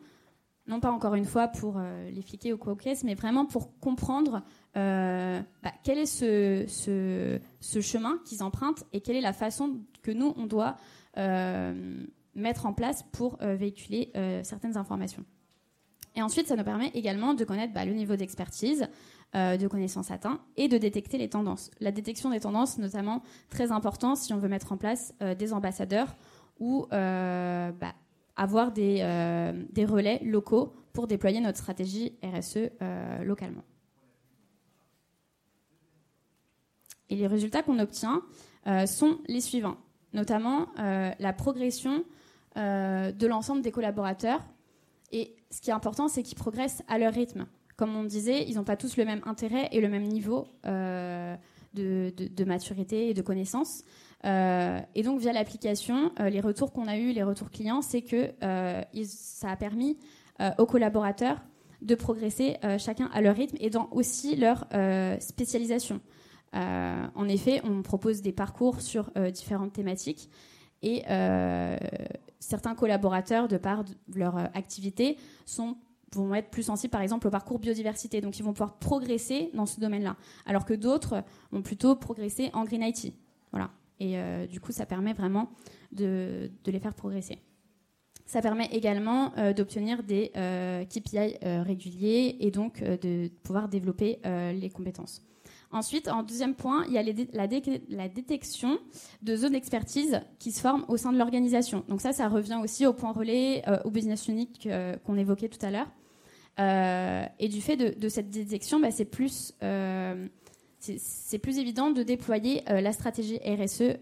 Non 0.69 0.79
pas 0.79 0.91
encore 0.91 1.15
une 1.15 1.25
fois 1.25 1.47
pour 1.47 1.77
euh, 1.77 2.11
les 2.11 2.21
fliquer 2.21 2.53
ou 2.53 2.57
quoi 2.59 2.75
que 2.75 3.05
mais 3.05 3.15
vraiment 3.15 3.47
pour 3.47 3.79
comprendre 3.79 4.43
euh, 4.77 5.41
bah, 5.63 5.71
quel 5.83 5.97
est 5.97 6.05
ce, 6.05 7.39
chemin 7.81 8.19
qu'ils 8.23 8.43
empruntent 8.43 8.83
et 8.93 9.01
quelle 9.01 9.15
est 9.15 9.21
la 9.21 9.33
façon 9.33 9.79
que 10.03 10.11
nous, 10.11 10.31
on 10.37 10.45
doit 10.45 10.67
euh, 10.67 10.98
mettre 11.15 12.65
en 12.65 12.73
place 12.73 13.03
pour 13.11 13.37
véhiculer 13.41 14.11
certaines 14.43 14.77
informations. 14.77 15.25
Et 16.15 16.21
ensuite, 16.21 16.47
ça 16.47 16.55
nous 16.55 16.63
permet 16.63 16.89
également 16.93 17.33
de 17.33 17.43
connaître 17.43 17.73
bah, 17.73 17.85
le 17.85 17.93
niveau 17.93 18.15
d'expertise, 18.15 18.87
de 19.33 19.67
connaissances 19.67 20.11
atteint 20.11 20.41
et 20.57 20.67
de 20.67 20.77
détecter 20.77 21.17
les 21.17 21.29
tendances. 21.29 21.71
La 21.79 21.91
détection 21.91 22.29
des 22.29 22.39
tendances, 22.39 22.77
notamment, 22.77 23.21
très 23.49 23.71
important 23.71 24.15
si 24.15 24.33
on 24.33 24.37
veut 24.37 24.49
mettre 24.49 24.71
en 24.71 24.77
place 24.77 25.13
des 25.37 25.53
ambassadeurs 25.53 26.15
ou 26.59 26.87
bah, 26.89 27.93
avoir 28.35 28.71
des, 28.71 29.63
des, 29.71 29.85
relais 29.85 30.19
locaux 30.23 30.73
pour 30.93 31.07
déployer 31.07 31.41
notre 31.41 31.57
stratégie 31.57 32.17
RSE 32.23 32.69
localement. 33.23 33.63
Et 37.09 37.15
les 37.15 37.27
résultats 37.27 37.63
qu'on 37.63 37.79
obtient 37.79 38.21
euh, 38.67 38.85
sont 38.85 39.19
les 39.27 39.41
suivants, 39.41 39.77
notamment 40.13 40.67
euh, 40.79 41.11
la 41.19 41.33
progression 41.33 42.03
euh, 42.57 43.11
de 43.11 43.27
l'ensemble 43.27 43.61
des 43.61 43.71
collaborateurs. 43.71 44.41
Et 45.11 45.35
ce 45.51 45.61
qui 45.61 45.69
est 45.69 45.73
important, 45.73 46.07
c'est 46.07 46.23
qu'ils 46.23 46.37
progressent 46.37 46.83
à 46.87 46.97
leur 46.97 47.13
rythme. 47.13 47.45
Comme 47.77 47.95
on 47.95 48.03
disait, 48.03 48.45
ils 48.47 48.55
n'ont 48.55 48.63
pas 48.63 48.77
tous 48.77 48.97
le 48.97 49.05
même 49.05 49.21
intérêt 49.25 49.69
et 49.71 49.79
le 49.79 49.87
même 49.87 50.03
niveau 50.03 50.47
de, 50.65 52.43
maturité 52.45 53.09
et 53.09 53.13
de 53.13 53.21
connaissances. 53.21 53.83
et 54.25 55.03
donc, 55.03 55.21
via 55.21 55.31
l'application, 55.31 56.11
les 56.19 56.41
retours 56.41 56.73
qu'on 56.73 56.87
a 56.87 56.97
eus, 56.97 57.13
les 57.13 57.23
retours 57.23 57.49
clients, 57.49 57.81
c'est 57.81 58.01
que 58.01 58.33
ça 59.05 59.49
a 59.49 59.55
permis 59.55 59.97
aux 60.57 60.65
collaborateurs 60.65 61.41
de 61.81 61.95
progresser 61.95 62.57
chacun 62.77 63.09
à 63.13 63.21
leur 63.21 63.37
rythme 63.37 63.55
et 63.61 63.69
dans 63.69 63.87
aussi 63.91 64.35
leur 64.35 64.67
spécialisation. 65.21 66.01
Euh, 66.55 67.07
en 67.15 67.27
effet, 67.27 67.61
on 67.63 67.81
propose 67.81 68.21
des 68.21 68.31
parcours 68.31 68.81
sur 68.81 69.11
euh, 69.17 69.29
différentes 69.31 69.73
thématiques 69.73 70.29
et 70.81 71.03
euh, 71.09 71.77
certains 72.39 72.75
collaborateurs, 72.75 73.47
de 73.47 73.57
par 73.57 73.83
leur 74.13 74.37
activité, 74.55 75.17
vont 76.15 76.33
être 76.33 76.49
plus 76.49 76.63
sensibles, 76.63 76.91
par 76.91 77.01
exemple, 77.01 77.27
au 77.27 77.29
parcours 77.29 77.59
biodiversité. 77.59 78.21
Donc, 78.21 78.39
ils 78.39 78.43
vont 78.43 78.53
pouvoir 78.53 78.79
progresser 78.79 79.51
dans 79.53 79.65
ce 79.65 79.79
domaine-là. 79.79 80.15
Alors 80.45 80.65
que 80.65 80.73
d'autres 80.73 81.23
vont 81.51 81.61
plutôt 81.61 81.95
progresser 81.95 82.49
en 82.53 82.63
Green 82.63 82.81
IT. 82.81 83.13
Voilà. 83.51 83.69
Et 83.99 84.17
du 84.47 84.61
coup, 84.61 84.71
ça 84.71 84.85
permet 84.85 85.13
vraiment 85.13 85.51
de, 85.91 86.49
les 86.65 86.79
faire 86.79 86.95
progresser. 86.95 87.37
Ça 88.25 88.41
permet 88.41 88.67
également 88.71 89.33
d'obtenir 89.55 90.01
des 90.01 90.31
KPI 90.89 91.37
réguliers 91.43 92.37
et 92.39 92.49
donc 92.49 92.81
de 92.81 93.27
pouvoir 93.43 93.67
développer 93.67 94.19
les 94.23 94.69
compétences. 94.69 95.21
Ensuite, 95.71 96.07
en 96.07 96.23
deuxième 96.23 96.55
point, 96.55 96.83
il 96.87 96.93
y 96.93 96.97
a 96.97 97.03
la, 97.03 98.07
détection 98.07 98.79
de 99.21 99.35
zones 99.35 99.51
d'expertise 99.51 100.19
qui 100.39 100.51
se 100.51 100.61
forment 100.61 100.83
au 100.87 100.97
sein 100.97 101.13
de 101.13 101.17
l'organisation. 101.17 101.83
Donc 101.87 102.01
ça, 102.01 102.11
ça 102.11 102.27
revient 102.27 102.59
aussi 102.63 102.87
au 102.87 102.93
point 102.93 103.11
relais, 103.11 103.61
euh, 103.67 103.77
au 103.85 103.91
business 103.91 104.27
unique 104.27 104.65
euh, 104.65 104.95
qu'on 105.05 105.15
évoquait 105.15 105.47
tout 105.47 105.63
à 105.63 105.69
l'heure. 105.69 105.91
Euh, 106.59 107.23
et 107.37 107.49
du 107.49 107.61
fait 107.61 107.77
de, 107.77 108.09
cette 108.09 108.31
détection, 108.31 108.79
bah, 108.79 108.89
c'est 108.89 109.05
plus, 109.05 109.53
évident 111.43 111.91
de 111.91 112.01
déployer 112.01 112.63
la 112.67 112.91
stratégie 112.91 113.37
RSE 113.37 113.99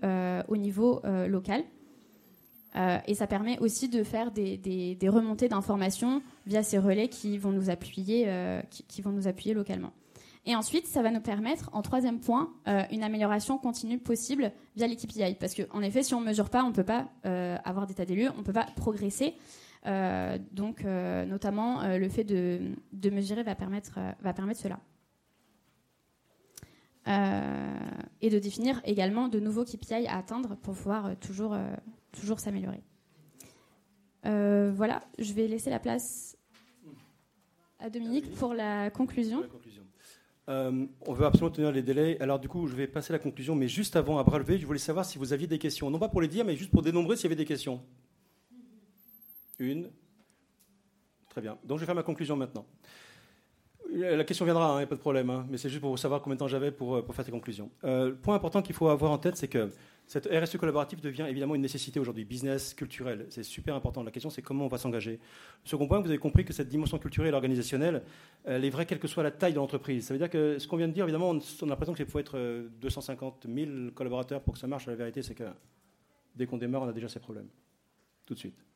au 0.48 0.56
niveau 0.56 1.02
local. 1.28 1.66
et 3.08 3.14
ça 3.14 3.28
permet 3.28 3.60
aussi 3.60 3.90
de 3.90 4.04
faire 4.04 4.32
des, 4.32 4.98
remontées 5.04 5.50
d'informations 5.50 6.22
via 6.46 6.64
ces 6.64 6.78
relais 6.78 7.10
qui 7.10 7.38
vont 7.38 7.52
nous 7.52 7.70
appuyer 7.70 8.26
localement. 9.54 9.92
Et 10.48 10.56
ensuite, 10.56 10.88
ça 10.88 11.02
va 11.02 11.12
nous 11.12 11.20
permettre, 11.20 11.70
en 11.74 11.82
troisième 11.82 12.22
point, 12.22 12.54
euh, 12.70 12.82
une 12.90 13.04
amélioration 13.04 13.58
continue 13.58 14.00
possible 14.00 14.54
via 14.78 14.88
les 14.88 14.96
KPI. 14.96 15.36
Parce 15.36 15.54
qu'en 15.54 15.82
effet, 15.82 16.04
si 16.04 16.14
on 16.14 16.22
ne 16.22 16.26
mesure 16.26 16.50
pas, 16.50 16.64
on 16.64 16.70
ne 16.70 16.74
peut 16.74 16.86
pas 16.86 17.10
euh, 17.26 17.58
avoir 17.66 17.86
d'état 17.86 18.06
des 18.06 18.16
lieux, 18.16 18.30
on 18.34 18.40
ne 18.40 18.44
peut 18.44 18.54
pas 18.54 18.66
progresser. 18.78 19.36
Euh, 19.86 20.38
donc, 20.54 20.86
notamment, 20.86 21.86
le 21.86 22.08
fait 22.08 22.24
de, 22.24 22.62
mesurer 23.12 23.44
va 23.44 23.56
permettre, 23.56 24.00
cela. 24.56 24.80
et 28.22 28.30
de 28.30 28.40
définir 28.40 28.82
également 28.86 29.28
de 29.28 29.42
nouveaux 29.42 29.66
KPI 29.66 30.08
à 30.08 30.18
atteindre 30.18 30.56
pour 30.56 30.76
pouvoir 30.76 31.18
toujours, 31.18 31.58
toujours 32.14 32.40
s'améliorer. 32.40 32.82
voilà, 34.24 35.02
je 35.20 35.34
vais 35.34 35.48
laisser 35.50 35.70
la 35.70 35.80
place 35.80 36.38
à 37.80 37.90
Dominique 37.90 38.34
pour 38.36 38.54
la 38.54 38.90
conclusion. 38.90 39.44
Euh, 40.50 40.86
on 41.06 41.14
veut 41.14 41.26
absolument 41.26 41.52
tenir 41.54 41.72
les 41.72 41.82
délais. 41.82 42.18
Alors 42.22 42.40
du 42.40 42.48
coup, 42.48 42.68
je 42.68 42.76
vais 42.76 42.88
passer 42.88 43.12
la 43.12 43.20
conclusion, 43.20 43.56
mais 43.56 43.68
juste 43.68 43.96
avant, 43.96 44.18
à 44.18 44.24
bras 44.24 44.40
levé, 44.40 44.58
je 44.58 44.66
voulais 44.66 44.80
savoir 44.80 45.06
si 45.06 45.18
vous 45.18 45.34
aviez 45.34 45.48
des 45.48 45.60
questions. 45.60 45.90
Non 45.90 46.00
pas 46.00 46.10
pour 46.10 46.22
les 46.22 46.28
dire, 46.28 46.46
mais 46.46 46.56
juste 46.56 46.72
pour 46.72 46.82
dénombrer 46.82 47.16
s'il 47.16 47.26
y 47.26 47.28
avait 47.28 47.36
des 47.36 47.46
questions. 47.46 47.82
Une. 49.60 49.90
Très 51.30 51.42
bien. 51.42 51.58
Donc 51.64 51.78
je 51.78 51.82
vais 51.82 51.86
faire 51.86 51.96
ma 51.96 52.04
conclusion 52.04 52.36
maintenant. 52.36 52.66
La 53.90 54.24
question 54.24 54.46
viendra, 54.46 54.68
il 54.68 54.72
hein, 54.72 54.78
n'y 54.80 54.84
a 54.84 54.88
pas 54.88 54.96
de 54.96 55.00
problème, 55.00 55.30
hein, 55.30 55.46
mais 55.50 55.58
c'est 55.58 55.70
juste 55.70 55.82
pour 55.82 55.98
savoir 55.98 56.22
combien 56.22 56.36
de 56.36 56.40
temps 56.40 56.48
j'avais 56.48 56.72
pour, 56.72 56.98
euh, 56.98 57.02
pour, 57.02 57.16
faire 57.16 57.24
ces 57.24 57.32
conclusions. 57.32 57.72
Euh, 57.86 58.10
le 58.10 58.16
point 58.16 58.36
important 58.36 58.62
qu'il 58.62 58.76
faut 58.76 58.90
avoir 58.90 59.12
en 59.12 59.18
tête, 59.18 59.38
c'est 59.38 59.48
que 59.48 59.70
cette 60.08 60.26
RSE 60.26 60.56
collaborative 60.56 61.02
devient 61.02 61.26
évidemment 61.28 61.54
une 61.54 61.62
nécessité 61.62 62.00
aujourd'hui, 62.00 62.24
business, 62.24 62.74
culturel. 62.74 63.26
C'est 63.30 63.44
super 63.44 63.76
important. 63.76 64.04
La 64.04 64.12
question, 64.12 64.30
c'est 64.30 64.42
comment 64.42 64.66
on 64.66 64.70
va 64.70 64.78
s'engager. 64.78 65.20
Second 65.66 65.86
point, 65.86 66.00
vous 66.00 66.08
avez 66.08 66.18
compris 66.18 66.46
que 66.46 66.54
cette 66.54 66.70
dimension 66.70 66.98
culturelle 66.98 67.34
et 67.34 67.36
organisationnelle, 67.36 68.04
elle 68.46 68.64
est 68.64 68.70
vraie 68.70 68.86
quelle 68.86 69.00
que 69.00 69.08
soit 69.10 69.22
la 69.24 69.32
taille 69.32 69.52
de 69.52 69.58
l'entreprise. 69.58 70.08
Ça 70.08 70.14
veut 70.14 70.18
dire 70.18 70.30
que 70.30 70.60
ce 70.60 70.68
qu'on 70.68 70.78
vient 70.78 70.88
de 70.88 70.94
dire, 70.94 71.04
évidemment, 71.04 71.32
on 71.32 71.38
a 71.40 71.66
l'impression 71.66 71.94
qu'il 71.94 72.06
faut 72.06 72.20
être 72.20 72.40
250 72.80 73.46
euh, 73.46 73.66
000 73.66 73.92
collaborateurs 73.92 74.42
pour 74.42 74.54
que 74.54 74.60
ça 74.60 74.68
marche. 74.68 74.88
La 74.88 74.96
vérité, 74.96 75.22
c'est 75.22 75.36
que 75.36 75.44
dès 76.38 76.46
qu'on 76.46 76.58
démarre, 76.58 76.84
on 76.84 76.88
a 76.88 76.94
déjà 76.94 77.10
ces 77.10 77.20
problèmes. 77.20 77.50
Tout 78.26 78.34
de 78.34 78.40
suite. 78.40 78.67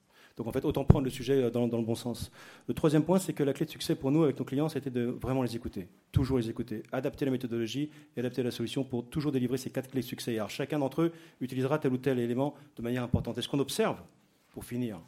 Donc 0.41 0.47
en 0.47 0.51
fait, 0.53 0.65
autant 0.65 0.83
prendre 0.83 1.05
le 1.05 1.11
sujet 1.11 1.35
euh, 1.35 1.51
dans, 1.51 1.67
le 1.67 1.83
bon 1.83 1.93
sens. 1.93 2.31
Le 2.67 2.73
troisième 2.73 3.03
point, 3.03 3.19
c'est 3.19 3.31
que 3.31 3.43
la 3.43 3.53
clé 3.53 3.67
de 3.67 3.69
succès 3.69 3.93
pour 3.93 4.09
nous 4.09 4.23
avec 4.23 4.39
nos 4.39 4.43
clients, 4.43 4.69
c'était 4.69 4.89
de 4.89 5.03
vraiment 5.03 5.43
les 5.43 5.55
écouter, 5.55 5.87
toujours 6.11 6.39
les 6.39 6.49
écouter, 6.49 6.81
adapter 6.91 7.25
la 7.25 7.31
méthodologie 7.31 7.91
et 8.17 8.21
adapter 8.21 8.41
la 8.41 8.49
solution 8.49 8.83
pour 8.83 9.05
toujours 9.05 9.31
délivrer 9.31 9.59
ces 9.59 9.69
quatre 9.69 9.91
clés 9.91 10.01
de 10.01 10.05
succès. 10.07 10.35
Alors 10.35 10.49
chacun 10.49 10.79
d'entre 10.79 11.03
eux 11.03 11.11
utilisera 11.41 11.77
tel 11.77 11.93
ou 11.93 11.97
tel 11.97 12.17
élément 12.17 12.55
de 12.75 12.81
manière 12.81 13.03
importante. 13.03 13.37
Et 13.37 13.43
ce 13.43 13.47
qu'on 13.47 13.59
observe, 13.59 13.97
pour 14.49 14.65
finir, 14.65 14.99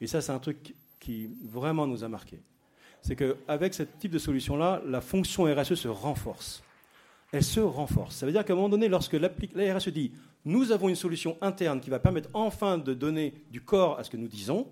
et 0.00 0.06
ça 0.06 0.20
c'est 0.20 0.30
un 0.30 0.38
truc 0.38 0.76
qui 1.00 1.30
vraiment 1.42 1.88
nous 1.88 2.04
a 2.04 2.08
marqué, 2.08 2.38
c'est 3.02 3.16
qu'avec 3.16 3.74
ce 3.74 3.82
type 3.82 4.12
de 4.12 4.18
solution-là, 4.18 4.82
la 4.86 5.00
fonction 5.00 5.52
RSE 5.52 5.74
se 5.74 5.88
renforce. 5.88 6.62
Elle 7.32 7.42
se 7.42 7.58
renforce. 7.58 8.14
Ça 8.14 8.24
veut 8.24 8.30
dire 8.30 8.44
qu'à 8.44 8.52
un 8.52 8.56
moment 8.56 8.68
donné, 8.68 8.86
lorsque 8.86 9.14
la 9.14 9.30
RSE 9.74 9.88
dit 9.88 10.12
nous 10.46 10.70
avons 10.70 10.88
une 10.88 10.94
solution 10.94 11.36
interne 11.40 11.80
qui 11.80 11.90
va 11.90 11.98
permettre 11.98 12.30
enfin 12.32 12.78
de 12.78 12.94
donner 12.94 13.34
du 13.50 13.60
corps 13.60 13.98
à 13.98 14.04
ce 14.04 14.10
que 14.10 14.16
nous 14.16 14.28
disons. 14.28 14.68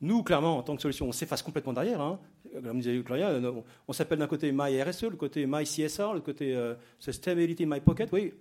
Nous, 0.00 0.22
clairement, 0.22 0.58
en 0.58 0.62
tant 0.62 0.76
que 0.76 0.82
solution, 0.82 1.08
on 1.08 1.12
s'efface 1.12 1.42
complètement 1.42 1.72
derrière. 1.72 2.00
Hein. 2.00 2.20
Comme 2.52 2.80
disait 2.80 3.02
Claudia, 3.02 3.40
on 3.88 3.92
s'appelle 3.92 4.18
d'un 4.18 4.26
côté 4.26 4.52
MyRSE, 4.52 5.04
le 5.04 5.16
côté 5.16 5.46
MyCSR, 5.46 6.14
le 6.14 6.20
côté 6.20 6.54
euh, 6.54 6.74
Sustainability 6.98 7.66
MyPocket. 7.66 8.08
Oui, 8.12 8.32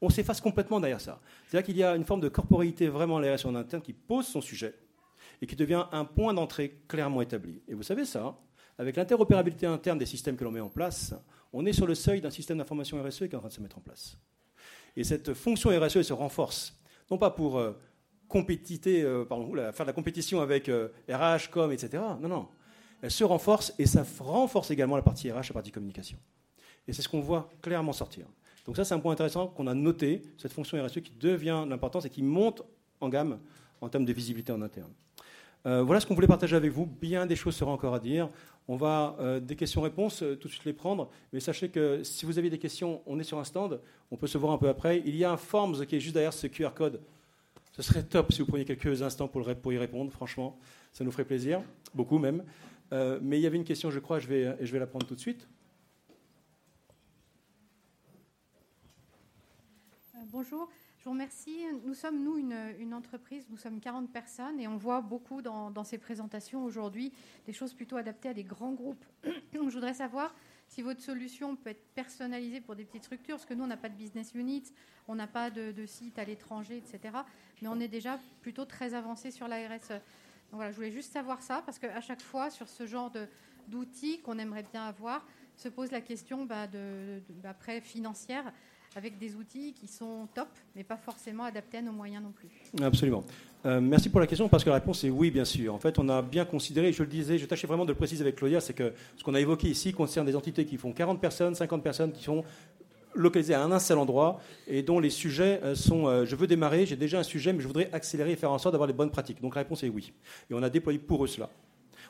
on 0.00 0.08
s'efface 0.08 0.40
complètement 0.40 0.80
derrière 0.80 1.00
ça. 1.00 1.20
C'est-à-dire 1.46 1.66
qu'il 1.66 1.76
y 1.76 1.84
a 1.84 1.94
une 1.94 2.04
forme 2.04 2.20
de 2.20 2.28
corporalité 2.28 2.88
vraiment 2.88 3.18
à 3.18 3.34
RSE 3.34 3.46
en 3.46 3.54
interne 3.54 3.82
qui 3.82 3.92
pose 3.92 4.26
son 4.26 4.40
sujet 4.40 4.74
et 5.42 5.46
qui 5.46 5.56
devient 5.56 5.84
un 5.92 6.04
point 6.04 6.32
d'entrée 6.32 6.80
clairement 6.88 7.22
établi. 7.22 7.60
Et 7.68 7.74
vous 7.74 7.82
savez 7.82 8.04
ça, 8.04 8.38
avec 8.78 8.96
l'interopérabilité 8.96 9.66
interne 9.66 9.98
des 9.98 10.06
systèmes 10.06 10.36
que 10.36 10.44
l'on 10.44 10.50
met 10.50 10.60
en 10.60 10.70
place, 10.70 11.14
on 11.52 11.66
est 11.66 11.72
sur 11.72 11.86
le 11.86 11.94
seuil 11.94 12.20
d'un 12.20 12.30
système 12.30 12.58
d'information 12.58 13.02
RSE 13.02 13.18
qui 13.18 13.24
est 13.24 13.34
en 13.34 13.40
train 13.40 13.48
de 13.48 13.52
se 13.52 13.60
mettre 13.60 13.78
en 13.78 13.82
place. 13.82 14.16
Et 14.96 15.04
cette 15.04 15.34
fonction 15.34 15.70
RSE 15.78 16.02
se 16.02 16.12
renforce, 16.12 16.80
non 17.10 17.18
pas 17.18 17.30
pour 17.30 17.58
euh, 17.58 17.72
euh, 18.34 19.72
faire 19.72 19.86
de 19.86 19.90
la 19.90 19.92
compétition 19.92 20.40
avec 20.40 20.66
RH, 20.66 20.70
euh, 21.10 21.38
com, 21.50 21.72
etc. 21.72 22.02
Non, 22.20 22.28
non. 22.28 22.48
Elle 23.02 23.10
se 23.10 23.24
renforce 23.24 23.72
et 23.78 23.86
ça 23.86 24.04
renforce 24.18 24.70
également 24.70 24.96
la 24.96 25.02
partie 25.02 25.30
RH, 25.30 25.48
la 25.48 25.54
partie 25.54 25.70
communication. 25.70 26.18
Et 26.86 26.92
c'est 26.92 27.02
ce 27.02 27.08
qu'on 27.08 27.20
voit 27.20 27.48
clairement 27.62 27.92
sortir. 27.92 28.26
Donc 28.66 28.76
ça, 28.76 28.84
c'est 28.84 28.94
un 28.94 29.00
point 29.00 29.12
intéressant 29.12 29.46
qu'on 29.46 29.66
a 29.66 29.74
noté, 29.74 30.22
cette 30.36 30.52
fonction 30.52 30.82
RSE 30.84 31.00
qui 31.00 31.12
devient 31.18 31.64
l'importance 31.68 32.04
et 32.04 32.10
qui 32.10 32.22
monte 32.22 32.62
en 33.00 33.08
gamme 33.08 33.38
en 33.80 33.88
termes 33.88 34.04
de 34.04 34.12
visibilité 34.12 34.52
en 34.52 34.60
interne. 34.60 34.90
voilà 35.64 36.00
ce 36.00 36.06
qu'on 36.06 36.14
voulait 36.14 36.26
partager 36.26 36.56
avec 36.56 36.70
vous. 36.70 36.86
Bien 36.86 37.24
des 37.26 37.36
choses 37.36 37.56
seront 37.56 37.72
encore 37.72 37.94
à 37.94 38.00
dire. 38.00 38.28
On 38.72 38.76
va, 38.76 39.16
euh, 39.18 39.40
des 39.40 39.56
questions-réponses, 39.56 40.22
euh, 40.22 40.36
tout 40.36 40.46
de 40.46 40.52
suite 40.52 40.64
les 40.64 40.72
prendre. 40.72 41.10
Mais 41.32 41.40
sachez 41.40 41.70
que 41.70 42.04
si 42.04 42.24
vous 42.24 42.38
avez 42.38 42.50
des 42.50 42.58
questions, 42.60 43.02
on 43.04 43.18
est 43.18 43.24
sur 43.24 43.36
un 43.36 43.42
stand. 43.42 43.80
On 44.12 44.16
peut 44.16 44.28
se 44.28 44.38
voir 44.38 44.52
un 44.52 44.58
peu 44.58 44.68
après. 44.68 45.02
Il 45.04 45.16
y 45.16 45.24
a 45.24 45.32
un 45.32 45.36
Forms 45.36 45.84
qui 45.86 45.96
est 45.96 46.00
juste 46.00 46.14
derrière 46.14 46.32
ce 46.32 46.46
QR 46.46 46.70
code. 46.72 47.00
Ce 47.80 47.86
serait 47.86 48.02
top 48.02 48.30
si 48.30 48.42
vous 48.42 48.46
preniez 48.46 48.66
quelques 48.66 49.00
instants 49.00 49.26
pour, 49.26 49.72
y 49.72 49.78
répondre, 49.78 50.12
franchement. 50.12 50.58
Ça 50.92 51.02
nous 51.02 51.10
ferait 51.10 51.24
plaisir, 51.24 51.62
beaucoup 51.94 52.18
même. 52.18 52.44
Euh, 52.92 53.18
mais 53.22 53.38
il 53.38 53.42
y 53.42 53.46
avait 53.46 53.56
une 53.56 53.64
question, 53.64 53.90
je 53.90 53.98
crois, 53.98 54.18
je 54.18 54.26
vais, 54.26 54.54
je 54.60 54.70
vais 54.70 54.78
la 54.78 54.86
prendre 54.86 55.06
tout 55.06 55.14
de 55.14 55.20
suite. 55.20 55.48
bonjour. 60.26 60.68
Je 60.98 61.04
vous 61.04 61.12
remercie. 61.12 61.56
Nous 61.86 61.94
sommes, 61.94 62.22
nous, 62.22 62.36
une, 62.36 62.92
entreprise, 62.92 63.46
nous 63.48 63.56
sommes 63.56 63.80
40 63.80 64.12
personnes 64.12 64.60
et 64.60 64.68
on 64.68 64.76
voit 64.76 65.00
beaucoup 65.00 65.40
dans, 65.40 65.84
ces 65.84 65.96
présentations 65.96 66.62
aujourd'hui 66.62 67.12
des 67.46 67.54
choses 67.54 67.72
plutôt 67.72 67.96
adaptées 67.96 68.28
à 68.28 68.34
des 68.34 68.44
grands 68.44 68.74
groupes. 68.74 69.04
Donc 69.54 69.68
je 69.70 69.74
voudrais 69.74 69.94
savoir 69.94 70.34
si 70.70 70.82
votre 70.82 71.02
solution 71.02 71.56
peut 71.56 71.70
être 71.70 71.84
personnalisée 71.94 72.60
pour 72.60 72.76
des 72.76 72.84
petites 72.84 73.02
structures, 73.02 73.36
parce 73.36 73.44
que 73.44 73.54
nous, 73.54 73.64
on 73.64 73.66
n'a 73.66 73.76
pas 73.76 73.88
de 73.88 73.96
business 73.96 74.32
unit, 74.34 74.62
on 75.08 75.16
n'a 75.16 75.26
pas 75.26 75.50
de, 75.50 75.84
site 75.84 76.16
à 76.16 76.24
l'étranger, 76.24 76.76
etc. 76.76 77.12
Mais 77.60 77.66
on 77.66 77.80
est 77.80 77.88
déjà 77.88 78.20
plutôt 78.40 78.64
très 78.64 78.94
avancé 78.94 79.32
sur 79.32 79.48
la 79.48 79.56
RSE. 79.56 79.88
Donc 79.88 80.00
voilà, 80.52 80.70
je 80.70 80.76
voulais 80.76 80.92
juste 80.92 81.12
savoir 81.12 81.42
ça, 81.42 81.62
parce 81.66 81.80
qu'à 81.80 82.00
chaque 82.00 82.22
fois, 82.22 82.50
sur 82.50 82.68
ce 82.68 82.86
genre 82.86 83.12
d'outils 83.66 84.20
qu'on 84.20 84.38
aimerait 84.38 84.62
bien 84.62 84.86
avoir, 84.86 85.26
se 85.56 85.68
pose 85.68 85.90
la 85.90 86.00
question 86.00 86.46
bah, 86.46 86.68
de, 86.68 87.20
après 87.42 87.80
financière 87.80 88.52
avec 88.96 89.18
des 89.18 89.34
outils 89.34 89.72
qui 89.72 89.86
sont 89.86 90.26
top, 90.34 90.48
mais 90.74 90.84
pas 90.84 90.96
forcément 90.96 91.44
adaptés 91.44 91.78
à 91.78 91.82
nos 91.82 91.92
moyens 91.92 92.22
non 92.22 92.32
plus. 92.32 92.48
Absolument. 92.82 93.24
Euh, 93.66 93.80
merci 93.80 94.08
pour 94.08 94.20
la 94.20 94.26
question, 94.26 94.48
parce 94.48 94.64
que 94.64 94.70
la 94.70 94.76
réponse 94.76 95.04
est 95.04 95.10
oui, 95.10 95.30
bien 95.30 95.44
sûr. 95.44 95.74
En 95.74 95.78
fait, 95.78 95.98
on 95.98 96.08
a 96.08 96.22
bien 96.22 96.44
considéré, 96.44 96.92
je 96.92 97.02
le 97.02 97.08
disais, 97.08 97.38
je 97.38 97.46
tâchais 97.46 97.66
vraiment 97.66 97.84
de 97.84 97.90
le 97.90 97.96
préciser 97.96 98.22
avec 98.22 98.36
Claudia, 98.36 98.60
c'est 98.60 98.74
que 98.74 98.92
ce 99.16 99.22
qu'on 99.24 99.34
a 99.34 99.40
évoqué 99.40 99.68
ici 99.68 99.92
concerne 99.92 100.26
des 100.26 100.34
entités 100.34 100.64
qui 100.64 100.76
font 100.76 100.92
40 100.92 101.20
personnes, 101.20 101.54
50 101.54 101.82
personnes, 101.82 102.12
qui 102.12 102.24
sont 102.24 102.44
localisées 103.14 103.54
à 103.54 103.64
un 103.64 103.78
seul 103.78 103.98
endroit 103.98 104.40
et 104.66 104.82
dont 104.82 105.00
les 105.00 105.10
sujets 105.10 105.60
euh, 105.62 105.74
sont 105.74 106.06
euh, 106.06 106.24
je 106.24 106.36
veux 106.36 106.46
démarrer, 106.46 106.86
j'ai 106.86 106.96
déjà 106.96 107.18
un 107.18 107.24
sujet, 107.24 107.52
mais 107.52 107.60
je 107.60 107.66
voudrais 107.66 107.90
accélérer 107.92 108.32
et 108.32 108.36
faire 108.36 108.52
en 108.52 108.58
sorte 108.58 108.72
d'avoir 108.72 108.86
les 108.86 108.92
bonnes 108.92 109.10
pratiques. 109.10 109.40
Donc 109.40 109.54
la 109.54 109.62
réponse 109.62 109.82
est 109.82 109.88
oui. 109.88 110.12
Et 110.50 110.54
on 110.54 110.62
a 110.62 110.70
déployé 110.70 110.98
pour 110.98 111.24
eux 111.24 111.28
cela. 111.28 111.50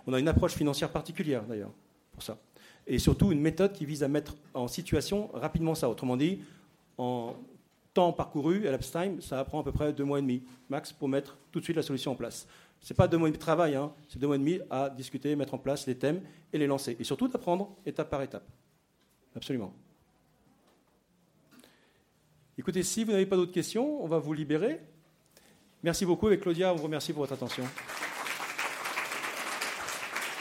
On 0.07 0.13
a 0.13 0.19
une 0.19 0.29
approche 0.29 0.53
financière 0.53 0.91
particulière, 0.91 1.43
d'ailleurs, 1.45 1.73
pour 2.13 2.23
ça. 2.23 2.39
Et 2.87 2.99
surtout 2.99 3.33
une 3.33 3.41
méthode 3.41 3.73
qui 3.73 3.85
vise 3.85 4.03
à 4.03 4.09
mettre 4.09 4.37
en 4.55 4.67
situation 4.67 5.31
rapidement 5.35 5.75
ça. 5.75 5.89
Autrement 5.89 6.17
dit, 6.17 6.41
en 7.01 7.35
temps 7.95 8.13
parcouru, 8.13 8.67
Elapse 8.67 8.93
Time, 8.93 9.21
ça 9.21 9.43
prend 9.45 9.61
à 9.61 9.65
peu 9.65 9.73
près 9.73 9.93
deux 9.93 10.05
mois 10.05 10.19
et 10.19 10.23
demi, 10.23 10.43
max, 10.69 10.93
pour 10.93 11.09
mettre 11.09 11.37
tout 11.51 11.59
de 11.59 11.65
suite 11.65 11.77
la 11.77 11.83
solution 11.83 12.13
en 12.13 12.15
place. 12.15 12.47
Ce 12.81 12.93
n'est 12.93 12.97
pas 12.97 13.09
deux 13.09 13.17
mois 13.17 13.29
et 13.29 13.33
demi 13.33 13.39
de 13.39 13.43
travail, 13.43 13.75
hein, 13.75 13.93
c'est 14.09 14.19
deux 14.19 14.27
mois 14.27 14.37
et 14.37 14.39
demi 14.39 14.61
à 14.71 14.91
discuter, 14.91 15.35
mettre 15.35 15.55
en 15.55 15.59
place 15.59 15.87
les 15.87 15.97
thèmes 15.97 16.21
et 16.53 16.59
les 16.59 16.67
lancer. 16.67 16.97
Et 17.01 17.05
surtout 17.05 17.29
d'apprendre 17.29 17.75
étape 17.85 18.11
par 18.11 18.23
étape. 18.23 18.47
Absolument. 19.35 19.73
Écoutez, 22.59 22.83
si 22.83 23.05
vous 23.05 23.13
n'avez 23.13 23.27
pas 23.27 23.37
d'autres 23.37 23.53
questions, 23.53 24.03
on 24.05 24.07
va 24.07 24.19
vous 24.19 24.35
libérer. 24.35 24.81
Merci 25.83 26.05
beaucoup. 26.05 26.29
Et 26.29 26.39
Claudia, 26.39 26.73
on 26.73 26.77
vous 26.77 26.85
remercie 26.85 27.13
pour 27.13 27.23
votre 27.23 27.33
attention. 27.33 27.65